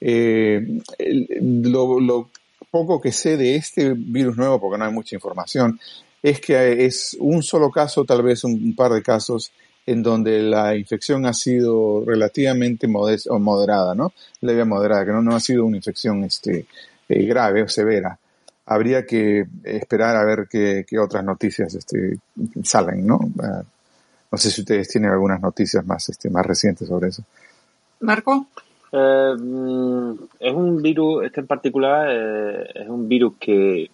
Eh, 0.00 0.60
lo, 1.40 2.00
lo 2.00 2.30
poco 2.68 3.00
que 3.00 3.12
sé 3.12 3.36
de 3.36 3.54
este 3.54 3.94
virus 3.96 4.36
nuevo, 4.36 4.60
porque 4.60 4.76
no 4.76 4.86
hay 4.86 4.92
mucha 4.92 5.14
información, 5.14 5.78
es 6.20 6.40
que 6.40 6.84
es 6.84 7.16
un 7.20 7.44
solo 7.44 7.70
caso, 7.70 8.04
tal 8.04 8.22
vez 8.22 8.42
un 8.42 8.74
par 8.74 8.90
de 8.90 9.02
casos 9.02 9.52
en 9.86 10.02
donde 10.02 10.42
la 10.42 10.76
infección 10.76 11.24
ha 11.26 11.32
sido 11.32 12.04
relativamente 12.04 12.88
o 12.88 13.38
moderada, 13.38 13.94
¿no? 13.94 14.12
Leve 14.40 14.64
moderada, 14.64 15.04
que 15.04 15.12
no, 15.12 15.22
no 15.22 15.36
ha 15.36 15.40
sido 15.40 15.64
una 15.64 15.76
infección 15.76 16.24
este, 16.24 16.66
eh, 17.08 17.24
grave 17.24 17.62
o 17.62 17.68
severa. 17.68 18.18
Habría 18.66 19.06
que 19.06 19.46
esperar 19.62 20.16
a 20.16 20.24
ver 20.24 20.48
qué, 20.50 20.84
otras 20.98 21.24
noticias 21.24 21.72
este, 21.72 22.18
salen, 22.64 23.06
¿no? 23.06 23.20
Ah, 23.40 23.62
no 24.32 24.38
sé 24.38 24.50
si 24.50 24.62
ustedes 24.62 24.88
tienen 24.88 25.12
algunas 25.12 25.40
noticias 25.40 25.86
más, 25.86 26.08
este, 26.08 26.28
más 26.30 26.44
recientes 26.44 26.88
sobre 26.88 27.08
eso. 27.08 27.22
Marco. 28.00 28.48
Eh, 28.90 29.34
mm, 29.38 30.12
es 30.40 30.52
un 30.52 30.82
virus, 30.82 31.24
este 31.24 31.40
en 31.40 31.46
particular, 31.46 32.08
eh, 32.10 32.70
es 32.74 32.88
un 32.88 33.08
virus 33.08 33.34
que, 33.38 33.90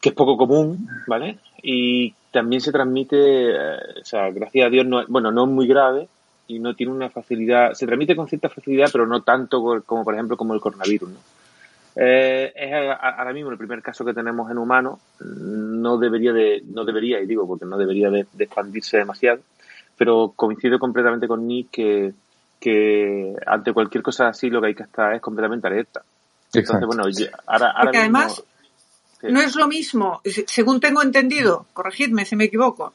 que 0.00 0.08
es 0.10 0.14
poco 0.14 0.36
común, 0.36 0.88
¿vale? 1.06 1.38
Y 1.62 2.14
también 2.30 2.60
se 2.60 2.72
transmite, 2.72 3.16
eh, 3.16 3.78
o 4.00 4.04
sea, 4.04 4.30
gracias 4.30 4.66
a 4.66 4.70
Dios, 4.70 4.86
no, 4.86 5.04
bueno, 5.08 5.30
no 5.30 5.44
es 5.44 5.50
muy 5.50 5.66
grave 5.66 6.08
y 6.46 6.58
no 6.58 6.74
tiene 6.74 6.92
una 6.92 7.10
facilidad, 7.10 7.72
se 7.74 7.86
transmite 7.86 8.16
con 8.16 8.28
cierta 8.28 8.48
facilidad, 8.48 8.88
pero 8.92 9.06
no 9.06 9.22
tanto 9.22 9.82
como, 9.84 10.04
por 10.04 10.14
ejemplo, 10.14 10.36
como 10.36 10.54
el 10.54 10.60
coronavirus, 10.60 11.10
¿no? 11.10 11.18
Eh, 11.96 12.52
es 12.54 12.72
ahora 13.00 13.32
mismo 13.32 13.50
el 13.50 13.58
primer 13.58 13.82
caso 13.82 14.04
que 14.04 14.14
tenemos 14.14 14.50
en 14.50 14.58
humanos, 14.58 15.00
no 15.20 15.98
debería 15.98 16.32
de, 16.32 16.62
no 16.66 16.84
debería, 16.84 17.20
y 17.20 17.26
digo 17.26 17.46
porque 17.46 17.66
no 17.66 17.76
debería 17.76 18.10
de, 18.10 18.26
expandirse 18.38 18.98
demasiado, 18.98 19.40
pero 19.96 20.32
coincido 20.36 20.78
completamente 20.78 21.26
con 21.26 21.46
Nick 21.46 21.70
que, 21.70 22.12
que 22.60 23.34
ante 23.44 23.72
cualquier 23.72 24.02
cosa 24.02 24.28
así 24.28 24.48
lo 24.50 24.60
que 24.60 24.68
hay 24.68 24.74
que 24.74 24.84
estar 24.84 25.12
es 25.14 25.20
completamente 25.20 25.66
alerta. 25.66 26.02
Entonces, 26.52 26.86
bueno, 26.86 27.04
ahora, 27.46 27.70
ahora 27.70 27.90
mismo, 27.90 28.00
además 28.00 28.44
no 29.22 29.40
es 29.40 29.54
lo 29.56 29.68
mismo, 29.68 30.20
según 30.46 30.80
tengo 30.80 31.02
entendido, 31.02 31.66
corregidme 31.72 32.24
si 32.24 32.36
me 32.36 32.44
equivoco, 32.44 32.92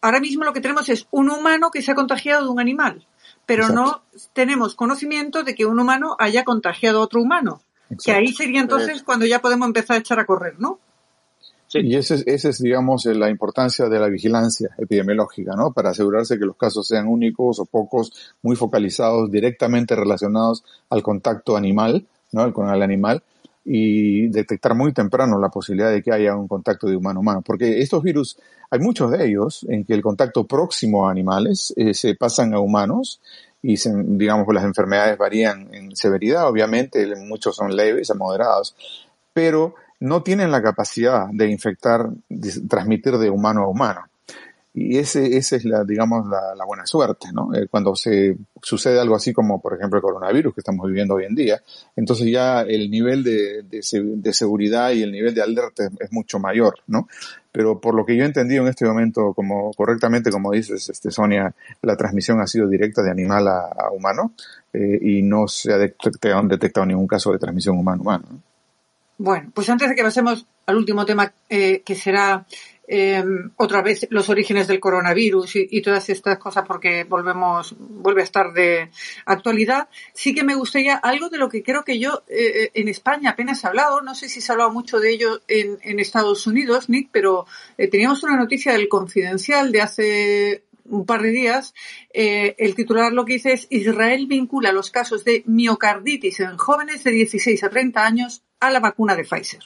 ahora 0.00 0.20
mismo 0.20 0.44
lo 0.44 0.52
que 0.52 0.60
tenemos 0.60 0.88
es 0.88 1.06
un 1.10 1.30
humano 1.30 1.70
que 1.70 1.82
se 1.82 1.92
ha 1.92 1.94
contagiado 1.94 2.44
de 2.44 2.50
un 2.50 2.60
animal, 2.60 3.06
pero 3.46 3.68
no 3.68 4.02
tenemos 4.32 4.74
conocimiento 4.74 5.42
de 5.42 5.54
que 5.54 5.66
un 5.66 5.78
humano 5.80 6.16
haya 6.18 6.44
contagiado 6.44 7.00
a 7.00 7.02
otro 7.02 7.20
humano. 7.20 7.60
Que 8.02 8.12
ahí 8.12 8.32
sería 8.32 8.60
entonces 8.60 9.02
cuando 9.02 9.26
ya 9.26 9.40
podemos 9.40 9.66
empezar 9.66 9.96
a 9.96 10.00
echar 10.00 10.18
a 10.18 10.24
correr, 10.24 10.54
¿no? 10.58 10.78
Sí. 11.68 11.80
Y 11.82 11.96
esa 11.96 12.14
es, 12.14 12.44
es, 12.44 12.62
digamos, 12.62 13.04
la 13.06 13.28
importancia 13.28 13.88
de 13.88 13.98
la 13.98 14.08
vigilancia 14.08 14.70
epidemiológica, 14.78 15.54
¿no? 15.56 15.72
Para 15.72 15.90
asegurarse 15.90 16.38
que 16.38 16.46
los 16.46 16.56
casos 16.56 16.86
sean 16.86 17.08
únicos 17.08 17.58
o 17.58 17.64
pocos, 17.64 18.34
muy 18.42 18.56
focalizados, 18.56 19.30
directamente 19.30 19.94
relacionados 19.96 20.64
al 20.88 21.02
contacto 21.02 21.56
animal, 21.56 22.06
¿no? 22.32 22.52
Con 22.52 22.68
el 22.72 22.82
animal, 22.82 23.22
y 23.64 24.28
detectar 24.28 24.74
muy 24.74 24.92
temprano 24.92 25.38
la 25.38 25.48
posibilidad 25.48 25.90
de 25.90 26.02
que 26.02 26.12
haya 26.12 26.36
un 26.36 26.48
contacto 26.48 26.86
de 26.86 26.96
humano 26.96 27.18
a 27.18 27.22
humano. 27.22 27.42
Porque 27.42 27.80
estos 27.80 28.02
virus, 28.02 28.38
hay 28.70 28.80
muchos 28.80 29.10
de 29.10 29.26
ellos 29.26 29.64
en 29.68 29.84
que 29.84 29.94
el 29.94 30.02
contacto 30.02 30.46
próximo 30.46 31.08
a 31.08 31.10
animales 31.10 31.72
eh, 31.76 31.94
se 31.94 32.14
pasan 32.14 32.54
a 32.54 32.60
humanos 32.60 33.20
y 33.62 33.76
digamos 34.16 34.46
las 34.52 34.64
enfermedades 34.64 35.16
varían 35.16 35.72
en 35.72 35.96
severidad, 35.96 36.46
obviamente, 36.46 37.16
muchos 37.16 37.56
son 37.56 37.74
leves 37.74 38.10
a 38.10 38.14
moderados, 38.14 38.76
pero 39.32 39.74
no 40.00 40.22
tienen 40.22 40.50
la 40.50 40.62
capacidad 40.62 41.28
de 41.32 41.50
infectar, 41.50 42.10
de 42.28 42.52
transmitir 42.68 43.16
de 43.16 43.30
humano 43.30 43.62
a 43.62 43.68
humano. 43.68 44.02
Y 44.76 44.98
ese, 44.98 45.36
esa 45.36 45.54
es 45.54 45.64
la, 45.64 45.84
digamos, 45.84 46.26
la, 46.28 46.64
buena 46.66 46.84
suerte, 46.84 47.28
¿no? 47.32 47.54
Eh, 47.54 47.68
cuando 47.70 47.94
se 47.94 48.36
sucede 48.60 48.98
algo 48.98 49.14
así 49.14 49.32
como, 49.32 49.62
por 49.62 49.74
ejemplo, 49.74 49.98
el 49.98 50.02
coronavirus 50.02 50.52
que 50.52 50.62
estamos 50.62 50.88
viviendo 50.88 51.14
hoy 51.14 51.26
en 51.26 51.34
día, 51.36 51.62
entonces 51.94 52.26
ya 52.28 52.62
el 52.62 52.90
nivel 52.90 53.22
de, 53.22 53.62
de, 53.62 54.32
seguridad 54.32 54.90
y 54.90 55.02
el 55.02 55.12
nivel 55.12 55.32
de 55.32 55.42
alerta 55.42 55.84
es, 56.00 56.10
mucho 56.10 56.40
mayor, 56.40 56.74
¿no? 56.88 57.06
Pero 57.52 57.80
por 57.80 57.94
lo 57.94 58.04
que 58.04 58.16
yo 58.16 58.24
he 58.24 58.26
entendido 58.26 58.64
en 58.64 58.68
este 58.68 58.84
momento, 58.84 59.32
como 59.32 59.72
correctamente, 59.74 60.32
como 60.32 60.50
dices, 60.50 60.88
este, 60.88 61.12
Sonia, 61.12 61.54
la 61.82 61.96
transmisión 61.96 62.40
ha 62.40 62.48
sido 62.48 62.66
directa 62.66 63.00
de 63.00 63.12
animal 63.12 63.46
a, 63.46 63.90
humano 63.92 64.32
eh, 64.72 64.98
y 65.00 65.22
no 65.22 65.46
se 65.46 65.72
ha 65.72 65.78
detectado, 65.78 66.42
detectado, 66.48 66.84
ningún 66.84 67.06
caso 67.06 67.30
de 67.30 67.38
transmisión 67.38 67.78
humano-humano. 67.78 68.24
Bueno, 69.18 69.52
pues 69.54 69.68
antes 69.68 69.88
de 69.88 69.94
que 69.94 70.02
pasemos 70.02 70.44
al 70.66 70.76
último 70.76 71.06
tema, 71.06 71.32
eh, 71.48 71.82
que 71.84 71.94
será 71.94 72.44
eh, 72.88 73.24
otra 73.56 73.82
vez 73.82 74.06
los 74.10 74.28
orígenes 74.28 74.68
del 74.68 74.80
coronavirus 74.80 75.56
y, 75.56 75.82
todas 75.82 76.08
estas 76.08 76.38
cosas 76.38 76.64
porque 76.66 77.04
volvemos 77.04 77.74
vuelve 77.78 78.22
a 78.22 78.24
estar 78.24 78.52
de 78.52 78.90
actualidad. 79.26 79.88
Sí 80.14 80.34
que 80.34 80.44
me 80.44 80.54
gustaría 80.54 80.96
algo 80.96 81.28
de 81.28 81.38
lo 81.38 81.48
que 81.48 81.62
creo 81.62 81.84
que 81.84 81.98
yo 81.98 82.22
eh, 82.28 82.70
en 82.74 82.88
España 82.88 83.30
apenas 83.30 83.62
he 83.62 83.66
hablado. 83.66 84.00
No 84.00 84.14
sé 84.14 84.28
si 84.28 84.40
se 84.40 84.50
ha 84.50 84.54
hablado 84.54 84.72
mucho 84.72 84.98
de 84.98 85.10
ello 85.10 85.42
en, 85.48 85.78
en 85.82 86.00
Estados 86.00 86.46
Unidos 86.46 86.88
Nick 86.88 87.08
pero 87.12 87.46
eh, 87.78 87.88
teníamos 87.88 88.22
una 88.22 88.36
noticia 88.36 88.72
del 88.72 88.88
Confidencial 88.88 89.72
de 89.72 89.80
hace 89.80 90.64
un 90.86 91.06
par 91.06 91.22
de 91.22 91.30
días, 91.30 91.72
eh, 92.12 92.54
el 92.58 92.74
titular 92.74 93.10
lo 93.10 93.24
que 93.24 93.34
dice 93.34 93.54
es 93.54 93.66
Israel 93.70 94.26
vincula 94.26 94.70
los 94.70 94.90
casos 94.90 95.24
de 95.24 95.42
miocarditis 95.46 96.40
en 96.40 96.58
jóvenes 96.58 97.04
de 97.04 97.10
16 97.10 97.64
a 97.64 97.70
30 97.70 98.04
años 98.04 98.42
a 98.60 98.70
la 98.70 98.80
vacuna 98.80 99.16
de 99.16 99.24
Pfizer 99.24 99.62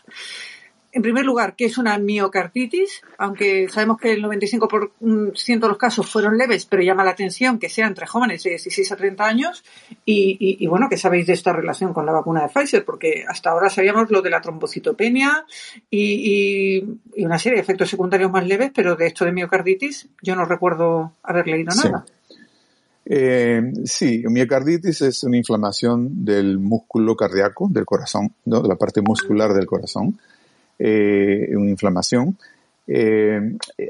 en 0.90 1.02
primer 1.02 1.24
lugar, 1.24 1.54
¿qué 1.54 1.66
es 1.66 1.76
una 1.76 1.98
miocarditis? 1.98 3.02
Aunque 3.18 3.68
sabemos 3.68 3.98
que 3.98 4.12
el 4.12 4.22
95% 4.22 5.60
de 5.60 5.68
los 5.68 5.76
casos 5.76 6.08
fueron 6.08 6.38
leves, 6.38 6.64
pero 6.64 6.82
llama 6.82 7.04
la 7.04 7.10
atención 7.10 7.58
que 7.58 7.68
sean 7.68 7.88
entre 7.88 8.06
jóvenes 8.06 8.42
de 8.42 8.50
16 8.50 8.92
a 8.92 8.96
30 8.96 9.24
años. 9.24 9.64
Y, 10.06 10.66
bueno, 10.66 10.86
¿qué 10.88 10.96
sabéis 10.96 11.26
de 11.26 11.34
esta 11.34 11.52
relación 11.52 11.92
con 11.92 12.06
la 12.06 12.12
vacuna 12.12 12.42
de 12.42 12.48
Pfizer? 12.48 12.84
Porque 12.84 13.24
hasta 13.28 13.50
ahora 13.50 13.68
sabíamos 13.68 14.10
lo 14.10 14.22
de 14.22 14.30
la 14.30 14.40
trombocitopenia 14.40 15.44
y, 15.90 16.82
una 17.18 17.38
serie 17.38 17.56
de 17.56 17.62
efectos 17.62 17.90
secundarios 17.90 18.30
más 18.30 18.46
leves, 18.46 18.70
pero 18.74 18.96
de 18.96 19.08
esto 19.08 19.26
de 19.26 19.32
miocarditis 19.32 20.08
yo 20.22 20.36
no 20.36 20.46
recuerdo 20.46 21.12
haber 21.22 21.46
leído 21.48 21.74
nada. 21.74 22.06
Eh, 23.04 23.72
sí, 23.84 24.22
miocarditis 24.26 25.02
es 25.02 25.22
una 25.24 25.36
inflamación 25.36 26.24
del 26.24 26.58
músculo 26.58 27.14
cardíaco, 27.14 27.68
del 27.70 27.84
corazón, 27.84 28.34
¿no? 28.46 28.62
de 28.62 28.68
la 28.68 28.76
parte 28.76 29.00
muscular 29.02 29.52
del 29.52 29.66
corazón, 29.66 30.18
eh, 30.78 31.54
una 31.56 31.70
inflamación. 31.70 32.38
Eh, 32.86 33.40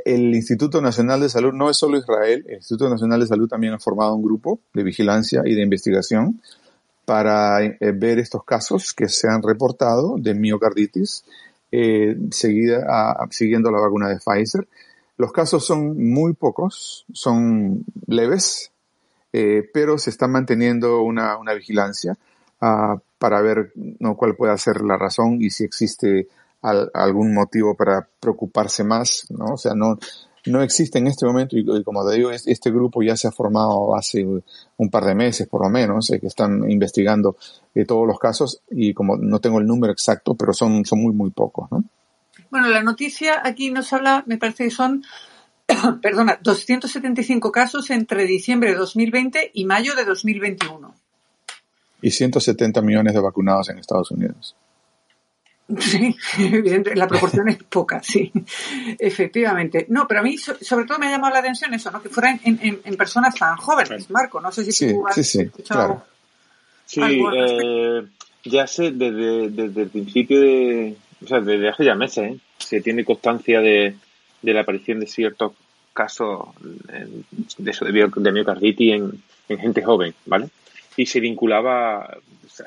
el 0.04 0.34
Instituto 0.34 0.80
Nacional 0.80 1.20
de 1.20 1.28
Salud 1.28 1.52
no 1.52 1.70
es 1.70 1.76
solo 1.76 1.98
Israel, 1.98 2.44
el 2.48 2.56
Instituto 2.56 2.90
Nacional 2.90 3.20
de 3.20 3.26
Salud 3.26 3.48
también 3.48 3.74
ha 3.74 3.78
formado 3.78 4.14
un 4.14 4.22
grupo 4.22 4.58
de 4.74 4.82
vigilancia 4.82 5.42
y 5.44 5.54
de 5.54 5.62
investigación 5.62 6.40
para 7.08 7.64
eh, 7.64 7.78
ver 7.94 8.18
estos 8.18 8.44
casos 8.44 8.92
que 8.92 9.08
se 9.08 9.28
han 9.28 9.42
reportado 9.42 10.16
de 10.18 10.34
miocarditis 10.34 11.24
eh, 11.72 12.16
seguida 12.30 12.86
siguiendo 13.30 13.70
la 13.70 13.80
vacuna 13.80 14.10
de 14.10 14.18
Pfizer. 14.18 14.68
Los 15.16 15.32
casos 15.32 15.64
son 15.64 15.96
muy 16.10 16.34
pocos, 16.34 17.06
son 17.12 17.82
leves, 18.06 18.72
eh, 19.32 19.68
pero 19.72 19.96
se 19.96 20.10
está 20.10 20.28
manteniendo 20.28 21.00
una, 21.00 21.38
una 21.38 21.54
vigilancia 21.54 22.16
uh, 22.60 22.98
para 23.18 23.40
ver 23.40 23.72
¿no? 24.00 24.14
cuál 24.14 24.36
puede 24.36 24.56
ser 24.58 24.82
la 24.82 24.98
razón 24.98 25.40
y 25.40 25.48
si 25.48 25.64
existe 25.64 26.28
al, 26.62 26.90
algún 26.94 27.34
motivo 27.34 27.74
para 27.74 28.08
preocuparse 28.20 28.84
más, 28.84 29.26
¿no? 29.30 29.54
O 29.54 29.56
sea, 29.56 29.74
no, 29.74 29.98
no 30.46 30.62
existe 30.62 30.98
en 30.98 31.06
este 31.06 31.26
momento 31.26 31.56
y, 31.56 31.84
como 31.84 32.08
te 32.08 32.16
digo, 32.16 32.30
este 32.30 32.70
grupo 32.70 33.02
ya 33.02 33.16
se 33.16 33.28
ha 33.28 33.32
formado 33.32 33.96
hace 33.96 34.24
un 34.24 34.90
par 34.90 35.04
de 35.04 35.14
meses 35.14 35.46
por 35.48 35.62
lo 35.62 35.70
menos, 35.70 36.10
eh, 36.10 36.20
que 36.20 36.26
están 36.26 36.70
investigando 36.70 37.36
eh, 37.74 37.84
todos 37.84 38.06
los 38.06 38.18
casos 38.18 38.62
y 38.70 38.94
como 38.94 39.16
no 39.16 39.40
tengo 39.40 39.58
el 39.58 39.66
número 39.66 39.92
exacto, 39.92 40.34
pero 40.34 40.52
son, 40.52 40.84
son 40.84 41.02
muy, 41.02 41.12
muy 41.12 41.30
pocos, 41.30 41.70
¿no? 41.70 41.84
Bueno, 42.50 42.68
la 42.68 42.82
noticia 42.82 43.42
aquí 43.44 43.70
nos 43.70 43.92
habla, 43.92 44.24
me 44.26 44.38
parece 44.38 44.64
que 44.64 44.70
son 44.70 45.02
perdona, 46.02 46.38
275 46.42 47.52
casos 47.52 47.90
entre 47.90 48.24
diciembre 48.24 48.70
de 48.70 48.76
2020 48.76 49.50
y 49.54 49.64
mayo 49.64 49.94
de 49.94 50.04
2021. 50.04 50.94
Y 52.00 52.10
170 52.10 52.80
millones 52.80 53.14
de 53.14 53.20
vacunados 53.20 53.68
en 53.68 53.78
Estados 53.78 54.10
Unidos. 54.10 54.56
Sí, 55.78 56.16
la 56.94 57.06
proporción 57.06 57.48
es 57.48 57.62
poca, 57.68 58.02
sí, 58.02 58.32
efectivamente. 58.98 59.86
No, 59.90 60.06
pero 60.08 60.20
a 60.20 60.22
mí 60.22 60.38
sobre 60.38 60.86
todo 60.86 60.98
me 60.98 61.08
ha 61.08 61.10
llamado 61.10 61.34
la 61.34 61.40
atención 61.40 61.74
eso, 61.74 61.90
¿no? 61.90 62.02
Que 62.02 62.08
fueran 62.08 62.40
en, 62.42 62.96
personas 62.96 63.34
tan 63.34 63.56
jóvenes, 63.56 64.10
Marco. 64.10 64.40
No 64.40 64.50
sé 64.50 64.64
si 64.64 64.72
sí, 64.72 64.92
tú 64.92 65.06
has 65.06 65.14
sí, 65.14 65.24
sí, 65.24 65.40
escuchado 65.42 66.04
Sí, 66.86 67.02
eh, 67.02 68.02
ya 68.44 68.66
sé 68.66 68.92
desde, 68.92 69.50
desde 69.50 69.82
el 69.82 69.90
principio 69.90 70.40
de, 70.40 70.96
o 71.22 71.26
sea, 71.26 71.40
desde 71.40 71.68
hace 71.68 71.84
ya 71.84 71.94
meses, 71.94 72.32
¿eh? 72.32 72.38
se 72.56 72.80
tiene 72.80 73.04
constancia 73.04 73.60
de, 73.60 73.94
de 74.40 74.54
la 74.54 74.62
aparición 74.62 74.98
de 75.00 75.06
ciertos 75.06 75.52
casos 75.92 76.48
de, 76.60 77.70
eso, 77.70 77.84
de 77.84 78.32
miocarditis 78.32 78.94
en, 78.94 79.22
en 79.50 79.58
gente 79.58 79.82
joven, 79.82 80.14
¿vale? 80.24 80.48
Y 80.98 81.06
se 81.06 81.20
vinculaba, 81.20 82.18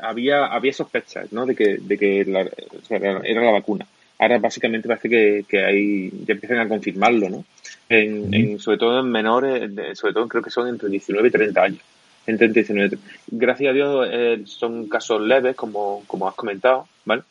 había, 0.01 0.45
había 0.45 0.73
sospechas, 0.73 1.31
¿no? 1.31 1.45
De 1.45 1.53
que, 1.53 1.77
de 1.77 1.97
que 1.97 2.25
la, 2.25 2.41
o 2.41 2.85
sea, 2.87 2.97
era 2.97 3.41
la 3.41 3.51
vacuna. 3.51 3.85
Ahora 4.17 4.39
básicamente 4.39 4.87
parece 4.87 5.09
que, 5.09 5.45
que 5.47 5.63
hay, 5.63 6.09
ya 6.25 6.33
empiezan 6.33 6.59
a 6.59 6.67
confirmarlo, 6.67 7.29
¿no? 7.29 7.45
En, 7.89 8.33
en, 8.33 8.59
sobre 8.59 8.77
todo 8.77 9.01
en 9.01 9.11
menores, 9.11 9.69
sobre 9.97 10.13
todo 10.13 10.27
creo 10.27 10.41
que 10.41 10.49
son 10.49 10.69
entre 10.69 10.89
19 10.89 11.27
y 11.27 11.31
30 11.31 11.61
años. 11.61 11.81
Entre 12.25 12.47
19 12.47 12.97
Gracias 13.27 13.69
a 13.69 13.73
Dios 13.73 14.07
eh, 14.09 14.41
son 14.45 14.87
casos 14.87 15.21
leves, 15.21 15.55
como, 15.55 16.03
como 16.07 16.27
has 16.27 16.35
comentado, 16.35 16.87
¿vale? 17.03 17.23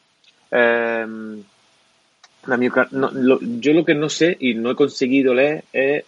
Eh, 0.50 1.06
la 2.46 2.56
no, 2.90 3.10
lo, 3.12 3.38
yo 3.40 3.72
lo 3.72 3.84
que 3.84 3.94
no 3.94 4.08
sé 4.08 4.36
y 4.40 4.54
no 4.54 4.70
he 4.70 4.74
conseguido 4.74 5.34
leer 5.34 5.64
es 5.72 6.04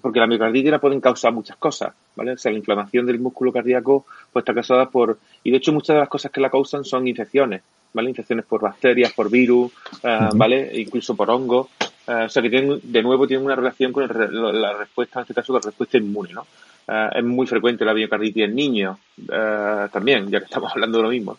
porque 0.00 0.20
la 0.20 0.26
miocarditis 0.26 0.70
la 0.70 0.80
pueden 0.80 1.00
causar 1.00 1.32
muchas 1.32 1.56
cosas, 1.56 1.92
¿vale? 2.16 2.32
O 2.32 2.38
sea, 2.38 2.50
la 2.50 2.58
inflamación 2.58 3.04
del 3.04 3.18
músculo 3.18 3.52
cardíaco 3.52 4.06
pues 4.32 4.42
está 4.42 4.54
causada 4.54 4.88
por 4.88 5.18
y 5.44 5.50
de 5.50 5.58
hecho 5.58 5.72
muchas 5.72 5.94
de 5.94 6.00
las 6.00 6.08
cosas 6.08 6.32
que 6.32 6.40
la 6.40 6.50
causan 6.50 6.84
son 6.84 7.06
infecciones, 7.06 7.62
¿vale? 7.92 8.08
Infecciones 8.08 8.46
por 8.46 8.62
bacterias, 8.62 9.12
por 9.12 9.30
virus, 9.30 9.70
uh, 10.02 10.34
¿vale? 10.34 10.70
E 10.70 10.80
incluso 10.80 11.14
por 11.14 11.30
hongos. 11.30 11.68
Uh, 12.08 12.24
o 12.24 12.28
sea, 12.28 12.42
que 12.42 12.48
tienen, 12.48 12.80
de 12.82 13.02
nuevo 13.02 13.26
tienen 13.26 13.44
una 13.44 13.54
relación 13.54 13.92
con 13.92 14.04
el, 14.04 14.60
la 14.60 14.72
respuesta, 14.78 15.20
en 15.20 15.22
este 15.22 15.34
caso, 15.34 15.52
la 15.52 15.60
respuesta 15.60 15.98
inmune, 15.98 16.32
¿no? 16.32 16.46
Uh, 16.88 17.18
es 17.18 17.24
muy 17.24 17.46
frecuente 17.46 17.84
la 17.84 17.92
miocarditis 17.92 18.44
en 18.44 18.54
niños 18.54 18.98
también, 19.92 20.30
ya 20.30 20.38
que 20.38 20.46
estamos 20.46 20.72
hablando 20.74 20.98
de 20.98 21.04
lo 21.04 21.10
mismo. 21.10 21.38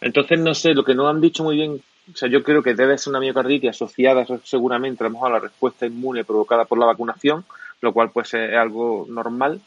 Entonces, 0.00 0.38
no 0.38 0.54
sé, 0.54 0.74
lo 0.74 0.84
que 0.84 0.94
no 0.94 1.08
han 1.08 1.20
dicho 1.20 1.42
muy 1.42 1.56
bien 1.56 1.80
o 2.12 2.16
sea, 2.16 2.28
yo 2.28 2.42
creo 2.42 2.62
que 2.62 2.74
debe 2.74 2.96
ser 2.98 3.10
una 3.10 3.20
miocarditis 3.20 3.70
asociada 3.70 4.24
seguramente 4.44 5.02
a 5.02 5.08
lo 5.08 5.12
mejor 5.12 5.30
a 5.30 5.34
la 5.34 5.40
respuesta 5.40 5.86
inmune 5.86 6.24
provocada 6.24 6.64
por 6.64 6.78
la 6.78 6.86
vacunación, 6.86 7.44
lo 7.80 7.92
cual 7.92 8.10
pues 8.10 8.32
es 8.34 8.54
algo 8.54 9.06
normal. 9.08 9.60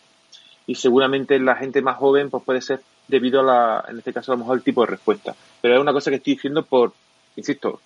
Y 0.68 0.76
seguramente 0.76 1.36
en 1.36 1.46
la 1.46 1.56
gente 1.56 1.82
más 1.82 1.98
joven 1.98 2.30
pues 2.30 2.44
puede 2.44 2.62
ser 2.62 2.82
debido 3.08 3.42
a 3.42 3.44
la, 3.44 3.86
en 3.90 3.98
este 3.98 4.14
caso 4.14 4.32
a 4.32 4.36
lo 4.36 4.40
mejor 4.40 4.58
el 4.58 4.64
tipo 4.64 4.82
de 4.82 4.88
respuesta. 4.88 5.36
Pero 5.62 5.76
es 5.76 5.82
una 5.82 5.94
cosa 5.94 6.10
que 6.10 6.18
estoy 6.18 6.34
diciendo 6.34 6.64
por, 6.64 6.94
insisto, 7.36 7.82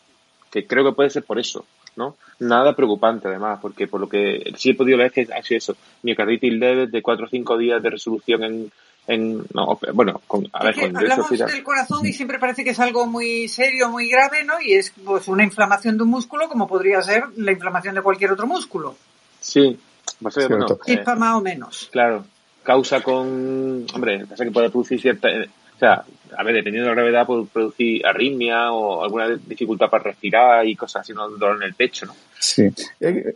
que 0.51 0.65
creo 0.65 0.85
que 0.85 0.95
puede 0.95 1.09
ser 1.09 1.23
por 1.23 1.39
eso, 1.39 1.65
¿no? 1.95 2.15
Nada 2.39 2.75
preocupante 2.75 3.27
además, 3.27 3.59
porque 3.61 3.87
por 3.87 3.99
lo 3.99 4.07
que 4.07 4.53
sí 4.55 4.69
he 4.69 4.75
podido 4.75 4.97
leer 4.97 5.11
es 5.13 5.27
que 5.27 5.33
ha 5.33 5.43
sido 5.43 5.57
eso, 5.57 5.75
miocarditis 6.03 6.53
leve 6.53 6.87
de 6.87 7.01
4 7.01 7.25
o 7.25 7.29
5 7.29 7.57
días 7.57 7.83
de 7.83 7.89
resolución 7.89 8.43
en, 8.43 8.71
en, 9.07 9.45
no, 9.53 9.79
bueno, 9.93 10.21
con, 10.27 10.47
a 10.51 10.63
ver, 10.63 10.75
con 10.75 10.97
hablamos 10.97 11.29
del 11.29 11.63
corazón 11.63 12.05
y 12.05 12.13
siempre 12.13 12.39
parece 12.39 12.63
que 12.63 12.71
es 12.71 12.79
algo 12.79 13.05
muy 13.05 13.47
serio, 13.47 13.89
muy 13.89 14.09
grave, 14.09 14.43
¿no? 14.43 14.59
Y 14.59 14.73
es 14.73 14.91
pues 15.03 15.27
una 15.27 15.43
inflamación 15.43 15.97
de 15.97 16.03
un 16.03 16.09
músculo 16.09 16.49
como 16.49 16.67
podría 16.67 17.01
ser 17.01 17.23
la 17.37 17.51
inflamación 17.51 17.95
de 17.95 18.01
cualquier 18.01 18.31
otro 18.31 18.47
músculo. 18.47 18.95
Sí, 19.39 19.77
pues, 20.21 20.35
bueno, 20.47 20.65
eh, 20.87 21.03
más 21.17 21.35
o 21.35 21.41
menos. 21.41 21.89
Claro, 21.91 22.25
causa 22.63 23.01
con, 23.01 23.85
hombre, 23.93 24.25
pasa 24.25 24.43
que 24.43 24.51
puede 24.51 24.69
producir 24.69 24.99
cierta, 24.99 25.29
eh, 25.29 25.49
o 25.75 25.79
sea, 25.79 26.03
a 26.35 26.43
ver, 26.43 26.55
dependiendo 26.55 26.89
de 26.89 26.95
la 26.95 27.01
gravedad 27.01 27.25
puede 27.27 27.45
producir 27.45 28.05
arritmia 28.05 28.71
o 28.71 29.03
alguna 29.03 29.29
dificultad 29.29 29.89
para 29.89 30.05
respirar 30.05 30.65
y 30.65 30.75
cosas 30.75 31.01
así, 31.01 31.13
no 31.13 31.29
dolor 31.29 31.57
en 31.57 31.63
el 31.63 31.73
pecho, 31.75 32.07
¿no? 32.07 32.15
Sí. 32.39 32.69
Eh, 32.99 33.35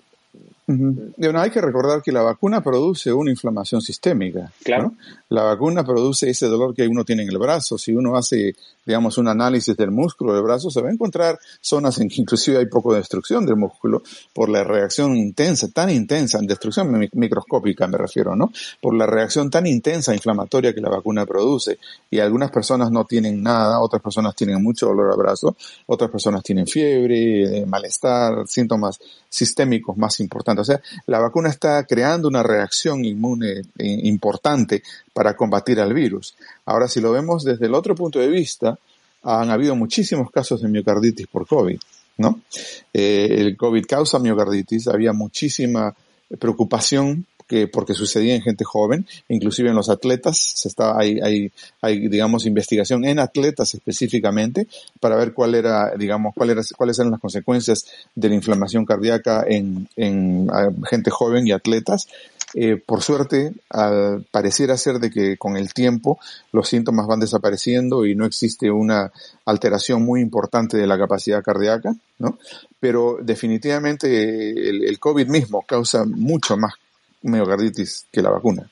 bueno, 0.72 1.42
hay 1.42 1.50
que 1.50 1.62
recordar 1.62 2.04
que 2.04 2.12
la 2.12 2.22
vacuna 2.22 2.62
produce 2.62 3.12
una 3.12 3.32
inflamación 3.32 3.82
sistémica. 3.82 4.52
Claro. 4.64 4.94
La 5.30 5.42
vacuna 5.42 5.84
produce 5.84 6.30
ese 6.30 6.46
dolor 6.46 6.76
que 6.76 6.88
uno 6.88 7.04
tiene 7.04 7.24
en 7.24 7.30
el 7.30 7.40
brazo. 7.40 7.78
Si 7.78 7.92
uno 7.92 8.16
hace, 8.16 8.56
digamos, 8.86 9.18
un 9.18 9.28
análisis 9.28 9.76
del 9.76 9.90
músculo 9.90 10.34
del 10.34 10.44
brazo, 10.44 10.70
se 10.70 10.82
va 10.82 10.90
a 10.90 10.92
encontrar 10.92 11.40
zonas 11.60 12.00
en 12.00 12.08
que 12.08 12.22
inclusive 12.22 12.60
hay 12.60 12.68
poco 12.68 12.94
destrucción 12.94 13.48
del 13.48 13.56
músculo 13.56 14.04
por 14.32 14.50
la 14.50 14.64
reacción 14.64 15.16
intensa, 15.16 15.70
tan 15.70 15.90
intensa, 15.90 16.38
destrucción 16.42 17.10
microscópica 17.14 17.88
me 17.88 17.98
refiero, 17.98 18.36
¿no? 18.36 18.52
Por 18.80 18.94
la 18.94 19.08
reacción 19.08 19.50
tan 19.50 19.66
intensa 19.66 20.14
inflamatoria 20.14 20.74
que 20.74 20.82
la 20.82 20.90
vacuna 20.90 21.26
produce. 21.26 21.80
Y 22.12 22.20
algunas 22.20 22.52
personas 22.52 22.92
no 22.92 23.06
tienen 23.06 23.42
nada, 23.42 23.80
otras 23.80 24.04
personas 24.04 24.36
tienen 24.36 24.62
mucho 24.62 24.86
dolor 24.86 25.12
al 25.12 25.18
brazo, 25.18 25.56
otras 25.88 26.12
personas 26.12 26.44
tienen 26.44 26.68
fiebre, 26.68 27.66
malestar, 27.66 28.48
síntomas 28.48 29.00
sistémicos 29.30 29.96
más 29.96 30.20
importantes 30.20 30.62
o 30.62 30.66
sea, 30.66 30.82
la 31.06 31.20
vacuna 31.20 31.50
está 31.50 31.84
creando 31.86 32.28
una 32.28 32.44
reacción 32.44 33.06
inmune 33.06 33.62
eh, 33.78 34.00
importante 34.04 34.84
para 35.14 35.36
combatir 35.36 35.80
al 35.80 35.94
virus. 35.94 36.36
Ahora, 36.66 36.88
si 36.88 37.00
lo 37.02 37.12
vemos 37.12 37.44
desde 37.44 37.66
el 37.66 37.74
otro 37.74 37.96
punto 37.96 38.20
de 38.20 38.28
vista, 38.28 38.78
han 39.24 39.50
habido 39.50 39.76
muchísimos 39.76 40.32
casos 40.32 40.62
de 40.62 40.70
miocarditis 40.70 41.28
por 41.28 41.46
COVID, 41.46 41.80
¿no? 42.18 42.42
Eh, 42.94 43.28
el 43.30 43.58
COVID 43.58 43.86
causa 43.86 44.20
miocarditis, 44.20 44.88
había 44.88 45.14
muchísima 45.14 45.94
preocupación 46.40 47.26
que 47.50 47.68
porque 47.68 47.96
sucedía 47.96 48.36
en 48.36 48.44
gente 48.44 48.64
joven, 48.64 49.08
inclusive 49.28 49.70
en 49.70 49.76
los 49.76 49.90
atletas, 49.90 50.38
se 50.38 50.68
está, 50.68 50.98
hay, 50.98 51.20
hay, 51.20 51.52
hay, 51.82 52.08
digamos, 52.08 52.46
investigación 52.46 53.04
en 53.06 53.18
atletas 53.18 53.74
específicamente 53.74 54.68
para 55.00 55.16
ver 55.16 55.34
cuál 55.34 55.56
era, 55.56 55.92
digamos, 55.98 56.36
cuál 56.36 56.52
era, 56.52 56.62
cuáles 56.78 57.00
eran 57.00 57.12
las 57.12 57.20
consecuencias 57.20 57.86
de 58.14 58.30
la 58.30 58.36
inflamación 58.36 58.86
cardíaca 58.86 59.44
en, 59.48 59.90
en 59.96 60.48
gente 60.88 61.10
joven 61.10 61.48
y 61.48 61.52
atletas. 61.52 62.08
Eh, 62.54 62.78
por 62.78 63.02
suerte, 63.02 63.54
al 63.70 64.26
pareciera 64.30 64.78
ser 64.78 65.00
de 65.00 65.10
que 65.10 65.38
con 65.38 65.58
el 65.58 65.74
tiempo 65.74 66.20
los 66.52 66.68
síntomas 66.68 67.08
van 67.08 67.20
desapareciendo 67.20 68.06
y 68.06 68.16
no 68.16 68.26
existe 68.26 68.70
una 68.70 69.12
alteración 69.46 70.04
muy 70.04 70.22
importante 70.22 70.78
de 70.78 70.88
la 70.88 70.98
capacidad 71.00 71.44
cardíaca, 71.44 71.96
¿no? 72.20 72.38
Pero 72.80 73.18
definitivamente 73.22 74.08
el, 74.70 74.84
el 74.84 75.00
COVID 75.00 75.28
mismo 75.28 75.64
causa 75.64 76.06
mucho 76.06 76.56
más 76.58 76.74
miocarditis 77.22 78.08
que 78.12 78.22
la 78.22 78.32
vacuna. 78.32 78.70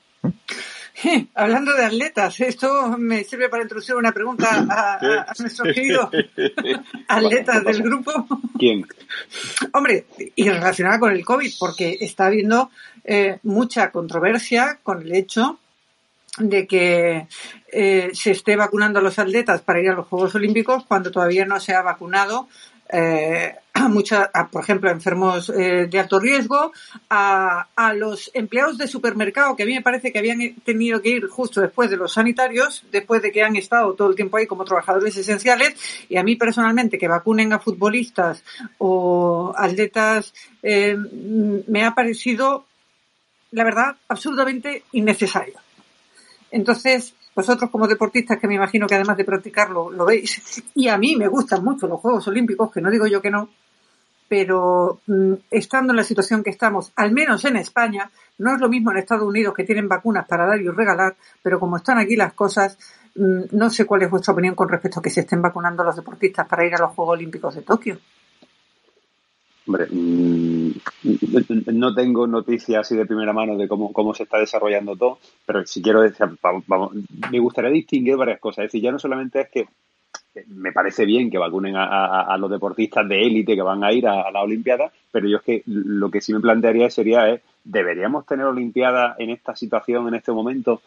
Hablando 1.34 1.72
de 1.74 1.84
atletas, 1.84 2.40
esto 2.40 2.96
me 2.98 3.22
sirve 3.22 3.48
para 3.48 3.62
introducir 3.62 3.94
una 3.94 4.12
pregunta 4.12 4.66
a, 4.68 5.32
nuestros 5.38 5.72
queridos 5.72 6.10
atletas 7.08 7.64
del 7.64 7.82
grupo. 7.82 8.26
¿Quién? 8.58 8.84
Hombre, 9.72 10.06
y 10.34 10.48
relacionada 10.48 10.98
con 10.98 11.12
el 11.12 11.24
COVID, 11.24 11.52
porque 11.58 11.98
está 12.00 12.26
habiendo 12.26 12.70
eh, 13.04 13.38
mucha 13.44 13.92
controversia 13.92 14.80
con 14.82 15.02
el 15.02 15.14
hecho 15.14 15.60
de 16.38 16.66
que 16.66 17.26
eh, 17.72 18.10
se 18.12 18.30
esté 18.32 18.56
vacunando 18.56 18.98
a 18.98 19.02
los 19.02 19.18
atletas 19.18 19.60
para 19.62 19.80
ir 19.80 19.90
a 19.90 19.94
los 19.94 20.06
Juegos 20.06 20.34
Olímpicos 20.34 20.84
cuando 20.86 21.10
todavía 21.10 21.44
no 21.44 21.60
se 21.60 21.74
ha 21.74 21.82
vacunado 21.82 22.48
eh, 22.92 23.54
a 23.74 23.88
mucha, 23.88 24.30
por 24.50 24.62
ejemplo, 24.62 24.88
a 24.88 24.92
enfermos 24.92 25.50
eh, 25.50 25.86
de 25.88 25.98
alto 25.98 26.18
riesgo, 26.18 26.72
a, 27.08 27.68
a, 27.76 27.94
los 27.94 28.30
empleados 28.34 28.76
de 28.76 28.88
supermercado 28.88 29.54
que 29.54 29.62
a 29.62 29.66
mí 29.66 29.74
me 29.74 29.82
parece 29.82 30.12
que 30.12 30.18
habían 30.18 30.54
tenido 30.64 31.00
que 31.00 31.10
ir 31.10 31.26
justo 31.28 31.60
después 31.60 31.90
de 31.90 31.96
los 31.96 32.12
sanitarios, 32.12 32.84
después 32.90 33.22
de 33.22 33.30
que 33.30 33.42
han 33.42 33.56
estado 33.56 33.94
todo 33.94 34.10
el 34.10 34.16
tiempo 34.16 34.36
ahí 34.36 34.46
como 34.46 34.64
trabajadores 34.64 35.16
esenciales, 35.16 35.74
y 36.08 36.16
a 36.16 36.22
mí 36.22 36.36
personalmente 36.36 36.98
que 36.98 37.08
vacunen 37.08 37.52
a 37.52 37.60
futbolistas 37.60 38.42
o 38.78 39.52
atletas 39.56 40.34
eh, 40.62 40.96
me 40.96 41.84
ha 41.84 41.94
parecido, 41.94 42.64
la 43.52 43.64
verdad, 43.64 43.96
absolutamente 44.08 44.82
innecesario. 44.92 45.60
Entonces, 46.50 47.14
vosotros 47.38 47.70
como 47.70 47.86
deportistas, 47.86 48.36
que 48.36 48.48
me 48.48 48.56
imagino 48.56 48.88
que 48.88 48.96
además 48.96 49.16
de 49.16 49.24
practicarlo 49.24 49.92
lo 49.92 50.04
veis, 50.04 50.60
y 50.74 50.88
a 50.88 50.98
mí 50.98 51.14
me 51.14 51.28
gustan 51.28 51.62
mucho 51.62 51.86
los 51.86 52.00
Juegos 52.00 52.26
Olímpicos, 52.26 52.72
que 52.72 52.80
no 52.80 52.90
digo 52.90 53.06
yo 53.06 53.22
que 53.22 53.30
no, 53.30 53.48
pero 54.26 54.98
mm, 55.06 55.34
estando 55.48 55.92
en 55.92 55.98
la 55.98 56.02
situación 56.02 56.42
que 56.42 56.50
estamos, 56.50 56.90
al 56.96 57.12
menos 57.12 57.44
en 57.44 57.54
España, 57.54 58.10
no 58.38 58.56
es 58.56 58.60
lo 58.60 58.68
mismo 58.68 58.90
en 58.90 58.96
Estados 58.96 59.22
Unidos 59.22 59.54
que 59.54 59.62
tienen 59.62 59.88
vacunas 59.88 60.26
para 60.26 60.46
dar 60.46 60.60
y 60.60 60.66
regalar, 60.66 61.14
pero 61.40 61.60
como 61.60 61.76
están 61.76 61.98
aquí 61.98 62.16
las 62.16 62.32
cosas, 62.32 62.76
mm, 63.14 63.56
no 63.56 63.70
sé 63.70 63.86
cuál 63.86 64.02
es 64.02 64.10
vuestra 64.10 64.32
opinión 64.32 64.56
con 64.56 64.68
respecto 64.68 64.98
a 64.98 65.02
que 65.04 65.10
se 65.10 65.20
estén 65.20 65.40
vacunando 65.40 65.84
los 65.84 65.94
deportistas 65.94 66.44
para 66.48 66.66
ir 66.66 66.74
a 66.74 66.78
los 66.78 66.90
Juegos 66.90 67.12
Olímpicos 67.12 67.54
de 67.54 67.62
Tokio. 67.62 67.98
Hombre, 69.68 69.86
mm, 69.90 70.70
no 71.74 71.94
tengo 71.94 72.26
noticias 72.26 72.80
así 72.80 72.96
de 72.96 73.04
primera 73.04 73.34
mano 73.34 73.54
de 73.58 73.68
cómo, 73.68 73.92
cómo 73.92 74.14
se 74.14 74.22
está 74.22 74.38
desarrollando 74.38 74.96
todo, 74.96 75.18
pero 75.44 75.66
si 75.66 75.82
quiero 75.82 76.00
decir, 76.00 76.26
vamos, 76.42 76.92
me 77.30 77.38
gustaría 77.38 77.70
distinguir 77.70 78.16
varias 78.16 78.40
cosas. 78.40 78.64
Es 78.64 78.72
decir, 78.72 78.82
ya 78.82 78.92
no 78.92 78.98
solamente 78.98 79.42
es 79.42 79.50
que 79.50 79.68
me 80.46 80.72
parece 80.72 81.04
bien 81.04 81.30
que 81.30 81.36
vacunen 81.36 81.74
a, 81.76 82.34
los 82.38 82.50
deportistas 82.50 83.06
de 83.08 83.20
élite 83.20 83.54
que 83.54 83.62
van 83.62 83.84
a 83.84 83.92
ir 83.92 84.06
a, 84.06 84.30
la 84.30 84.40
Olimpiada, 84.40 84.90
pero 85.12 85.28
yo 85.28 85.36
es 85.38 85.42
que 85.42 85.62
lo 85.66 86.10
que 86.10 86.22
sí 86.22 86.32
me 86.32 86.40
plantearía 86.40 86.88
sería, 86.88 87.28
es, 87.28 87.42
¿deberíamos 87.62 88.24
tener 88.24 88.46
Olimpiada 88.46 89.16
en 89.18 89.30
esta 89.30 89.54
situación, 89.54 90.08
en 90.08 90.14
este 90.14 90.32
momento? 90.32 90.80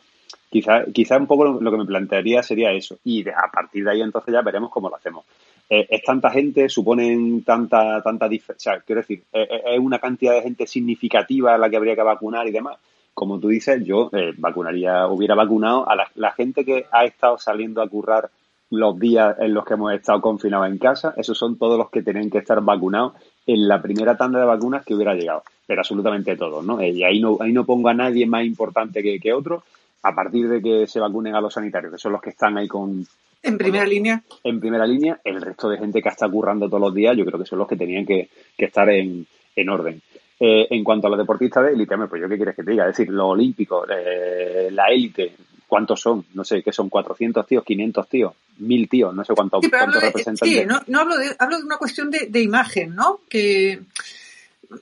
Quizá, 0.50 0.86
quizá 0.92 1.18
un 1.18 1.28
poco 1.28 1.46
lo, 1.46 1.72
que 1.72 1.78
me 1.78 1.86
plantearía 1.86 2.42
sería 2.42 2.72
eso. 2.72 2.98
Y 3.04 3.28
a 3.30 3.52
partir 3.54 3.84
de 3.84 3.92
ahí 3.92 4.02
entonces 4.02 4.34
ya 4.34 4.42
veremos 4.42 4.72
cómo 4.72 4.90
lo 4.90 4.96
hacemos. 4.96 5.26
Eh, 5.74 5.88
es 5.90 6.04
tanta 6.04 6.30
gente, 6.30 6.68
suponen 6.68 7.46
tanta, 7.46 8.02
tanta 8.02 8.28
diferencia. 8.28 8.74
O 8.76 8.82
quiero 8.86 9.00
decir, 9.00 9.24
eh, 9.32 9.48
eh, 9.50 9.62
es 9.68 9.80
una 9.80 10.00
cantidad 10.00 10.34
de 10.34 10.42
gente 10.42 10.68
significativa 10.68 11.58
la 11.58 11.70
que 11.70 11.78
habría 11.78 11.96
que 11.96 12.02
vacunar 12.02 12.46
y 12.46 12.52
demás. 12.52 12.78
Como 13.14 13.40
tú 13.40 13.48
dices, 13.48 13.82
yo 13.86 14.10
vacunaría, 14.38 15.08
hubiera 15.08 15.36
vacunado 15.36 15.88
a 15.90 15.96
la, 15.96 16.32
gente 16.32 16.66
que 16.66 16.88
ha 16.92 17.06
estado 17.06 17.38
saliendo 17.38 17.82
a 17.82 17.88
currar 17.88 18.30
los 18.70 19.00
días 19.00 19.38
en 19.40 19.54
los 19.54 19.66
que 19.66 19.76
hemos 19.76 19.94
estado 19.94 20.22
confinados 20.22 20.68
en 20.68 20.78
casa. 20.78 21.14
Esos 21.16 21.38
son 21.38 21.58
todos 21.58 21.78
los 21.78 21.90
que 21.90 22.02
tienen 22.02 22.30
que 22.30 22.40
estar 22.40 22.60
vacunados 22.62 23.14
en 23.46 23.68
la 23.68 23.82
primera 23.82 24.18
tanda 24.18 24.40
de 24.40 24.46
vacunas 24.46 24.86
que 24.86 24.96
hubiera 24.96 25.14
llegado. 25.14 25.44
Pero 25.68 25.82
absolutamente 25.82 26.36
todos, 26.36 26.66
¿no? 26.66 26.82
Y 26.82 27.04
ahí 27.04 27.22
no, 27.22 27.38
ahí 27.40 27.54
no 27.54 27.66
pongo 27.66 27.90
a 27.90 27.94
nadie 27.94 28.26
más 28.26 28.46
importante 28.46 29.04
que, 29.04 29.20
que 29.20 29.34
otro 29.34 29.64
a 30.04 30.16
partir 30.16 30.50
de 30.50 30.62
que 30.62 30.88
se 30.88 31.00
vacunen 31.00 31.36
a 31.36 31.42
los 31.42 31.54
sanitarios, 31.54 31.94
que 31.94 32.00
son 32.00 32.14
los 32.14 32.22
que 32.22 32.32
están 32.32 32.58
ahí 32.58 32.68
con, 32.68 33.06
en 33.44 33.58
primera 33.58 33.86
línea. 33.86 34.22
En 34.44 34.60
primera 34.60 34.86
línea, 34.86 35.20
el 35.24 35.42
resto 35.42 35.70
de 35.70 35.78
gente 35.78 36.02
que 36.02 36.10
está 36.10 36.30
currando 36.30 36.68
todos 36.68 36.82
los 36.82 36.94
días, 36.94 37.16
yo 37.18 37.26
creo 37.26 37.40
que 37.40 37.46
son 37.46 37.60
los 37.60 37.68
que 37.68 37.76
tenían 37.76 38.06
que, 38.06 38.30
estar 38.58 38.90
en, 38.90 39.26
orden. 39.70 40.02
Eh, 40.40 40.68
en 40.70 40.84
cuanto 40.84 41.08
a 41.08 41.10
los 41.12 41.20
deportistas 41.20 41.66
de 41.66 41.74
élite, 41.74 41.96
pues 42.08 42.22
yo 42.22 42.28
qué 42.28 42.36
quieres 42.36 42.56
que 42.56 42.64
te 42.64 42.72
diga, 42.72 42.88
es 42.88 42.98
decir, 42.98 43.14
los 43.14 43.28
olímpicos, 43.28 43.88
eh, 43.90 44.70
la 44.72 44.88
élite, 44.88 45.34
¿cuántos 45.68 46.02
son? 46.02 46.26
No 46.34 46.44
sé, 46.44 46.62
¿qué 46.64 46.72
son? 46.72 46.90
¿400 46.90 47.46
tíos? 47.46 47.64
¿500 47.64 48.08
tíos? 48.08 48.34
¿1000 48.60 48.90
tíos? 48.90 49.14
No 49.14 49.24
sé 49.24 49.34
cuántos, 49.34 49.64
representan. 49.64 50.48
Sí, 50.48 50.64
no, 50.66 50.82
no 50.88 51.00
hablo, 51.00 51.18
de, 51.18 51.36
hablo 51.38 51.58
de 51.58 51.64
una 51.64 51.78
cuestión 51.78 52.10
de, 52.10 52.28
de 52.28 52.42
imagen, 52.42 52.96
¿no? 52.96 53.22
Que 53.30 53.80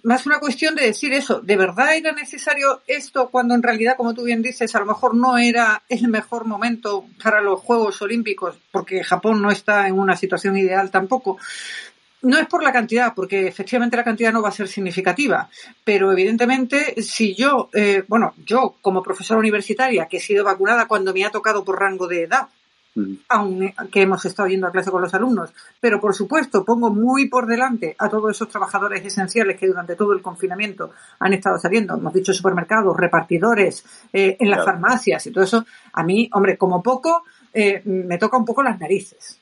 más 0.04 0.26
una 0.26 0.40
cuestión 0.40 0.76
de 0.76 0.86
decir 0.86 1.14
eso, 1.14 1.40
¿de 1.42 1.58
verdad 1.58 1.96
era 1.96 2.12
necesario 2.12 2.82
esto 2.88 3.30
cuando 3.30 3.56
en 3.56 3.64
realidad, 3.64 3.96
como 3.98 4.14
tú 4.14 4.24
bien 4.24 4.42
dices, 4.42 4.76
a 4.76 4.80
lo 4.80 4.86
mejor 4.86 5.16
no 5.16 5.38
era 5.38 5.82
el 5.90 6.08
mejor 6.08 6.46
momento 6.46 7.06
para 7.24 7.42
los 7.42 7.60
Juegos 7.60 8.02
Olímpicos, 8.02 8.56
porque 8.72 9.04
Japón 9.04 9.42
no 9.42 9.52
está 9.52 9.88
en 9.88 9.98
una 9.98 10.16
situación 10.16 10.58
ideal 10.58 10.92
tampoco? 10.92 11.38
No 12.22 12.38
es 12.38 12.48
por 12.48 12.62
la 12.62 12.74
cantidad, 12.74 13.14
porque 13.16 13.48
efectivamente 13.48 13.96
la 13.96 14.04
cantidad 14.04 14.34
no 14.34 14.42
va 14.42 14.50
a 14.50 14.54
ser 14.54 14.68
significativa, 14.68 15.50
pero 15.84 16.12
evidentemente 16.12 17.02
si 17.02 17.34
yo, 17.34 17.70
eh, 17.74 18.04
bueno, 18.08 18.34
yo 18.46 18.76
como 18.82 19.02
profesora 19.02 19.40
universitaria 19.40 20.08
que 20.08 20.18
he 20.18 20.22
sido 20.22 20.44
vacunada 20.44 20.86
cuando 20.86 21.14
me 21.14 21.24
ha 21.26 21.32
tocado 21.32 21.64
por 21.64 21.80
rango 21.80 22.08
de 22.08 22.24
edad, 22.24 22.50
aunque 23.30 24.02
hemos 24.02 24.26
estado 24.26 24.50
yendo 24.50 24.68
a 24.68 24.72
clase 24.72 24.92
con 24.92 25.02
los 25.02 25.14
alumnos. 25.14 25.54
Pero, 25.80 26.00
por 26.00 26.14
supuesto, 26.14 26.66
pongo 26.66 26.90
muy 26.90 27.30
por 27.30 27.46
delante 27.46 27.96
a 27.98 28.10
todos 28.10 28.32
esos 28.32 28.50
trabajadores 28.50 29.06
esenciales 29.06 29.58
que 29.58 29.68
durante 29.68 29.96
todo 29.96 30.14
el 30.14 30.22
confinamiento 30.22 30.92
han 31.20 31.34
estado 31.34 31.58
saliendo. 31.58 31.96
Hemos 31.96 32.14
dicho 32.14 32.34
supermercados, 32.34 32.96
repartidores, 32.98 33.86
eh, 34.12 34.38
en 34.40 34.50
las 34.50 34.66
farmacias 34.66 35.26
y 35.28 35.32
todo 35.32 35.44
eso. 35.44 35.66
A 35.94 36.04
mí, 36.04 36.30
hombre, 36.34 36.58
como 36.58 36.82
poco, 36.82 37.24
eh, 37.54 37.82
me 37.86 38.18
toca 38.18 38.38
un 38.38 38.46
poco 38.46 38.64
las 38.64 38.80
narices. 38.80 39.40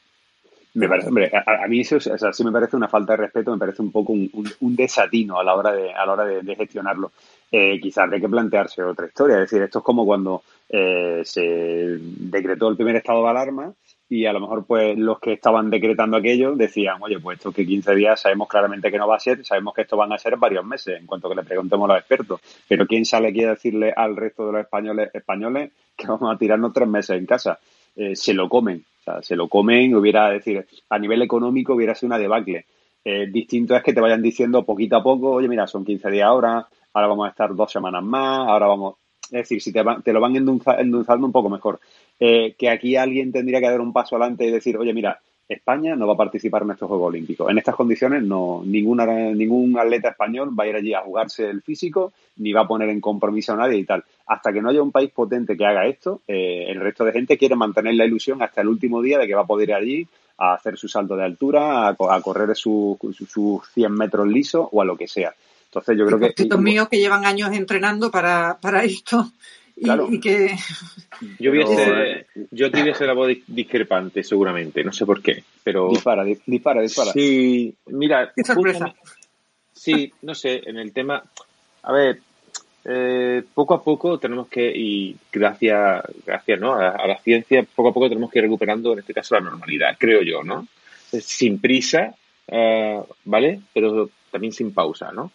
Me 0.73 0.87
parece, 0.87 1.07
hombre, 1.07 1.31
a, 1.33 1.67
mí 1.67 1.79
eso 1.79 1.99
sí 1.99 2.43
me 2.43 2.51
parece 2.51 2.75
una 2.75 2.87
falta 2.87 3.13
de 3.13 3.17
respeto, 3.17 3.51
me 3.51 3.57
parece 3.57 3.81
un 3.81 3.91
poco 3.91 4.13
un, 4.13 4.75
desatino 4.75 5.39
a 5.39 5.43
la 5.43 5.55
hora 5.55 5.71
de, 5.71 5.91
a 5.91 6.05
la 6.05 6.13
hora 6.13 6.25
de 6.25 6.55
gestionarlo 6.55 7.11
eh, 7.51 7.79
quizás 7.79 8.11
hay 8.11 8.21
que 8.21 8.29
plantearse 8.29 8.83
otra 8.83 9.07
historia. 9.07 9.35
Es 9.35 9.49
decir, 9.49 9.61
esto 9.61 9.79
es 9.79 9.85
como 9.85 10.05
cuando 10.05 10.43
eh, 10.69 11.21
se 11.23 11.97
decretó 11.99 12.67
el 12.69 12.75
primer 12.75 12.95
estado 12.97 13.23
de 13.23 13.29
alarma 13.29 13.73
y 14.09 14.25
a 14.25 14.33
lo 14.33 14.39
mejor 14.39 14.65
pues 14.65 14.97
los 14.97 15.19
que 15.19 15.33
estaban 15.33 15.69
decretando 15.69 16.17
aquello 16.17 16.55
decían, 16.55 16.97
oye, 17.01 17.19
pues 17.19 17.37
esto 17.37 17.51
que 17.51 17.65
15 17.65 17.95
días 17.95 18.21
sabemos 18.21 18.47
claramente 18.47 18.89
que 18.89 18.97
no 18.97 19.07
va 19.07 19.17
a 19.17 19.19
ser, 19.19 19.45
sabemos 19.45 19.73
que 19.73 19.81
esto 19.81 19.97
van 19.97 20.13
a 20.13 20.17
ser 20.17 20.37
varios 20.37 20.65
meses, 20.65 20.99
en 20.99 21.05
cuanto 21.05 21.29
que 21.29 21.35
le 21.35 21.43
preguntemos 21.43 21.89
a 21.89 21.93
los 21.93 21.99
expertos. 22.01 22.41
Pero 22.67 22.87
¿quién 22.87 23.05
sale 23.05 23.29
aquí 23.29 23.43
a 23.43 23.49
decirle 23.49 23.93
al 23.95 24.15
resto 24.15 24.45
de 24.45 24.53
los 24.53 24.61
españoles, 24.61 25.09
españoles 25.13 25.71
que 25.95 26.07
vamos 26.07 26.33
a 26.33 26.37
tirarnos 26.37 26.73
tres 26.73 26.87
meses 26.87 27.17
en 27.17 27.25
casa? 27.25 27.59
Eh, 27.95 28.15
se 28.15 28.33
lo 28.33 28.47
comen, 28.47 28.85
o 29.01 29.03
sea, 29.03 29.21
se 29.21 29.35
lo 29.35 29.49
comen, 29.49 29.93
hubiera, 29.95 30.29
decir, 30.29 30.65
a 30.89 30.99
nivel 30.99 31.21
económico 31.21 31.73
hubiera 31.73 31.95
sido 31.95 32.07
una 32.07 32.19
debacle. 32.19 32.65
Eh, 33.03 33.27
distinto 33.27 33.75
es 33.75 33.83
que 33.83 33.93
te 33.93 34.01
vayan 34.01 34.21
diciendo 34.21 34.63
poquito 34.63 34.97
a 34.97 35.03
poco, 35.03 35.31
oye, 35.31 35.47
mira, 35.47 35.65
son 35.67 35.83
15 35.83 36.11
días 36.11 36.27
ahora, 36.27 36.67
ahora 36.97 37.07
vamos 37.07 37.27
a 37.27 37.29
estar 37.29 37.53
dos 37.55 37.71
semanas 37.71 38.03
más, 38.03 38.47
ahora 38.49 38.67
vamos... 38.67 38.95
Es 39.25 39.41
decir, 39.41 39.61
si 39.61 39.73
te, 39.73 39.83
te 40.03 40.13
lo 40.13 40.21
van 40.21 40.35
endulzando 40.37 41.25
un 41.25 41.31
poco 41.33 41.49
mejor. 41.49 41.79
Eh, 42.17 42.55
que 42.57 42.69
aquí 42.69 42.95
alguien 42.95 43.31
tendría 43.31 43.59
que 43.59 43.69
dar 43.69 43.81
un 43.81 43.91
paso 43.91 44.15
adelante 44.15 44.45
y 44.45 44.51
decir, 44.51 44.77
oye, 44.77 44.93
mira, 44.93 45.19
España 45.47 45.95
no 45.95 46.07
va 46.07 46.13
a 46.13 46.17
participar 46.17 46.63
en 46.63 46.71
estos 46.71 46.87
Juegos 46.87 47.09
Olímpicos. 47.09 47.51
En 47.51 47.57
estas 47.57 47.75
condiciones, 47.75 48.23
no, 48.23 48.63
ninguna, 48.65 49.05
ningún 49.05 49.77
atleta 49.77 50.09
español 50.09 50.57
va 50.57 50.63
a 50.63 50.67
ir 50.67 50.75
allí 50.75 50.93
a 50.93 51.01
jugarse 51.01 51.49
el 51.49 51.61
físico, 51.61 52.13
ni 52.37 52.51
va 52.51 52.61
a 52.61 52.67
poner 52.67 52.89
en 52.89 53.01
compromiso 53.01 53.53
a 53.53 53.57
nadie 53.57 53.77
y 53.77 53.83
tal. 53.83 54.03
Hasta 54.25 54.51
que 54.51 54.61
no 54.61 54.69
haya 54.69 54.81
un 54.81 54.91
país 54.91 55.11
potente 55.11 55.55
que 55.55 55.65
haga 55.65 55.87
esto, 55.87 56.21
eh, 56.27 56.65
el 56.69 56.79
resto 56.79 57.05
de 57.05 57.11
gente 57.11 57.37
quiere 57.37 57.55
mantener 57.55 57.95
la 57.95 58.05
ilusión 58.05 58.41
hasta 58.41 58.61
el 58.61 58.69
último 58.69 59.01
día 59.01 59.19
de 59.19 59.27
que 59.27 59.35
va 59.35 59.41
a 59.41 59.47
poder 59.47 59.69
ir 59.69 59.75
allí 59.75 60.07
a 60.37 60.53
hacer 60.53 60.77
su 60.77 60.87
salto 60.87 61.15
de 61.15 61.23
altura, 61.23 61.87
a, 61.89 62.21
correr 62.21 62.55
sus 62.55 62.97
su, 62.99 63.61
100 63.73 63.91
metros 63.91 64.27
liso 64.27 64.69
o 64.71 64.81
a 64.81 64.85
lo 64.85 64.97
que 64.97 65.07
sea. 65.07 65.33
Entonces 65.79 65.97
yo 65.97 66.05
creo 66.05 66.19
que... 66.19 66.45
Los 66.45 66.59
míos 66.59 66.87
que 66.89 66.97
llevan 66.97 67.25
años 67.25 67.51
entrenando 67.53 68.11
para, 68.11 68.57
para 68.59 68.83
esto 68.83 69.31
y, 69.75 70.19
que... 70.19 70.55
Yo, 71.39 71.51
voy 71.51 71.61
a 71.61 71.67
ser, 71.67 72.27
yo 72.51 72.69
ser 72.69 73.07
la 73.07 73.13
voz 73.13 73.29
discrepante 73.45 74.23
seguramente, 74.23 74.83
no 74.83 74.91
sé 74.91 75.05
por 75.05 75.21
qué, 75.21 75.43
pero... 75.63 75.89
Dispara, 75.89 76.23
dispara, 76.23 76.81
dispara. 76.81 77.11
Sí, 77.11 77.75
mira... 77.87 78.31
Qué 78.35 78.43
sorpresa. 78.43 78.93
Sí, 79.73 80.11
no 80.23 80.33
sé, 80.33 80.61
en 80.65 80.77
el 80.77 80.91
tema... 80.91 81.23
A 81.83 81.93
ver, 81.93 82.19
eh, 82.89 83.43
poco 83.53 83.73
a 83.73 83.83
poco 83.83 84.17
tenemos 84.17 84.47
que, 84.47 84.71
y 84.73 85.15
gracias, 85.31 86.03
gracias 86.25 86.59
¿no? 86.59 86.73
A, 86.73 87.05
la 87.05 87.17
ciencia, 87.19 87.65
poco 87.75 87.89
a 87.89 87.93
poco 87.93 88.09
tenemos 88.09 88.31
que 88.31 88.39
ir 88.39 88.45
recuperando, 88.45 88.93
en 88.93 88.99
este 88.99 89.13
caso, 89.13 89.35
la 89.35 89.41
normalidad, 89.41 89.95
creo 89.99 90.21
yo, 90.21 90.43
¿no? 90.43 90.67
Sin 91.11 91.59
prisa, 91.59 92.15
eh, 92.47 92.99
¿vale? 93.25 93.61
Pero 93.73 94.09
también 94.31 94.53
sin 94.53 94.73
pausa, 94.73 95.11
¿no? 95.11 95.31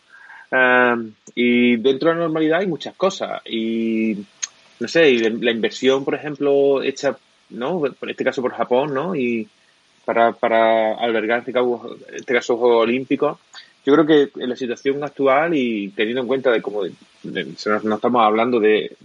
Y 1.34 1.76
dentro 1.76 2.11
de 2.11 2.14
la 2.14 2.22
normalidad 2.22 2.61
hay 2.61 2.66
muchas 2.66 2.94
cosas. 2.94 3.40
Y, 3.46 4.18
no 4.80 4.88
sé, 4.88 5.30
la 5.30 5.50
inversión, 5.50 6.05
por 6.05 6.14
ejemplo, 6.14 6.82
hecha, 6.82 7.16
¿no? 7.50 7.86
En 7.86 8.11
este 8.11 8.24
caso 8.24 8.42
por 8.42 8.53
Japón, 8.53 8.92
¿no? 8.92 9.14
Y 9.14 9.48
para, 10.05 10.32
para 10.32 10.94
albergar, 10.94 11.40
este 11.40 11.53
caso, 11.53 11.96
este 12.12 12.34
caso 12.34 12.57
Juegos 12.57 12.82
Olímpicos. 12.82 13.38
Yo 13.84 13.94
creo 13.94 14.07
que 14.07 14.40
en 14.40 14.50
la 14.50 14.57
situación 14.57 15.03
actual 15.03 15.55
y 15.57 15.88
teniendo 15.88 16.20
en 16.20 16.28
cuenta 16.28 16.53
de 16.53 16.62
cómo 16.62 16.82
no 16.84 17.94
estamos 17.94 18.22
hablando 18.22 18.61
de, 18.61 18.96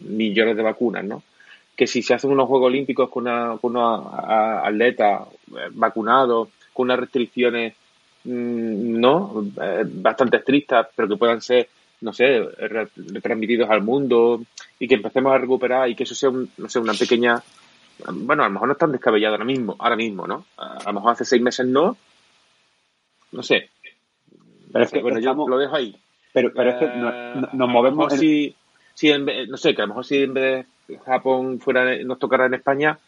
millones 0.00 0.56
de 0.56 0.62
vacunas, 0.62 1.04
¿no? 1.04 1.22
Que 1.76 1.86
si 1.86 2.02
se 2.02 2.14
hacen 2.14 2.30
unos 2.30 2.48
Juegos 2.48 2.68
Olímpicos 2.68 3.10
con, 3.10 3.24
una, 3.24 3.56
con 3.60 3.76
unos 3.76 4.08
atletas 4.12 5.28
eh, 5.48 5.68
vacunados, 5.72 6.48
con 6.72 6.86
unas 6.86 7.00
restricciones 7.00 7.74
no 8.26 9.44
eh, 9.62 9.84
bastante 9.86 10.38
estrictas, 10.38 10.88
pero 10.94 11.08
que 11.08 11.16
puedan 11.16 11.40
ser, 11.40 11.68
no 12.00 12.12
sé, 12.12 12.42
transmitidos 13.22 13.70
al 13.70 13.82
mundo 13.82 14.42
y 14.78 14.88
que 14.88 14.96
empecemos 14.96 15.32
a 15.32 15.38
recuperar 15.38 15.88
y 15.88 15.94
que 15.94 16.02
eso 16.04 16.14
sea, 16.14 16.30
no 16.30 16.68
sé, 16.68 16.78
una 16.78 16.94
pequeña, 16.94 17.42
bueno, 18.12 18.42
a 18.42 18.48
lo 18.48 18.52
mejor 18.52 18.68
no 18.68 18.72
es 18.72 18.78
tan 18.78 18.92
descabellado 18.92 19.34
ahora 19.34 19.44
mismo, 19.44 19.76
ahora 19.78 19.96
mismo, 19.96 20.26
¿no? 20.26 20.44
A 20.56 20.82
lo 20.86 20.92
mejor 20.94 21.12
hace 21.12 21.24
seis 21.24 21.40
meses 21.42 21.66
no, 21.66 21.96
no 23.32 23.42
sé. 23.42 23.70
Pero 24.72 24.84
es 24.84 24.90
que 24.90 25.00
bueno, 25.00 25.18
yo 25.20 25.34
lo 25.46 25.58
dejo 25.58 25.76
ahí. 25.76 25.96
Pero, 26.32 26.52
pero 26.54 26.70
es 26.70 26.76
que 26.76 26.84
Eh, 26.84 27.42
nos 27.52 27.68
movemos. 27.68 28.12
en- 28.12 28.18
si, 28.18 28.54
si 28.94 29.10
en 29.10 29.24
vez- 29.24 29.48
no 29.48 29.56
sé, 29.56 29.74
que 29.74 29.80
a 29.82 29.84
lo 29.84 29.88
mejor 29.88 30.04
si 30.04 30.22
en 30.22 30.34
vez 30.34 30.66
de 30.88 30.98
Japón 30.98 31.60
fuera 31.60 31.96
nos 32.04 32.18
tocara 32.18 32.46
en 32.46 32.54
España, 32.54 32.98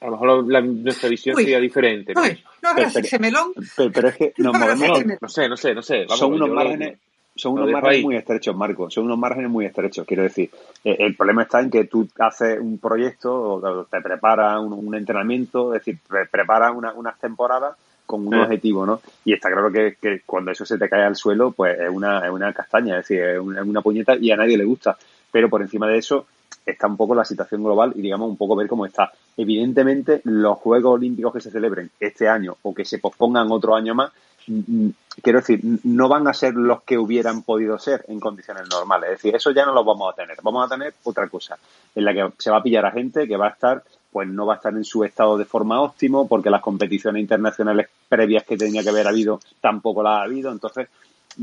a 0.00 0.06
lo 0.06 0.12
mejor 0.12 0.50
la- 0.50 0.60
nuestra 0.60 1.08
visión 1.08 1.36
Uy. 1.36 1.42
sería 1.44 1.60
diferente. 1.60 2.14
¿no? 2.14 2.22
No 2.62 2.68
abras 2.70 2.92
Pero- 2.94 3.06
ese 3.06 3.18
melón. 3.18 3.52
pero, 3.76 3.90
pero 3.92 4.08
es 4.08 4.16
que 4.16 4.32
nos 4.38 4.52
No, 4.52 4.58
movemos. 4.58 4.80
pero- 4.98 5.06
No, 5.08 5.16
no 5.20 5.28
sé, 5.28 5.48
no 5.48 5.56
sé, 5.56 5.74
no 5.74 5.82
sé. 5.82 5.98
Vamos, 6.04 6.18
son 6.18 6.32
unos 6.34 6.48
lo- 6.48 6.54
márgenes 6.54 6.98
son 7.36 7.52
unos 7.52 7.70
márgenes 7.70 7.98
ahí. 7.98 8.02
muy 8.04 8.16
estrechos, 8.16 8.56
Marco. 8.56 8.90
Son 8.90 9.04
unos 9.04 9.16
márgenes 9.16 9.48
muy 9.48 9.64
estrechos. 9.64 10.04
Quiero 10.04 10.24
decir, 10.24 10.50
eh, 10.82 10.96
el 10.98 11.14
problema 11.14 11.42
está 11.44 11.60
en 11.60 11.70
que 11.70 11.84
tú 11.84 12.08
haces 12.18 12.58
un 12.58 12.78
proyecto, 12.78 13.32
o 13.32 13.84
te 13.84 14.00
preparas 14.00 14.58
un, 14.60 14.72
un 14.72 14.94
entrenamiento, 14.96 15.72
es 15.72 15.84
decir, 15.84 16.00
pre- 16.08 16.26
preparas 16.26 16.74
una- 16.74 16.92
unas 16.94 17.16
temporadas 17.20 17.76
con 18.06 18.26
un 18.26 18.34
Eh. 18.34 18.40
objetivo, 18.42 18.84
¿no? 18.86 19.00
Y 19.24 19.34
está 19.34 19.50
claro 19.52 19.70
que, 19.70 19.96
que 20.02 20.22
cuando 20.26 20.50
eso 20.50 20.64
se 20.66 20.78
te 20.78 20.88
cae 20.88 21.04
al 21.04 21.14
suelo, 21.14 21.52
pues 21.52 21.78
es 21.78 21.88
una, 21.90 22.24
es 22.26 22.30
una 22.32 22.52
castaña, 22.52 22.98
es 22.98 23.06
decir, 23.06 23.22
es 23.22 23.38
una, 23.38 23.60
es 23.60 23.66
una 23.68 23.82
puñeta 23.82 24.16
y 24.16 24.32
a 24.32 24.36
nadie 24.36 24.58
le 24.58 24.64
gusta. 24.64 24.96
Pero 25.30 25.48
por 25.48 25.62
encima 25.62 25.86
de 25.86 25.98
eso 25.98 26.26
está 26.64 26.86
un 26.86 26.96
poco 26.96 27.14
la 27.14 27.24
situación 27.24 27.62
global 27.62 27.92
y 27.94 28.02
digamos 28.02 28.28
un 28.28 28.36
poco 28.36 28.56
ver 28.56 28.68
cómo 28.68 28.86
está. 28.86 29.12
Evidentemente, 29.36 30.20
los 30.24 30.58
Juegos 30.58 30.94
Olímpicos 30.94 31.32
que 31.32 31.40
se 31.40 31.50
celebren 31.50 31.90
este 31.98 32.28
año 32.28 32.56
o 32.62 32.74
que 32.74 32.84
se 32.84 32.98
pospongan 32.98 33.50
otro 33.50 33.74
año 33.74 33.94
más, 33.94 34.12
mm, 34.46 34.60
mm, 34.66 34.90
quiero 35.22 35.40
decir, 35.40 35.60
no 35.84 36.08
van 36.08 36.26
a 36.28 36.34
ser 36.34 36.54
los 36.54 36.82
que 36.82 36.98
hubieran 36.98 37.42
podido 37.42 37.78
ser 37.78 38.04
en 38.08 38.20
condiciones 38.20 38.68
normales. 38.68 39.10
Es 39.10 39.18
decir, 39.18 39.36
eso 39.36 39.50
ya 39.50 39.64
no 39.64 39.72
lo 39.72 39.84
vamos 39.84 40.12
a 40.12 40.16
tener. 40.16 40.36
Vamos 40.42 40.66
a 40.66 40.74
tener 40.74 40.94
otra 41.04 41.28
cosa, 41.28 41.58
en 41.94 42.04
la 42.04 42.12
que 42.12 42.32
se 42.38 42.50
va 42.50 42.58
a 42.58 42.62
pillar 42.62 42.86
a 42.86 42.90
gente 42.90 43.26
que 43.26 43.36
va 43.36 43.46
a 43.46 43.50
estar, 43.50 43.82
pues 44.10 44.28
no 44.28 44.46
va 44.46 44.54
a 44.54 44.56
estar 44.56 44.72
en 44.72 44.84
su 44.84 45.04
estado 45.04 45.36
de 45.36 45.44
forma 45.44 45.80
óptimo, 45.80 46.26
porque 46.26 46.50
las 46.50 46.62
competiciones 46.62 47.20
internacionales 47.20 47.88
previas 48.08 48.44
que 48.44 48.56
tenía 48.56 48.82
que 48.82 48.88
haber 48.88 49.06
habido 49.06 49.40
tampoco 49.60 50.02
las 50.02 50.20
ha 50.20 50.22
habido. 50.22 50.50
Entonces, 50.50 50.88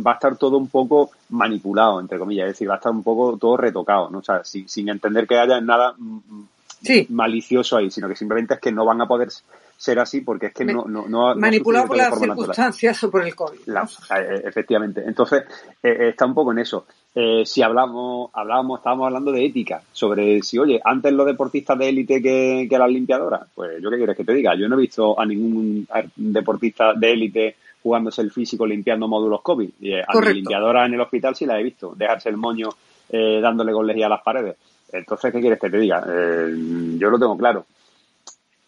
va 0.06 0.12
a 0.12 0.14
estar 0.16 0.38
todo 0.38 0.58
un 0.58 0.68
poco 0.68 1.12
manipulado, 1.30 2.00
entre 2.00 2.20
comillas. 2.20 2.48
Es 2.48 2.54
decir, 2.54 2.70
va 2.70 2.76
a 2.76 2.78
estar 2.78 2.92
un 2.92 3.04
poco 3.04 3.38
todo 3.38 3.58
retocado, 3.58 4.10
¿no? 4.10 4.20
O 4.20 4.24
sea, 4.24 4.44
sin, 4.44 4.68
sin 4.68 4.90
entender 4.90 5.28
que 5.28 5.38
haya 5.40 5.60
nada 5.62 5.94
mm, 5.98 6.44
Sí, 6.82 7.08
malicioso 7.10 7.78
ahí, 7.78 7.90
sino 7.90 8.08
que 8.08 8.16
simplemente 8.16 8.54
es 8.56 8.60
que 8.60 8.72
no 8.72 8.86
van 8.86 9.02
a 9.02 9.08
poder 9.08 9.30
ser 9.78 9.98
así 10.00 10.22
porque 10.22 10.48
es 10.48 10.54
que 10.54 10.66
no, 10.66 10.86
no, 10.86 11.08
no, 11.08 11.36
manipulado 11.36 11.88
por 11.88 11.98
las 11.98 12.10
natural. 12.12 12.38
circunstancias 12.38 13.04
o 13.04 13.10
por 13.12 13.26
el 13.26 13.34
COVID. 13.36 13.60
¿no? 13.66 13.74
La- 13.74 14.22
eh, 14.22 14.42
efectivamente. 14.46 15.02
Entonces, 15.06 15.44
eh, 15.82 16.10
está 16.10 16.26
un 16.28 16.36
poco 16.36 16.52
en 16.52 16.60
eso. 16.60 16.86
Eh, 17.16 17.44
si 17.46 17.64
hablamos, 17.64 18.30
hablábamos, 18.34 18.80
estábamos 18.80 19.08
hablando 19.08 19.32
de 19.32 19.46
ética, 19.46 19.82
sobre 19.94 20.44
si, 20.44 20.60
oye, 20.60 20.80
antes 20.84 21.12
los 21.14 21.26
deportistas 21.26 21.78
de 21.80 21.90
élite 21.90 22.22
que, 22.22 22.68
que 22.70 22.78
las 22.78 22.90
limpiadoras, 22.90 23.48
pues 23.56 23.82
yo 23.82 23.90
qué 23.90 23.98
quieres 23.98 24.16
que 24.18 24.26
te 24.26 24.34
diga, 24.34 24.54
yo 24.56 24.68
no 24.70 24.76
he 24.76 24.82
visto 24.82 25.20
a 25.20 25.26
ningún 25.26 25.88
deportista 26.16 26.94
de 26.94 27.12
élite 27.14 27.56
jugándose 27.86 28.24
el 28.24 28.32
físico 28.32 28.66
limpiando 28.66 29.08
módulos 29.08 29.42
COVID. 29.44 29.70
Y, 29.80 29.92
eh, 29.94 30.02
a 30.02 30.20
mi 30.20 30.34
limpiadora 30.34 30.88
en 30.88 30.96
el 30.96 31.02
hospital 31.02 31.36
sí 31.36 31.46
la 31.46 31.60
he 31.60 31.64
visto, 31.64 31.94
dejarse 31.96 32.30
el 32.30 32.38
moño 32.38 32.70
eh, 33.10 33.40
dándole 33.40 33.72
goles 33.72 34.04
a 34.04 34.10
las 34.10 34.24
paredes. 34.24 34.56
Entonces, 34.92 35.32
¿qué 35.32 35.40
quieres 35.40 35.60
que 35.60 35.70
te 35.70 35.78
diga? 35.78 36.04
Eh, 36.10 36.96
yo 36.98 37.12
lo 37.12 37.20
tengo 37.20 37.38
claro. 37.38 37.68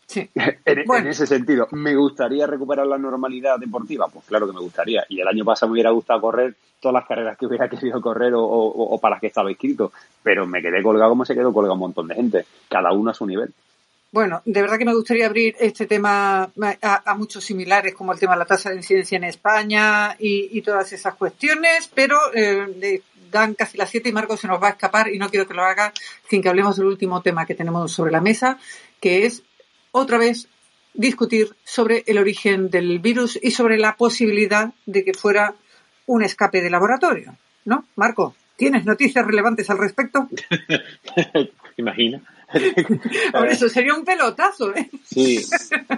Sí. 0.06 0.30
En, 0.66 0.84
Bueno. 0.86 1.06
en 1.06 1.12
ese 1.12 1.26
sentido, 1.26 1.68
¿me 1.72 1.96
gustaría 1.96 2.46
recuperar 2.46 2.86
la 2.86 3.00
normalidad 3.00 3.58
deportiva? 3.58 4.08
Pues 4.08 4.26
claro 4.26 4.46
que 4.46 4.54
me 4.54 4.60
gustaría. 4.62 5.04
Y 5.10 5.20
el 5.20 5.28
año 5.28 5.44
pasado 5.44 5.70
me 5.70 5.74
hubiera 5.74 5.90
gustado 5.90 6.22
correr 6.22 6.54
todas 6.80 6.94
las 6.94 7.08
carreras 7.08 7.38
que 7.40 7.48
hubiera 7.48 7.68
querido 7.70 8.00
correr 8.00 8.36
o, 8.36 8.44
o- 8.44 8.94
o 8.96 9.00
para 9.00 9.16
las 9.16 9.22
que 9.22 9.28
estaba 9.28 9.50
inscrito. 9.50 9.92
Pero 10.22 10.46
me 10.46 10.62
quedé 10.62 10.84
colgado 10.84 11.10
como 11.10 11.26
se 11.26 11.34
quedó 11.34 11.52
colgado 11.52 11.74
un 11.74 11.80
montón 11.80 12.08
de 12.08 12.14
gente. 12.14 12.46
Cada 12.70 12.92
uno 12.92 13.10
a 13.10 13.16
su 13.16 13.26
nivel. 13.26 13.52
Bueno, 14.12 14.42
de 14.46 14.62
verdad 14.62 14.78
que 14.78 14.86
me 14.86 14.94
gustaría 14.94 15.26
abrir 15.26 15.56
este 15.60 15.86
tema 15.86 16.44
a, 16.44 17.12
a 17.12 17.16
muchos 17.16 17.44
similares, 17.44 17.94
como 17.94 18.14
el 18.14 18.20
tema 18.20 18.34
de 18.34 18.40
la 18.40 18.46
tasa 18.46 18.70
de 18.70 18.78
incidencia 18.78 19.18
en 19.18 19.26
España 19.26 20.16
y, 20.18 20.62
todas 20.62 20.92
esas 20.94 21.16
cuestiones, 21.16 21.90
pero 21.94 22.18
eh, 22.34 23.02
dan 23.32 23.54
casi 23.54 23.78
las 23.78 23.90
siete 23.90 24.10
y 24.10 24.14
Marco 24.14 24.38
se 24.38 24.48
nos 24.48 24.62
va 24.62 24.68
a 24.68 24.72
escapar 24.72 25.10
y 25.10 25.20
no 25.20 25.30
quiero 25.30 25.48
que 25.48 25.54
lo 25.54 25.64
haga 25.64 25.94
sin 26.30 26.42
que 26.42 26.50
hablemos 26.50 26.78
del 26.78 26.88
último 26.88 27.22
tema 27.22 27.46
que 27.46 27.56
tenemos 27.56 27.92
sobre 27.92 28.12
la 28.12 28.22
mesa, 28.22 28.58
que 29.02 29.26
es 29.26 29.44
otra 29.92 30.18
vez 30.18 30.48
discutir 30.94 31.50
sobre 31.64 32.04
el 32.08 32.18
origen 32.18 32.70
del 32.70 33.00
virus 33.00 33.38
y 33.42 33.52
sobre 33.52 33.78
la 33.78 33.96
posibilidad 33.96 34.74
de 34.86 35.04
que 35.04 35.14
fuera 35.14 35.54
un 36.06 36.24
escape 36.24 36.62
de 36.62 36.70
laboratorio. 36.70 37.36
¿No? 37.66 37.86
Marco, 37.98 38.36
¿tienes 38.56 38.86
noticias 38.86 39.26
relevantes 39.26 39.70
al 39.70 39.78
respecto? 39.78 40.30
Imagina. 41.78 42.22
Ahora, 43.34 43.52
eso 43.52 43.68
sería 43.70 43.94
un 43.94 44.06
pelotazo, 44.06 44.74
¿eh? 44.76 44.90
Sí, 45.06 45.44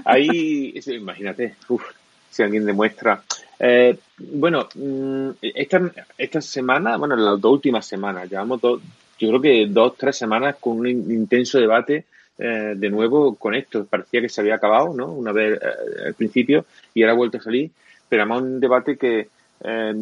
ahí, 0.06 0.74
imagínate, 0.88 1.56
uf, 1.68 1.84
si 2.30 2.44
alguien 2.44 2.66
demuestra. 2.66 3.22
Eh, 3.60 3.98
bueno, 4.18 4.68
mm, 4.76 5.30
esta, 5.42 5.82
esta 6.18 6.42
semana, 6.42 6.98
bueno, 6.98 7.16
las 7.16 7.40
dos 7.40 7.54
últimas 7.54 7.86
semanas, 7.86 8.30
llevamos 8.30 8.62
dos, 8.62 8.82
yo 9.20 9.28
creo 9.30 9.42
que 9.42 9.66
dos, 9.68 9.96
tres 9.98 10.18
semanas 10.18 10.56
con 10.60 10.80
un 10.80 10.88
in- 10.88 11.12
intenso 11.12 11.60
debate 11.60 12.06
eh, 12.38 12.74
de 12.76 12.90
nuevo 12.90 13.36
con 13.36 13.54
esto. 13.54 13.86
Parecía 13.86 14.22
que 14.22 14.30
se 14.30 14.42
había 14.42 14.56
acabado, 14.56 14.94
¿no? 14.94 15.08
Una 15.12 15.32
vez 15.32 15.60
eh, 15.62 16.08
al 16.08 16.14
principio 16.14 16.66
y 16.94 17.04
ahora 17.04 17.14
ha 17.14 17.18
vuelto 17.18 17.38
a 17.38 17.42
salir, 17.42 17.70
pero 18.08 18.24
además 18.24 18.42
un 18.44 18.60
debate 18.60 18.98
que 18.98 19.28
eh, 19.62 19.94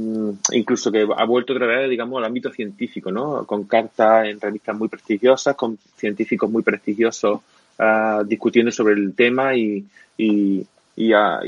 incluso 0.51 0.91
que 0.91 1.07
ha 1.15 1.25
vuelto 1.25 1.53
otra 1.53 1.65
vez, 1.65 1.89
digamos, 1.89 2.19
al 2.19 2.25
ámbito 2.25 2.51
científico, 2.51 3.11
¿no? 3.11 3.45
Con 3.45 3.63
cartas 3.63 4.27
en 4.27 4.39
revistas 4.39 4.77
muy 4.77 4.87
prestigiosas, 4.87 5.55
con 5.55 5.77
científicos 5.95 6.49
muy 6.49 6.63
prestigiosos 6.63 7.41
ah, 7.79 8.23
discutiendo 8.25 8.71
sobre 8.71 8.93
el 8.93 9.15
tema 9.15 9.55
y, 9.55 9.85
y, 10.17 10.65
y, 10.95 11.13
ah, 11.13 11.41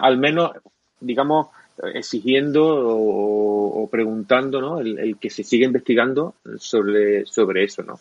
al, 0.00 0.18
menos, 0.18 0.52
digamos, 1.00 1.48
exigiendo 1.94 2.64
o, 2.66 3.88
preguntando, 3.90 4.60
¿no? 4.60 4.80
El, 4.80 4.98
el 4.98 5.16
que 5.18 5.30
se 5.30 5.44
siga 5.44 5.66
investigando 5.66 6.34
sobre, 6.58 7.26
sobre 7.26 7.64
eso, 7.64 7.82
¿no? 7.82 8.00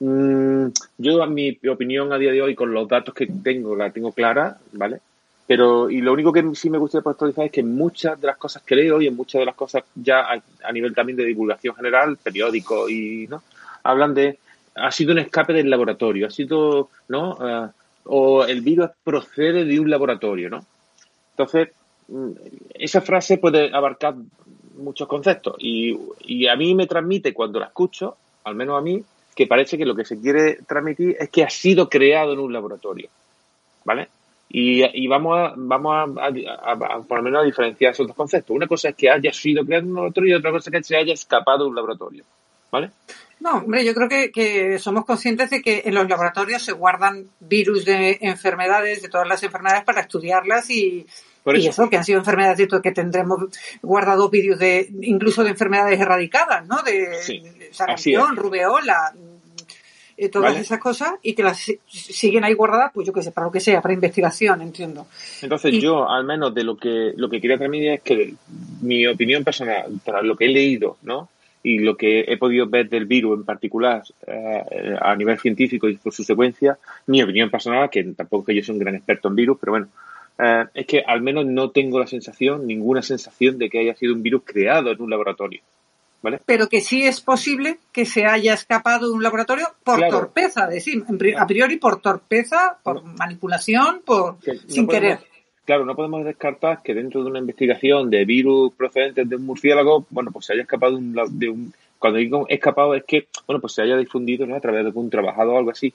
Mm, 0.00 0.72
yo, 0.98 1.22
a 1.22 1.26
mi 1.26 1.58
opinión 1.68 2.12
a 2.12 2.18
día 2.18 2.32
de 2.32 2.42
hoy, 2.42 2.54
con 2.54 2.72
los 2.72 2.88
datos 2.88 3.14
que 3.14 3.26
tengo, 3.26 3.76
la 3.76 3.92
tengo 3.92 4.12
clara, 4.12 4.58
¿vale? 4.72 5.00
Pero, 5.50 5.90
y 5.90 6.00
lo 6.00 6.12
único 6.12 6.32
que 6.32 6.44
sí 6.54 6.70
me 6.70 6.78
gustaría 6.78 7.02
puntualizar 7.02 7.46
es 7.46 7.50
que 7.50 7.64
muchas 7.64 8.20
de 8.20 8.28
las 8.28 8.36
cosas 8.36 8.62
que 8.62 8.76
leo 8.76 9.02
y 9.02 9.08
en 9.08 9.16
muchas 9.16 9.40
de 9.40 9.46
las 9.46 9.56
cosas 9.56 9.82
ya 9.96 10.20
a, 10.20 10.40
a 10.62 10.72
nivel 10.72 10.94
también 10.94 11.16
de 11.16 11.24
divulgación 11.24 11.74
general, 11.74 12.18
periódicos 12.18 12.88
y, 12.88 13.26
¿no? 13.26 13.42
Hablan 13.82 14.14
de, 14.14 14.38
ha 14.76 14.92
sido 14.92 15.10
un 15.10 15.18
escape 15.18 15.52
del 15.52 15.68
laboratorio, 15.68 16.28
ha 16.28 16.30
sido, 16.30 16.90
¿no? 17.08 17.36
Ah, 17.40 17.72
o 18.04 18.44
el 18.44 18.60
virus 18.60 18.90
procede 19.02 19.64
de 19.64 19.80
un 19.80 19.90
laboratorio, 19.90 20.50
¿no? 20.50 20.64
Entonces, 21.32 21.70
mm, 22.06 22.30
esa 22.74 23.00
frase 23.00 23.38
puede 23.38 23.74
abarcar 23.74 24.14
muchos 24.76 25.08
conceptos 25.08 25.56
y, 25.58 25.98
y 26.26 26.46
a 26.46 26.54
mí 26.54 26.76
me 26.76 26.86
transmite 26.86 27.34
cuando 27.34 27.58
la 27.58 27.66
escucho, 27.66 28.16
al 28.44 28.54
menos 28.54 28.78
a 28.78 28.82
mí, 28.82 29.02
que 29.34 29.48
parece 29.48 29.76
que 29.76 29.84
lo 29.84 29.96
que 29.96 30.04
se 30.04 30.20
quiere 30.20 30.60
transmitir 30.64 31.16
es 31.18 31.28
que 31.28 31.42
ha 31.42 31.50
sido 31.50 31.88
creado 31.88 32.34
en 32.34 32.38
un 32.38 32.52
laboratorio, 32.52 33.08
¿vale? 33.84 34.10
Y, 34.52 34.82
y 34.84 35.06
vamos 35.06 35.38
a, 35.38 35.54
vamos 35.56 35.92
a, 35.94 36.22
a- 36.22 36.72
a- 36.72 36.96
a 36.96 37.02
por 37.02 37.18
lo 37.18 37.22
menos 37.22 37.42
a 37.42 37.44
diferenciar 37.46 37.92
esos 37.92 38.06
dos 38.08 38.16
conceptos. 38.16 38.54
Una 38.56 38.66
cosa 38.66 38.88
es 38.88 38.96
que 38.96 39.08
haya 39.08 39.32
sido 39.32 39.64
creado 39.64 39.84
en 39.84 39.90
un 39.90 39.94
laboratorio 39.96 40.34
y 40.34 40.38
otra 40.38 40.50
cosa 40.50 40.70
es 40.70 40.76
que 40.76 40.82
se 40.82 40.96
haya 40.96 41.14
escapado 41.14 41.64
de 41.64 41.70
un 41.70 41.76
laboratorio, 41.76 42.24
¿vale? 42.70 42.90
No, 43.38 43.58
hombre, 43.58 43.84
yo 43.84 43.94
creo 43.94 44.08
que, 44.08 44.30
que 44.32 44.78
somos 44.78 45.04
conscientes 45.06 45.48
de 45.50 45.62
que 45.62 45.82
en 45.86 45.94
los 45.94 46.06
laboratorios 46.08 46.62
se 46.62 46.72
guardan 46.72 47.28
virus 47.40 47.84
de 47.86 48.18
enfermedades, 48.20 49.00
de 49.02 49.08
todas 49.08 49.26
las 49.28 49.42
enfermedades, 49.42 49.84
para 49.84 50.00
estudiarlas 50.02 50.68
y, 50.68 51.06
Por 51.42 51.56
y 51.56 51.60
eso. 51.60 51.70
eso, 51.84 51.88
que 51.90 51.96
han 51.96 52.04
sido 52.04 52.18
enfermedades 52.18 52.58
de 52.68 52.80
que 52.82 52.92
tendremos 52.92 53.38
guardados 53.80 54.30
virus 54.30 54.58
de, 54.58 54.90
incluso 55.00 55.42
de 55.42 55.50
enfermedades 55.50 55.98
erradicadas, 55.98 56.66
¿no? 56.66 56.82
De, 56.82 57.14
Sí, 57.22 57.38
de 57.40 57.72
sarampión, 57.72 58.36
rubeola, 58.36 59.14
eh, 60.20 60.28
todas 60.28 60.50
Vale. 60.52 60.60
esas 60.60 60.78
cosas, 60.78 61.14
y 61.22 61.34
que 61.34 61.42
las 61.42 61.58
si- 61.58 61.80
siguen 61.88 62.44
ahí 62.44 62.54
guardadas, 62.54 62.92
pues 62.94 63.06
yo 63.06 63.12
qué 63.12 63.22
sé, 63.22 63.32
para 63.32 63.46
lo 63.46 63.52
que 63.52 63.60
sea, 63.60 63.80
para 63.80 63.94
investigación, 63.94 64.60
entiendo. 64.62 65.06
Entonces 65.42 65.72
Y- 65.74 65.80
yo, 65.80 66.08
al 66.08 66.24
menos 66.24 66.54
de 66.54 66.62
lo 66.64 66.76
que 66.76 67.12
lo 67.16 67.28
que 67.30 67.40
quería 67.40 67.56
transmitir 67.58 67.90
es 67.92 68.00
que 68.02 68.34
mi 68.82 69.06
opinión 69.06 69.42
personal, 69.44 69.86
tras 70.04 70.22
lo 70.22 70.36
que 70.36 70.44
he 70.44 70.48
leído, 70.48 70.96
¿no? 71.02 71.28
Y 71.62 71.78
lo 71.80 71.96
que 71.96 72.20
he 72.26 72.36
podido 72.38 72.66
ver 72.68 72.88
del 72.88 73.04
virus 73.04 73.38
en 73.38 73.44
particular 73.44 74.02
eh, 74.26 74.96
a 75.00 75.14
nivel 75.16 75.38
científico 75.38 75.88
y 75.88 75.96
por 75.96 76.12
su 76.12 76.24
secuencia, 76.24 76.78
mi 77.06 77.22
opinión 77.22 77.50
personal, 77.50 77.90
que 77.90 78.02
tampoco 78.04 78.42
es 78.42 78.46
que 78.46 78.54
yo 78.60 78.64
soy 78.64 78.74
un 78.74 78.78
gran 78.80 78.94
experto 78.94 79.28
en 79.28 79.34
virus, 79.36 79.58
pero 79.60 79.72
bueno, 79.72 79.88
eh, 80.38 80.64
es 80.72 80.86
que 80.86 81.00
al 81.06 81.20
menos 81.20 81.44
no 81.44 81.70
tengo 81.70 81.98
la 81.98 82.06
sensación, 82.06 82.66
ninguna 82.66 83.02
sensación 83.02 83.58
de 83.58 83.68
que 83.68 83.78
haya 83.80 83.94
sido 83.94 84.14
un 84.14 84.22
virus 84.22 84.42
creado 84.44 84.90
en 84.90 85.02
un 85.02 85.10
laboratorio. 85.10 85.60
¿Vale? 86.22 86.38
Pero 86.44 86.68
que 86.68 86.80
sí 86.82 87.02
es 87.02 87.20
posible 87.22 87.78
que 87.92 88.04
se 88.04 88.26
haya 88.26 88.52
escapado 88.52 89.08
de 89.08 89.14
un 89.14 89.22
laboratorio 89.22 89.66
por 89.82 89.96
Claro. 89.96 90.18
torpeza, 90.18 90.66
decir, 90.66 91.02
a 91.38 91.46
priori 91.46 91.76
por 91.78 92.00
torpeza, 92.02 92.76
por 92.82 93.02
manipulación, 93.04 94.02
por 94.04 94.38
Que 94.40 94.52
no 94.54 94.60
sin 94.68 94.86
podemos- 94.86 94.90
querer. 95.18 95.18
Claro, 95.64 95.84
no 95.86 95.94
podemos 95.94 96.24
descartar 96.24 96.82
que 96.82 96.94
dentro 96.94 97.22
de 97.22 97.30
una 97.30 97.38
investigación 97.38 98.10
de 98.10 98.24
virus 98.24 98.72
procedentes 98.74 99.28
de 99.28 99.36
un 99.36 99.46
murciélago, 99.46 100.04
bueno, 100.10 100.30
pues 100.32 100.46
se 100.46 100.52
haya 100.52 100.62
escapado 100.62 100.92
de 100.92 100.98
un, 100.98 101.38
de 101.38 101.48
un- 101.48 101.72
cuando 101.98 102.18
digo 102.18 102.46
escapado 102.48 102.94
es 102.94 103.04
que, 103.04 103.28
bueno, 103.46 103.60
pues 103.60 103.74
se 103.74 103.82
haya 103.82 103.96
difundido 103.96 104.46
¿no? 104.46 104.56
a 104.56 104.60
través 104.60 104.82
de 104.82 104.88
algún 104.88 105.08
trabajador 105.10 105.54
o 105.54 105.58
algo 105.58 105.70
así. 105.70 105.92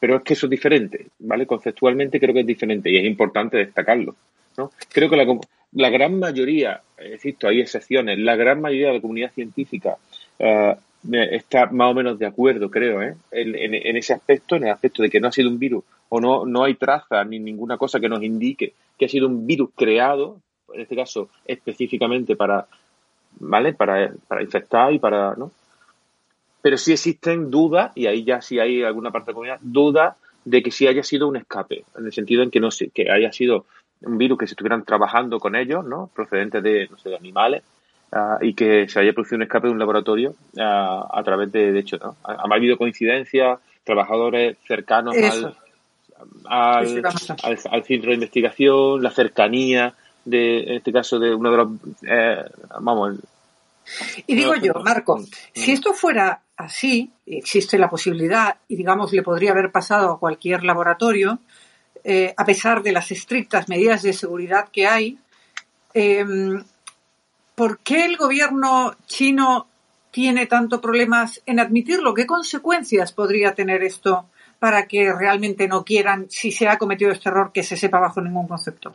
Pero 0.00 0.16
es 0.16 0.22
que 0.22 0.34
eso 0.34 0.46
es 0.46 0.50
diferente, 0.50 1.06
¿vale? 1.20 1.46
Conceptualmente 1.46 2.20
creo 2.20 2.32
que 2.34 2.40
es 2.40 2.46
diferente 2.46 2.90
y 2.90 2.98
es 2.98 3.04
importante 3.04 3.56
destacarlo. 3.56 4.14
¿no? 4.56 4.70
Creo 4.92 5.08
que 5.08 5.16
la, 5.16 5.24
la 5.72 5.90
gran 5.90 6.18
mayoría, 6.18 6.82
insisto, 7.12 7.48
hay 7.48 7.60
excepciones, 7.60 8.18
la 8.18 8.36
gran 8.36 8.60
mayoría 8.60 8.88
de 8.88 8.94
la 8.94 9.00
comunidad 9.00 9.32
científica 9.32 9.96
uh, 10.38 10.74
está 11.12 11.66
más 11.66 11.90
o 11.90 11.94
menos 11.94 12.18
de 12.18 12.26
acuerdo, 12.26 12.70
creo, 12.70 13.02
¿eh? 13.02 13.14
en, 13.30 13.54
en, 13.54 13.74
en, 13.74 13.96
ese 13.96 14.14
aspecto, 14.14 14.56
en 14.56 14.64
el 14.64 14.70
aspecto 14.70 15.02
de 15.02 15.10
que 15.10 15.20
no 15.20 15.28
ha 15.28 15.32
sido 15.32 15.48
un 15.48 15.58
virus 15.58 15.84
o 16.08 16.20
no, 16.20 16.46
no 16.46 16.64
hay 16.64 16.74
traza 16.74 17.22
ni 17.24 17.38
ninguna 17.38 17.76
cosa 17.76 18.00
que 18.00 18.08
nos 18.08 18.22
indique 18.22 18.72
que 18.98 19.04
ha 19.04 19.08
sido 19.08 19.28
un 19.28 19.46
virus 19.46 19.70
creado, 19.76 20.40
en 20.72 20.80
este 20.80 20.96
caso 20.96 21.28
específicamente 21.46 22.34
para, 22.34 22.66
¿vale? 23.38 23.74
Para, 23.74 24.12
para 24.26 24.42
infectar 24.42 24.92
y 24.92 24.98
para, 24.98 25.34
¿no? 25.36 25.52
Pero 26.60 26.76
sí 26.76 26.92
existen 26.92 27.50
dudas, 27.50 27.92
y 27.94 28.06
ahí 28.06 28.24
ya 28.24 28.40
sí 28.40 28.58
hay 28.58 28.82
alguna 28.82 29.12
parte 29.12 29.26
de 29.26 29.32
la 29.32 29.34
comunidad, 29.34 29.58
dudas 29.62 30.16
de 30.44 30.62
que 30.62 30.70
sí 30.70 30.86
haya 30.86 31.04
sido 31.04 31.28
un 31.28 31.36
escape, 31.36 31.84
en 31.96 32.06
el 32.06 32.12
sentido 32.12 32.42
en 32.42 32.50
que 32.50 32.58
no 32.58 32.70
que 32.92 33.10
haya 33.10 33.32
sido 33.32 33.66
un 34.02 34.18
virus 34.18 34.38
que 34.38 34.46
se 34.46 34.52
estuvieran 34.52 34.84
trabajando 34.84 35.38
con 35.38 35.56
ellos, 35.56 35.84
¿no? 35.84 36.10
Procedentes 36.14 36.62
de, 36.62 36.88
no 36.90 36.98
sé, 36.98 37.10
de 37.10 37.16
animales, 37.16 37.62
uh, 38.12 38.42
y 38.42 38.54
que 38.54 38.88
se 38.88 39.00
haya 39.00 39.12
producido 39.12 39.36
un 39.36 39.42
escape 39.42 39.66
de 39.66 39.72
un 39.72 39.78
laboratorio 39.78 40.30
uh, 40.56 40.60
a 40.60 41.22
través 41.24 41.50
de, 41.52 41.72
de 41.72 41.78
hecho, 41.80 41.96
¿no? 41.98 42.16
Ha, 42.24 42.32
ha 42.32 42.54
habido 42.54 42.76
coincidencias, 42.76 43.58
trabajadores 43.84 44.58
cercanos 44.66 45.16
al, 45.16 45.56
al, 46.46 47.04
al, 47.42 47.58
al, 47.70 47.84
centro 47.84 48.10
de 48.10 48.14
investigación, 48.14 49.02
la 49.02 49.10
cercanía 49.10 49.94
de, 50.24 50.60
en 50.60 50.74
este 50.74 50.92
caso, 50.92 51.18
de 51.18 51.34
uno 51.34 51.50
de 51.50 51.56
los, 51.56 51.68
eh, 52.06 52.44
vamos. 52.80 53.16
Y 54.26 54.34
digo 54.34 54.54
yo, 54.56 54.74
Marco, 54.84 55.18
si 55.54 55.72
esto 55.72 55.94
fuera 55.94 56.42
así, 56.56 57.10
existe 57.24 57.78
la 57.78 57.88
posibilidad, 57.88 58.56
y 58.68 58.76
digamos, 58.76 59.12
le 59.12 59.22
podría 59.22 59.52
haber 59.52 59.72
pasado 59.72 60.12
a 60.12 60.18
cualquier 60.18 60.64
laboratorio, 60.64 61.38
eh, 62.10 62.32
a 62.34 62.46
pesar 62.46 62.82
de 62.82 62.90
las 62.90 63.10
estrictas 63.10 63.68
medidas 63.68 64.02
de 64.02 64.14
seguridad 64.14 64.70
que 64.72 64.86
hay, 64.86 65.18
eh, 65.92 66.24
¿por 67.54 67.80
qué 67.80 68.06
el 68.06 68.16
gobierno 68.16 68.96
chino 69.04 69.66
tiene 70.10 70.46
tanto 70.46 70.80
problemas 70.80 71.42
en 71.44 71.60
admitirlo? 71.60 72.14
¿Qué 72.14 72.24
consecuencias 72.24 73.12
podría 73.12 73.54
tener 73.54 73.82
esto 73.82 74.24
para 74.58 74.86
que 74.86 75.12
realmente 75.12 75.68
no 75.68 75.84
quieran, 75.84 76.24
si 76.30 76.50
se 76.50 76.66
ha 76.66 76.78
cometido 76.78 77.10
este 77.10 77.28
error, 77.28 77.52
que 77.52 77.62
se 77.62 77.76
sepa 77.76 78.00
bajo 78.00 78.22
ningún 78.22 78.48
concepto? 78.48 78.94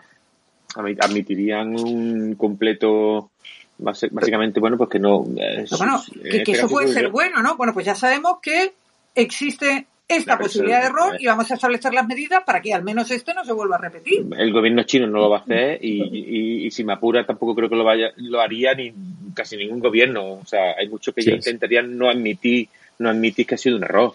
Admitirían 0.75 1.79
un 1.79 2.33
completo 2.33 3.29
básicamente, 3.77 4.59
bueno, 4.59 4.75
pues 4.75 4.89
que 4.89 4.97
no. 4.97 5.23
Es, 5.37 5.69
bueno, 5.77 6.01
que, 6.31 6.41
que 6.41 6.51
eso 6.53 6.67
puede 6.67 6.87
ser 6.87 7.11
bueno, 7.11 7.43
¿no? 7.43 7.57
Bueno, 7.57 7.75
pues 7.75 7.85
ya 7.85 7.93
sabemos 7.93 8.39
que 8.41 8.73
existe 9.13 9.85
esta 10.15 10.37
posibilidad 10.37 10.81
de 10.81 10.87
error 10.87 11.15
y 11.19 11.25
vamos 11.25 11.49
a 11.51 11.55
establecer 11.55 11.93
las 11.93 12.07
medidas 12.07 12.43
para 12.45 12.61
que 12.61 12.73
al 12.73 12.83
menos 12.83 13.09
esto 13.11 13.33
no 13.33 13.43
se 13.43 13.53
vuelva 13.53 13.75
a 13.75 13.79
repetir. 13.79 14.25
El 14.37 14.53
gobierno 14.53 14.83
chino 14.83 15.07
no 15.07 15.19
lo 15.19 15.29
va 15.29 15.37
a 15.37 15.41
hacer 15.41 15.79
y, 15.83 16.01
y, 16.01 16.65
y 16.67 16.71
si 16.71 16.83
me 16.83 16.93
apura 16.93 17.25
tampoco 17.25 17.55
creo 17.55 17.69
que 17.69 17.75
lo 17.75 17.83
vaya 17.83 18.11
lo 18.17 18.41
haría 18.41 18.73
ni 18.73 18.93
casi 19.33 19.57
ningún 19.57 19.79
gobierno. 19.79 20.33
O 20.33 20.45
sea, 20.45 20.75
hay 20.77 20.87
muchos 20.87 21.13
que 21.13 21.21
sí. 21.21 21.29
ya 21.29 21.35
intentarían 21.35 21.97
no 21.97 22.09
admitir 22.09 22.69
no 22.99 23.09
admitir 23.09 23.45
que 23.45 23.55
ha 23.55 23.57
sido 23.57 23.77
un 23.77 23.83
error. 23.83 24.13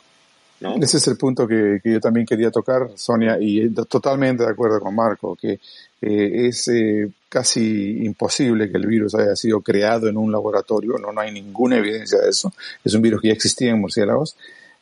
¿no? 0.60 0.76
Ese 0.76 0.96
es 0.96 1.06
el 1.06 1.16
punto 1.16 1.46
que, 1.46 1.80
que, 1.82 1.92
yo 1.92 2.00
también 2.00 2.26
quería 2.26 2.50
tocar, 2.50 2.90
Sonia, 2.96 3.38
y 3.40 3.68
totalmente 3.88 4.42
de 4.42 4.50
acuerdo 4.50 4.80
con 4.80 4.94
Marco, 4.94 5.36
que 5.36 5.60
eh, 6.02 6.48
es 6.48 6.66
eh, 6.68 7.08
casi 7.28 8.04
imposible 8.04 8.70
que 8.70 8.76
el 8.76 8.86
virus 8.86 9.14
haya 9.14 9.36
sido 9.36 9.60
creado 9.60 10.08
en 10.08 10.16
un 10.16 10.32
laboratorio, 10.32 10.98
no, 10.98 11.12
no 11.12 11.20
hay 11.20 11.30
ninguna 11.30 11.76
evidencia 11.76 12.18
de 12.18 12.30
eso, 12.30 12.52
es 12.84 12.92
un 12.92 13.02
virus 13.02 13.20
que 13.20 13.28
ya 13.28 13.34
existía 13.34 13.70
en 13.70 13.80
murciélagos, 13.80 14.36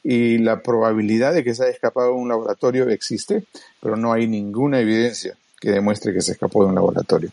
y 0.09 0.38
la 0.38 0.62
probabilidad 0.62 1.34
de 1.34 1.42
que 1.42 1.52
se 1.52 1.64
haya 1.64 1.72
escapado 1.72 2.11
de 2.11 2.12
un 2.12 2.28
laboratorio 2.28 2.88
existe, 2.90 3.42
pero 3.80 3.96
no 3.96 4.12
hay 4.12 4.28
ninguna 4.28 4.78
evidencia 4.78 5.36
que 5.61 5.72
demuestre 5.72 6.14
que 6.14 6.20
se 6.20 6.32
escapó 6.32 6.62
de 6.62 6.68
un 6.68 6.76
laboratorio. 6.76 7.30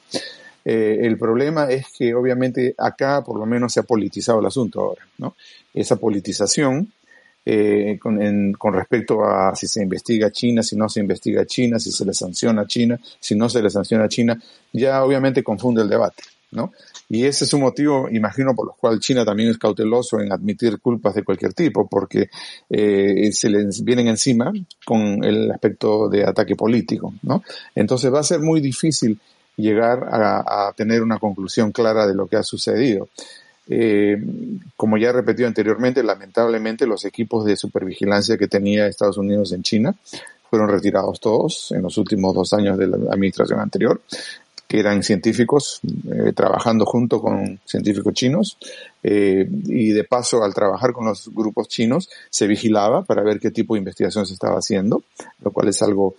Eh, 0.65 0.97
el 1.01 1.19
problema 1.19 1.69
es 1.69 1.85
que 1.95 2.15
obviamente 2.15 2.73
acá 2.75 3.23
por 3.23 3.37
lo 3.37 3.45
menos 3.45 3.73
se 3.73 3.81
ha 3.81 3.83
politizado 3.83 4.39
el 4.39 4.47
asunto 4.47 4.81
ahora, 4.81 5.03
¿no? 5.19 5.35
Esa 5.71 5.97
politización 5.97 6.91
eh, 7.45 7.99
con, 8.01 8.19
en, 8.19 8.53
con, 8.53 8.73
respecto 8.73 9.23
a 9.23 9.55
si 9.55 9.67
se 9.67 9.83
investiga 9.83 10.31
China, 10.31 10.63
si 10.63 10.75
no 10.75 10.89
se 10.89 10.99
investiga 10.99 11.45
China, 11.45 11.77
si 11.77 11.91
se 11.91 12.05
le 12.05 12.13
sanciona 12.15 12.63
a 12.63 12.67
China, 12.67 12.99
si 13.19 13.35
no 13.35 13.49
se 13.49 13.61
le 13.61 13.69
sanciona 13.69 14.05
a 14.05 14.09
China, 14.09 14.41
ya 14.71 15.03
obviamente 15.03 15.43
confunde 15.43 15.83
el 15.83 15.89
debate, 15.89 16.23
¿no? 16.49 16.71
Y 17.09 17.25
ese 17.25 17.45
es 17.45 17.53
un 17.53 17.61
motivo, 17.61 18.07
imagino, 18.09 18.55
por 18.55 18.67
lo 18.67 18.73
cual 18.73 18.99
China 18.99 19.23
también 19.25 19.49
es 19.49 19.57
cauteloso 19.57 20.19
en 20.19 20.31
admitir 20.31 20.79
culpas 20.79 21.15
de 21.15 21.23
cualquier 21.23 21.53
tipo, 21.53 21.87
porque 21.87 22.29
eh, 22.69 23.29
se 23.31 23.49
les 23.49 23.83
vienen 23.83 24.07
encima 24.07 24.51
con 24.85 25.23
el 25.23 25.51
aspecto 25.51 26.09
de 26.09 26.25
ataque 26.25 26.55
político, 26.55 27.13
¿no? 27.23 27.43
Entonces 27.75 28.11
va 28.11 28.21
a 28.21 28.23
ser 28.23 28.39
muy 28.39 28.61
difícil 28.61 29.19
llegar 29.57 30.03
a, 30.09 30.67
a 30.69 30.73
tener 30.73 31.03
una 31.03 31.19
conclusión 31.19 31.71
clara 31.71 32.07
de 32.07 32.15
lo 32.15 32.27
que 32.27 32.37
ha 32.37 32.43
sucedido. 32.43 33.09
Eh, 33.67 34.17
como 34.75 34.97
ya 34.97 35.09
he 35.09 35.13
repetido 35.13 35.47
anteriormente, 35.47 36.03
lamentablemente 36.03 36.85
los 36.85 37.05
equipos 37.05 37.45
de 37.45 37.55
supervigilancia 37.55 38.37
que 38.37 38.47
tenía 38.47 38.87
Estados 38.87 39.17
Unidos 39.17 39.53
en 39.53 39.63
China 39.63 39.95
fueron 40.49 40.69
retirados 40.69 41.19
todos 41.19 41.71
en 41.71 41.81
los 41.81 41.97
últimos 41.97 42.35
dos 42.35 42.53
años 42.53 42.77
de 42.77 42.87
la 42.87 42.97
administración 43.11 43.59
anterior, 43.59 44.01
que 44.73 44.79
eran 44.79 45.03
científicos 45.03 45.81
eh, 46.11 46.33
trabajando 46.33 46.83
junto 46.83 47.21
con 47.21 47.59
científicos 47.63 48.11
chinos 48.15 48.57
eh, 49.03 49.47
y 49.65 49.89
de 49.91 50.03
paso 50.03 50.43
al 50.43 50.51
trabajar 50.51 50.93
con 50.93 51.05
los 51.05 51.29
grupos 51.31 51.67
chinos 51.67 52.09
se 52.31 52.47
vigilaba 52.47 53.03
para 53.03 53.21
ver 53.21 53.39
qué 53.39 53.51
tipo 53.51 53.75
de 53.75 53.81
investigación 53.81 54.25
se 54.25 54.33
estaba 54.33 54.57
haciendo, 54.57 55.03
lo 55.43 55.51
cual 55.51 55.67
es 55.67 55.79
algo 55.83 56.15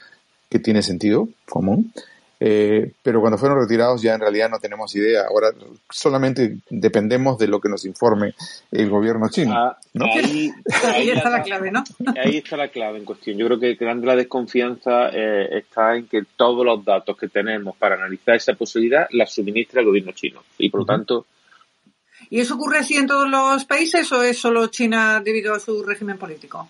que 0.48 0.60
tiene 0.60 0.82
sentido 0.82 1.28
común. 1.48 1.92
Eh, 2.40 2.92
pero 3.02 3.20
cuando 3.20 3.38
fueron 3.38 3.60
retirados 3.60 4.02
ya 4.02 4.14
en 4.14 4.20
realidad 4.20 4.50
no 4.50 4.58
tenemos 4.58 4.94
idea. 4.94 5.22
Ahora 5.28 5.48
solamente 5.88 6.58
dependemos 6.68 7.38
de 7.38 7.48
lo 7.48 7.60
que 7.60 7.68
nos 7.68 7.84
informe 7.84 8.34
el 8.70 8.90
gobierno 8.90 9.28
chino. 9.28 9.54
Ah, 9.54 9.78
¿no? 9.94 10.06
ahí, 10.06 10.50
ahí, 10.84 11.10
está 11.10 11.30
la, 11.30 11.38
la, 11.38 11.42
clave, 11.44 11.70
¿no? 11.70 11.84
Ahí 12.22 12.38
está 12.38 12.56
la 12.56 12.68
clave 12.68 12.98
en 12.98 13.04
cuestión. 13.04 13.38
Yo 13.38 13.46
creo 13.46 13.60
que 13.60 13.74
grande 13.74 14.06
la 14.06 14.16
desconfianza 14.16 15.08
eh, 15.12 15.58
está 15.58 15.96
en 15.96 16.06
que 16.06 16.22
todos 16.36 16.64
los 16.64 16.84
datos 16.84 17.16
que 17.16 17.28
tenemos 17.28 17.76
para 17.76 17.94
analizar 17.94 18.34
esa 18.36 18.54
posibilidad 18.54 19.06
las 19.10 19.32
suministra 19.32 19.80
el 19.80 19.86
gobierno 19.86 20.12
chino. 20.12 20.42
Y 20.58 20.70
por 20.70 20.80
lo 20.80 20.84
uh 20.84 20.86
-huh. 20.86 20.96
tanto... 20.96 21.26
¿Y 22.30 22.40
eso 22.40 22.54
ocurre 22.54 22.78
así 22.78 22.96
en 22.96 23.06
todos 23.06 23.28
los 23.28 23.64
países 23.66 24.10
o 24.12 24.22
es 24.22 24.38
solo 24.38 24.66
China 24.68 25.20
debido 25.22 25.54
a 25.54 25.60
su 25.60 25.82
régimen 25.82 26.16
político? 26.16 26.68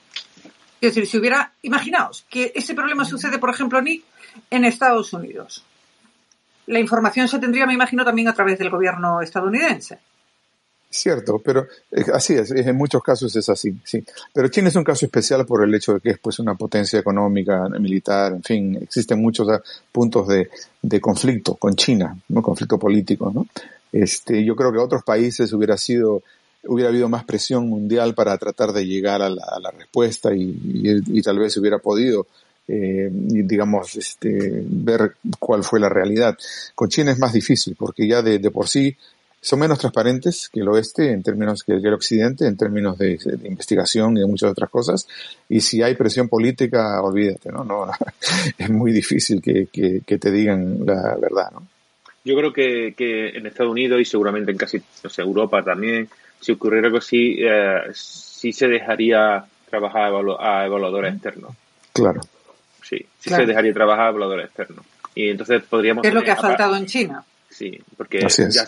Es 0.81 0.95
decir, 0.95 1.07
si 1.07 1.17
hubiera, 1.17 1.53
imaginaos 1.63 2.27
que 2.29 2.53
ese 2.55 2.75
problema 2.75 3.05
sucede, 3.05 3.39
por 3.39 3.49
ejemplo, 3.49 3.79
en 3.79 3.85
en 4.51 4.65
Estados 4.65 5.13
Unidos. 5.13 5.65
La 6.67 6.79
información 6.79 7.29
se 7.29 7.39
tendría, 7.39 7.67
me 7.67 7.75
imagino, 7.75 8.05
también 8.05 8.29
a 8.29 8.35
través 8.35 8.59
del 8.59 8.71
gobierno 8.71 9.21
estadounidense. 9.21 9.99
Cierto, 10.95 11.41
pero 11.45 11.67
eh, 11.91 12.05
así 12.13 12.35
es, 12.35 12.53
en 12.53 12.77
muchos 12.77 13.03
casos 13.03 13.35
es 13.35 13.49
así, 13.49 13.77
sí. 13.83 14.05
Pero 14.33 14.47
China 14.47 14.69
es 14.69 14.77
un 14.77 14.85
caso 14.85 15.05
especial 15.05 15.45
por 15.45 15.65
el 15.65 15.75
hecho 15.75 15.95
de 15.95 16.01
que 16.01 16.11
es 16.11 16.19
pues 16.21 16.39
una 16.39 16.55
potencia 16.55 17.01
económica, 17.01 17.69
militar, 17.81 18.33
en 18.33 18.43
fin, 18.45 18.79
existen 18.81 19.21
muchos 19.21 19.49
puntos 19.91 20.29
de, 20.29 21.01
conflicto 21.01 21.57
con 21.57 21.75
China, 21.75 22.17
¿no? 22.29 22.43
conflicto 22.43 22.79
político, 22.79 23.33
¿no? 23.35 23.49
Este, 23.91 24.45
yo 24.45 24.55
creo 24.55 24.71
que 24.71 24.79
otros 24.79 25.03
países 25.03 25.53
hubiera 25.53 25.77
sido, 25.77 26.23
hubiera 26.63 26.91
habido 26.91 27.09
más 27.09 27.25
presión 27.25 27.69
mundial 27.69 28.15
para 28.15 28.39
tratar 28.39 28.73
de 28.73 28.87
llegar 28.87 29.21
a 29.21 29.29
la, 29.29 29.71
respuesta 29.77 30.33
y, 30.33 30.43
y, 30.43 31.19
y, 31.19 31.23
tal 31.23 31.41
vez 31.41 31.57
hubiera 31.57 31.79
podido 31.79 32.29
eh, 32.67 33.11
digamos, 33.11 33.95
este, 33.97 34.63
ver 34.65 35.17
cuál 35.39 35.65
fue 35.65 35.81
la 35.81 35.89
realidad. 35.89 36.37
Con 36.75 36.89
China 36.89 37.13
es 37.13 37.19
más 37.19 37.33
difícil 37.33 37.77
porque 37.79 38.07
ya 38.07 38.23
de, 38.23 38.39
de 38.39 38.51
por 38.51 38.69
sí 38.69 38.97
son 39.41 39.59
menos 39.59 39.79
transparentes 39.79 40.49
que 40.49 40.61
el 40.61 40.69
oeste 40.69 41.13
en 41.13 41.23
términos 41.23 41.63
que 41.63 41.75
el 41.75 41.93
occidente, 41.93 42.47
en 42.47 42.57
términos 42.57 42.97
de, 42.97 43.19
de, 43.19 43.47
investigación 43.49 44.17
y 44.17 44.21
de 44.21 44.27
muchas 44.27 44.51
otras 44.51 44.71
cosas. 44.71 45.07
Y 45.51 45.61
si 45.61 45.83
hay 45.83 45.95
presión 45.95 46.31
política, 46.31 47.03
olvídate, 47.03 47.53
¿no? 47.53 47.63
no 47.63 47.87
es 48.59 48.71
muy 48.71 48.93
difícil 48.93 49.43
que, 49.43 49.67
que, 49.71 50.01
que, 50.07 50.19
te 50.19 50.31
digan 50.31 50.87
la 50.87 51.17
verdad, 51.21 51.51
¿no? 51.53 51.67
Yo 52.25 52.35
creo 52.37 52.55
que, 52.55 52.95
que 52.97 53.37
en 53.37 53.47
Estados 53.47 53.71
Unidos 53.71 54.01
y 54.01 54.07
seguramente 54.07 54.51
en 54.51 54.57
casi, 54.57 54.81
no 55.03 55.11
sé, 55.11 55.21
Europa 55.21 55.63
también, 55.63 56.09
si 56.41 56.53
ocurriera 56.53 56.87
algo 56.87 56.97
así, 56.97 57.37
eh, 57.39 57.83
sí 57.93 58.51
se 58.55 58.67
dejaría 58.67 59.45
trabajar 59.69 60.05
a, 60.05 60.09
evalu 60.09 60.37
a 60.41 60.65
evaluadores 60.65 61.13
externos. 61.13 61.55
Claro 61.93 62.23
sí, 62.85 62.99
sí 63.19 63.29
claro. 63.29 63.45
se 63.45 63.49
dejaría 63.49 63.73
trabajar 63.73 64.11
evaluador 64.11 64.41
externo. 64.41 64.85
Y 65.15 65.29
entonces 65.29 65.63
podríamos... 65.69 66.03
¿Qué 66.03 66.09
es 66.09 66.15
lo 66.15 66.23
que 66.23 66.31
ha 66.31 66.37
faltado 66.37 66.77
en 66.77 66.87
China? 66.87 67.25
Sí, 67.49 67.81
porque 67.97 68.19
ya, 68.21 68.67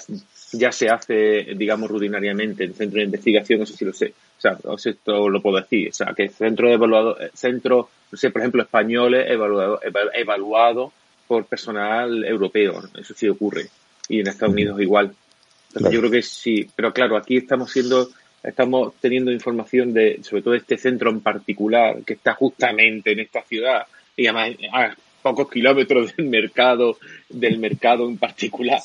ya, 0.53 0.73
se 0.73 0.89
hace, 0.89 1.55
digamos, 1.57 1.91
rutinariamente 1.91 2.65
en 2.65 2.75
centro 2.75 2.99
de 2.99 3.07
investigación, 3.07 3.63
eso 3.63 3.75
sí 3.77 3.85
lo 3.85 3.93
sé. 3.93 4.15
O 4.39 4.41
sea, 4.41 4.91
esto 4.93 5.29
lo 5.29 5.43
puedo 5.43 5.57
decir. 5.57 5.89
O 5.89 5.93
sea, 5.93 6.15
que 6.17 6.29
centro 6.29 6.69
de 6.69 6.75
evaluado, 6.75 7.19
centro, 7.35 7.89
no 8.13 8.19
sé, 8.19 8.31
por 8.31 8.43
ejemplo, 8.43 8.63
españoles 8.63 9.29
evaluado, 9.29 9.81
evaluado 10.15 10.93
por 11.27 11.47
personal 11.47 12.25
europeo. 12.25 12.81
Eso 12.97 13.13
sí 13.15 13.29
ocurre. 13.29 13.67
Y 14.09 14.21
en 14.21 14.29
Estados 14.29 14.53
Unidos 14.53 14.81
igual. 14.81 15.07
Entonces 15.07 15.81
claro. 15.81 15.93
yo 15.93 16.01
creo 16.01 16.13
que 16.13 16.23
sí. 16.23 16.71
Pero 16.77 16.93
claro, 16.93 17.17
aquí 17.17 17.39
estamos 17.39 17.73
siendo 17.73 18.09
estamos 18.47 18.95
teniendo 19.01 19.33
información 19.33 19.93
de, 19.93 20.21
sobre 20.23 20.43
todo 20.43 20.55
este 20.55 20.79
centro 20.79 21.11
en 21.11 21.21
particular, 21.21 22.03
que 22.05 22.15
está 22.15 22.35
justamente 22.35 23.13
en 23.13 23.21
esta 23.21 23.43
ciudad, 23.43 23.87
y 24.17 24.27
además, 24.27 24.57
ah, 24.73 24.95
pocos 25.23 25.51
kilómetros 25.51 26.17
del 26.17 26.27
mercado, 26.27 26.99
del 27.29 27.59
mercado 27.59 28.09
en 28.09 28.17
particular. 28.17 28.81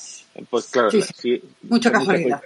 Pues 0.49 0.67
claro, 0.67 0.89
sí, 0.91 1.41
mucha 1.63 1.91
casualidad. 1.91 2.41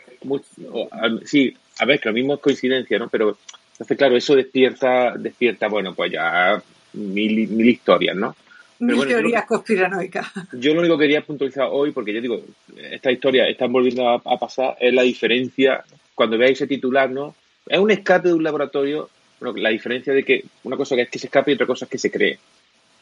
sí, 1.24 1.56
a 1.80 1.86
ver, 1.86 2.00
que 2.00 2.10
lo 2.10 2.14
mismo 2.14 2.34
es 2.36 2.40
coincidencia, 2.40 3.00
¿no? 3.00 3.10
Pero, 3.10 3.38
entonces, 3.72 3.98
claro, 3.98 4.16
eso 4.18 4.36
despierta, 4.36 5.16
despierta, 5.18 5.68
bueno, 5.68 5.94
pues 5.94 6.12
ya 6.12 6.62
mil, 6.94 7.48
mil 7.50 7.70
historias, 7.70 8.16
¿no? 8.16 8.36
Mil 8.80 9.08
teorías 9.08 9.46
conspiranoicas. 9.46 10.28
Yo 10.54 10.74
lo 10.74 10.82
único 10.82 10.98
que 10.98 11.06
quería 11.06 11.22
puntualizar 11.22 11.70
hoy, 11.72 11.92
porque 11.92 12.14
yo 12.14 12.22
digo, 12.22 12.42
esta 12.78 13.12
historia 13.12 13.48
está 13.48 13.68
volviendo 13.68 14.10
a, 14.10 14.38
pasar, 14.38 14.76
es 14.80 14.94
la 14.94 15.04
diferencia, 15.04 15.84
cuando 16.14 16.38
veáis 16.38 16.58
ese 16.58 16.68
titular, 16.68 17.10
¿no? 17.10 17.36
Es 17.66 17.80
un 17.80 17.92
escape 17.92 18.30
de 18.30 18.34
un 18.34 18.44
laboratorio, 18.44 19.10
bueno, 19.40 19.58
la 19.58 19.70
diferencia 19.70 20.14
de 20.14 20.24
que 20.24 20.44
una 20.64 20.76
cosa 20.76 20.96
es 20.96 21.10
que 21.10 21.20
se 21.20 21.28
escape 21.28 21.52
y 21.52 21.54
otra 21.56 21.68
cosa 21.68 21.86
es 21.86 21.92
que 21.92 21.98
se 21.98 22.12
cree. 22.12 22.38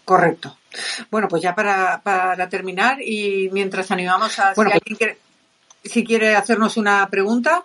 Correcto. 0.05 0.57
Bueno, 1.09 1.27
pues 1.27 1.41
ya 1.41 1.55
para, 1.55 2.01
para 2.01 2.49
terminar 2.49 3.01
y 3.01 3.49
mientras 3.51 3.91
animamos 3.91 4.37
a 4.39 4.53
bueno, 4.55 4.71
si 4.71 4.77
alguien 4.77 4.97
quiere, 4.97 5.17
si 5.83 6.03
quiere 6.03 6.35
hacernos 6.35 6.77
una 6.77 7.07
pregunta, 7.09 7.63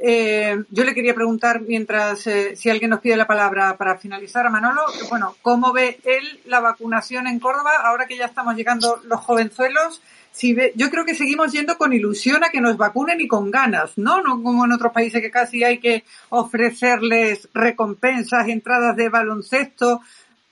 eh, 0.00 0.64
yo 0.70 0.84
le 0.84 0.94
quería 0.94 1.14
preguntar 1.14 1.62
mientras 1.62 2.26
eh, 2.26 2.54
si 2.56 2.70
alguien 2.70 2.90
nos 2.90 3.00
pide 3.00 3.16
la 3.16 3.26
palabra 3.26 3.76
para 3.76 3.98
finalizar 3.98 4.46
a 4.46 4.50
Manolo, 4.50 4.82
bueno, 5.08 5.36
¿cómo 5.42 5.72
ve 5.72 5.98
él 6.04 6.40
la 6.44 6.60
vacunación 6.60 7.26
en 7.26 7.40
Córdoba 7.40 7.72
ahora 7.82 8.06
que 8.06 8.16
ya 8.16 8.26
estamos 8.26 8.54
llegando 8.54 9.00
los 9.04 9.20
jovenzuelos? 9.20 10.00
Si 10.30 10.54
ve, 10.54 10.72
yo 10.76 10.90
creo 10.90 11.04
que 11.04 11.16
seguimos 11.16 11.50
yendo 11.52 11.76
con 11.78 11.92
ilusión 11.92 12.44
a 12.44 12.50
que 12.50 12.60
nos 12.60 12.76
vacunen 12.76 13.20
y 13.20 13.26
con 13.26 13.50
ganas, 13.50 13.98
¿no? 13.98 14.22
No 14.22 14.40
como 14.42 14.66
en 14.66 14.72
otros 14.72 14.92
países 14.92 15.20
que 15.20 15.32
casi 15.32 15.64
hay 15.64 15.78
que 15.78 16.04
ofrecerles 16.28 17.48
recompensas, 17.52 18.46
entradas 18.46 18.94
de 18.94 19.08
baloncesto, 19.08 20.00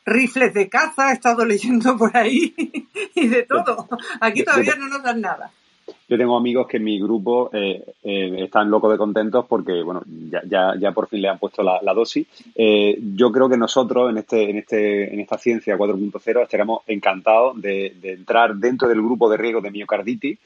rifles 0.06 0.54
de 0.54 0.68
caza, 0.68 1.10
he 1.10 1.14
estado 1.14 1.44
leyendo 1.44 1.96
por 1.98 2.16
ahí 2.16 2.54
y 3.14 3.28
de 3.28 3.42
todo. 3.42 3.88
Aquí 4.20 4.44
todavía 4.44 4.76
no 4.76 4.88
nos 4.88 5.02
dan 5.02 5.20
nada. 5.20 5.50
Yo 6.08 6.16
tengo 6.16 6.36
amigos 6.36 6.66
que 6.66 6.78
en 6.78 6.84
mi 6.84 7.00
grupo 7.00 7.50
eh, 7.52 7.84
eh, 8.02 8.44
están 8.44 8.70
locos 8.70 8.90
de 8.92 8.98
contentos 8.98 9.44
porque, 9.48 9.82
bueno, 9.82 10.02
ya, 10.06 10.42
ya, 10.48 10.74
ya 10.78 10.92
por 10.92 11.08
fin 11.08 11.22
le 11.22 11.28
han 11.28 11.38
puesto 11.38 11.62
la, 11.62 11.94
dosis. 11.94 12.26
Eh, 12.54 12.98
yo 13.14 13.30
creo 13.30 13.48
que 13.48 13.56
nosotros 13.56 14.10
en 14.10 14.18
este, 14.18 14.50
en 14.50 14.58
este, 14.58 15.12
en 15.12 15.20
esta 15.20 15.38
ciencia 15.38 15.76
4.0 15.76 16.42
estaremos 16.42 16.82
encantados 16.86 17.60
de, 17.60 17.94
entrar 18.02 18.54
dentro 18.56 18.88
del 18.88 19.02
grupo 19.02 19.28
de 19.28 19.36
riesgo 19.36 19.60
de 19.60 19.70
miocarditis, 19.70 20.38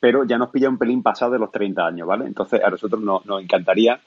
pero 0.00 0.24
ya 0.24 0.38
nos 0.38 0.50
pilla 0.50 0.68
un 0.68 0.78
pelín 0.78 1.02
pasado 1.02 1.32
de 1.32 1.38
los 1.38 1.50
30 1.50 1.86
años, 1.86 2.06
¿vale? 2.06 2.26
Entonces 2.26 2.62
a 2.62 2.70
nosotros 2.70 3.00
nos, 3.00 3.24
nos 3.26 3.42
encantaría, 3.42 3.98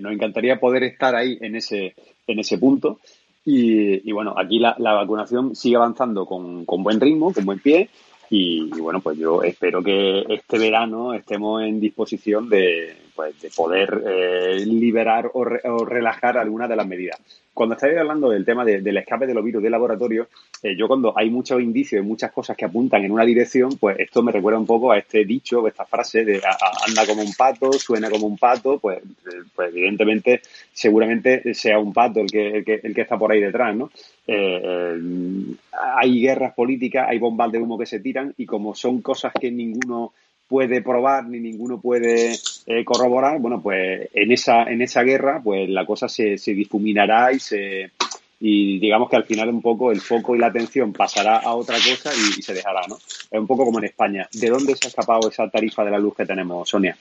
nos 0.00 0.12
encantaría 0.12 0.60
poder 0.60 0.84
estar 0.84 1.14
ahí 1.14 1.36
en 1.40 1.56
ese, 1.56 1.94
en 2.26 2.38
ese 2.38 2.58
punto. 2.58 3.00
Y, 3.44 4.10
bueno, 4.12 4.34
aquí 4.36 4.58
la, 4.58 4.74
la, 4.78 4.94
vacunación 4.94 5.54
sigue 5.54 5.76
avanzando 5.76 6.24
con, 6.24 6.64
con 6.64 6.82
buen 6.82 7.00
ritmo, 7.00 7.32
con 7.32 7.44
buen 7.44 7.58
pie. 7.58 7.90
Y, 8.30 8.70
bueno, 8.80 9.00
pues 9.00 9.18
yo 9.18 9.42
espero 9.42 9.82
que 9.82 10.24
este 10.28 10.58
verano 10.58 11.12
estemos 11.12 11.62
en 11.62 11.78
disposición 11.78 12.48
de, 12.48 12.96
pues, 13.14 13.40
de 13.40 13.50
poder 13.50 14.02
eh, 14.06 14.64
liberar 14.66 15.30
o, 15.34 15.40
o, 15.40 15.84
relajar 15.84 16.36
algunas 16.36 16.68
de 16.68 16.76
las 16.76 16.86
medidas. 16.86 17.20
Cuando 17.52 17.76
estáis 17.76 17.96
hablando 17.96 18.30
del 18.30 18.44
tema 18.44 18.64
del 18.64 18.96
escape 18.96 19.28
de 19.28 19.34
los 19.34 19.44
virus 19.44 19.62
de 19.62 19.70
laboratorio, 19.70 20.26
eh, 20.60 20.74
yo 20.76 20.88
cuando 20.88 21.16
hay 21.16 21.30
muchos 21.30 21.60
indicios 21.62 22.02
y 22.02 22.06
muchas 22.06 22.32
cosas 22.32 22.56
que 22.56 22.64
apuntan 22.64 23.04
en 23.04 23.12
una 23.12 23.24
dirección, 23.24 23.76
pues 23.78 24.00
esto 24.00 24.24
me 24.24 24.32
recuerda 24.32 24.58
un 24.58 24.66
poco 24.66 24.90
a 24.90 24.98
este 24.98 25.24
dicho, 25.24 25.64
a 25.64 25.68
esta 25.68 25.84
frase 25.84 26.24
de 26.24 26.40
anda 26.88 27.06
como 27.06 27.22
un 27.22 27.32
pato, 27.32 27.72
suena 27.74 28.10
como 28.10 28.26
un 28.26 28.36
pato, 28.36 28.80
pues, 28.80 28.98
eh, 28.98 29.42
pues 29.54 29.68
evidentemente 29.68 30.42
seguramente 30.72 31.54
sea 31.54 31.78
un 31.78 31.92
pato 31.92 32.20
el 32.20 32.26
que, 32.26 32.48
el 32.58 32.64
que, 32.64 32.80
el 32.82 32.92
que 32.92 33.02
está 33.02 33.16
por 33.16 33.30
ahí 33.30 33.40
detrás, 33.40 33.76
¿no? 33.76 33.90
Hay 34.26 36.20
guerras 36.20 36.54
políticas, 36.54 37.06
hay 37.08 37.18
bombas 37.18 37.52
de 37.52 37.58
humo 37.58 37.78
que 37.78 37.86
se 37.86 38.00
tiran 38.00 38.34
y 38.36 38.46
como 38.46 38.74
son 38.74 39.00
cosas 39.00 39.32
que 39.38 39.52
ninguno 39.52 40.12
puede 40.54 40.82
probar 40.82 41.26
ni 41.26 41.40
ninguno 41.40 41.80
puede 41.80 42.38
eh, 42.66 42.84
corroborar, 42.84 43.40
bueno, 43.40 43.60
pues 43.60 44.08
en 44.14 44.30
esa, 44.30 44.62
en 44.62 44.82
esa 44.82 45.02
guerra, 45.02 45.40
pues 45.42 45.68
la 45.68 45.84
cosa 45.84 46.08
se, 46.08 46.38
se 46.38 46.54
difuminará 46.54 47.32
y 47.32 47.40
se 47.40 47.90
y 48.38 48.78
digamos 48.78 49.10
que 49.10 49.16
al 49.16 49.24
final 49.24 49.48
un 49.48 49.60
poco 49.60 49.90
el 49.90 50.00
foco 50.00 50.36
y 50.36 50.38
la 50.38 50.46
atención 50.46 50.92
pasará 50.92 51.38
a 51.38 51.54
otra 51.56 51.74
cosa 51.74 52.12
y, 52.14 52.38
y 52.38 52.42
se 52.42 52.54
dejará, 52.54 52.82
¿no? 52.88 52.94
Es 52.94 53.40
un 53.40 53.48
poco 53.48 53.64
como 53.64 53.80
en 53.80 53.86
España. 53.86 54.28
¿De 54.32 54.48
dónde 54.48 54.76
se 54.76 54.86
ha 54.86 54.90
escapado 54.90 55.28
esa 55.28 55.50
tarifa 55.50 55.84
de 55.84 55.90
la 55.90 55.98
luz 55.98 56.14
que 56.14 56.24
tenemos, 56.24 56.68
Sonia? 56.68 56.96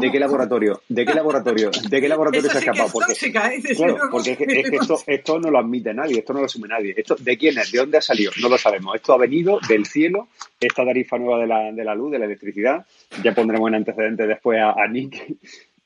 ¿De 0.00 0.10
qué 0.10 0.18
laboratorio? 0.18 0.82
¿De 0.88 1.04
qué 1.04 1.14
laboratorio? 1.14 1.70
¿De 1.88 2.00
qué 2.00 2.08
laboratorio 2.08 2.50
se 2.50 2.56
ha 2.56 2.60
escapado? 2.60 2.88
Porque, 2.92 3.12
¿eh? 3.12 3.74
claro, 3.76 3.98
porque 4.10 4.32
es 4.32 4.38
que, 4.38 4.44
esto, 4.76 5.02
esto, 5.06 5.38
no 5.38 5.50
lo 5.50 5.58
admite 5.58 5.92
nadie, 5.92 6.20
esto 6.20 6.32
no 6.32 6.40
lo 6.40 6.46
asume 6.46 6.68
nadie. 6.68 6.94
Esto, 6.96 7.16
¿De 7.18 7.36
quién 7.36 7.58
es? 7.58 7.70
¿De 7.70 7.78
dónde 7.78 7.98
ha 7.98 8.02
salido? 8.02 8.32
No 8.40 8.48
lo 8.48 8.56
sabemos. 8.56 8.96
Esto 8.96 9.12
ha 9.12 9.18
venido 9.18 9.58
del 9.68 9.84
cielo, 9.84 10.28
esta 10.58 10.84
tarifa 10.84 11.18
nueva 11.18 11.40
de 11.40 11.46
la, 11.46 11.72
de 11.72 11.84
la 11.84 11.94
luz, 11.94 12.12
de 12.12 12.18
la 12.18 12.24
electricidad. 12.24 12.86
Ya 13.22 13.34
pondremos 13.34 13.68
en 13.68 13.74
antecedentes 13.74 14.28
después 14.28 14.58
a, 14.60 14.72
a 14.72 14.88
Nick 14.88 15.36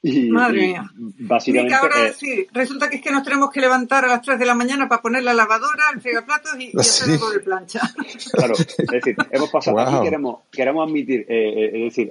y, 0.01 0.31
Madre 0.31 0.61
mía. 0.61 0.91
básicamente. 0.97 1.75
ahora 1.75 2.07
eh, 2.07 2.15
sí, 2.17 2.47
resulta 2.53 2.89
que 2.89 2.97
es 2.97 3.03
que 3.03 3.11
nos 3.11 3.25
tenemos 3.25 3.51
que 3.51 3.61
levantar 3.61 4.05
a 4.05 4.09
las 4.09 4.23
3 4.23 4.39
de 4.39 4.47
la 4.47 4.55
mañana 4.55 4.89
para 4.89 5.03
poner 5.03 5.25
la 5.25 5.35
lavadora, 5.35 5.85
el 5.93 6.01
fregaplatos 6.01 6.53
y, 6.57 6.71
y 6.73 6.79
hacer 6.79 7.15
algo 7.15 7.31
de 7.31 7.41
plancha. 7.41 7.81
Claro, 8.33 8.55
es 8.55 8.77
decir, 8.77 9.17
hemos 9.33 9.51
pasado. 9.51 9.81
Aquí 9.81 10.05
queremos, 10.05 10.43
queremos 10.53 10.89
admitir, 10.89 11.23
eh, 11.23 11.27
eh, 11.29 11.71
es 11.75 11.83
decir, 11.95 12.07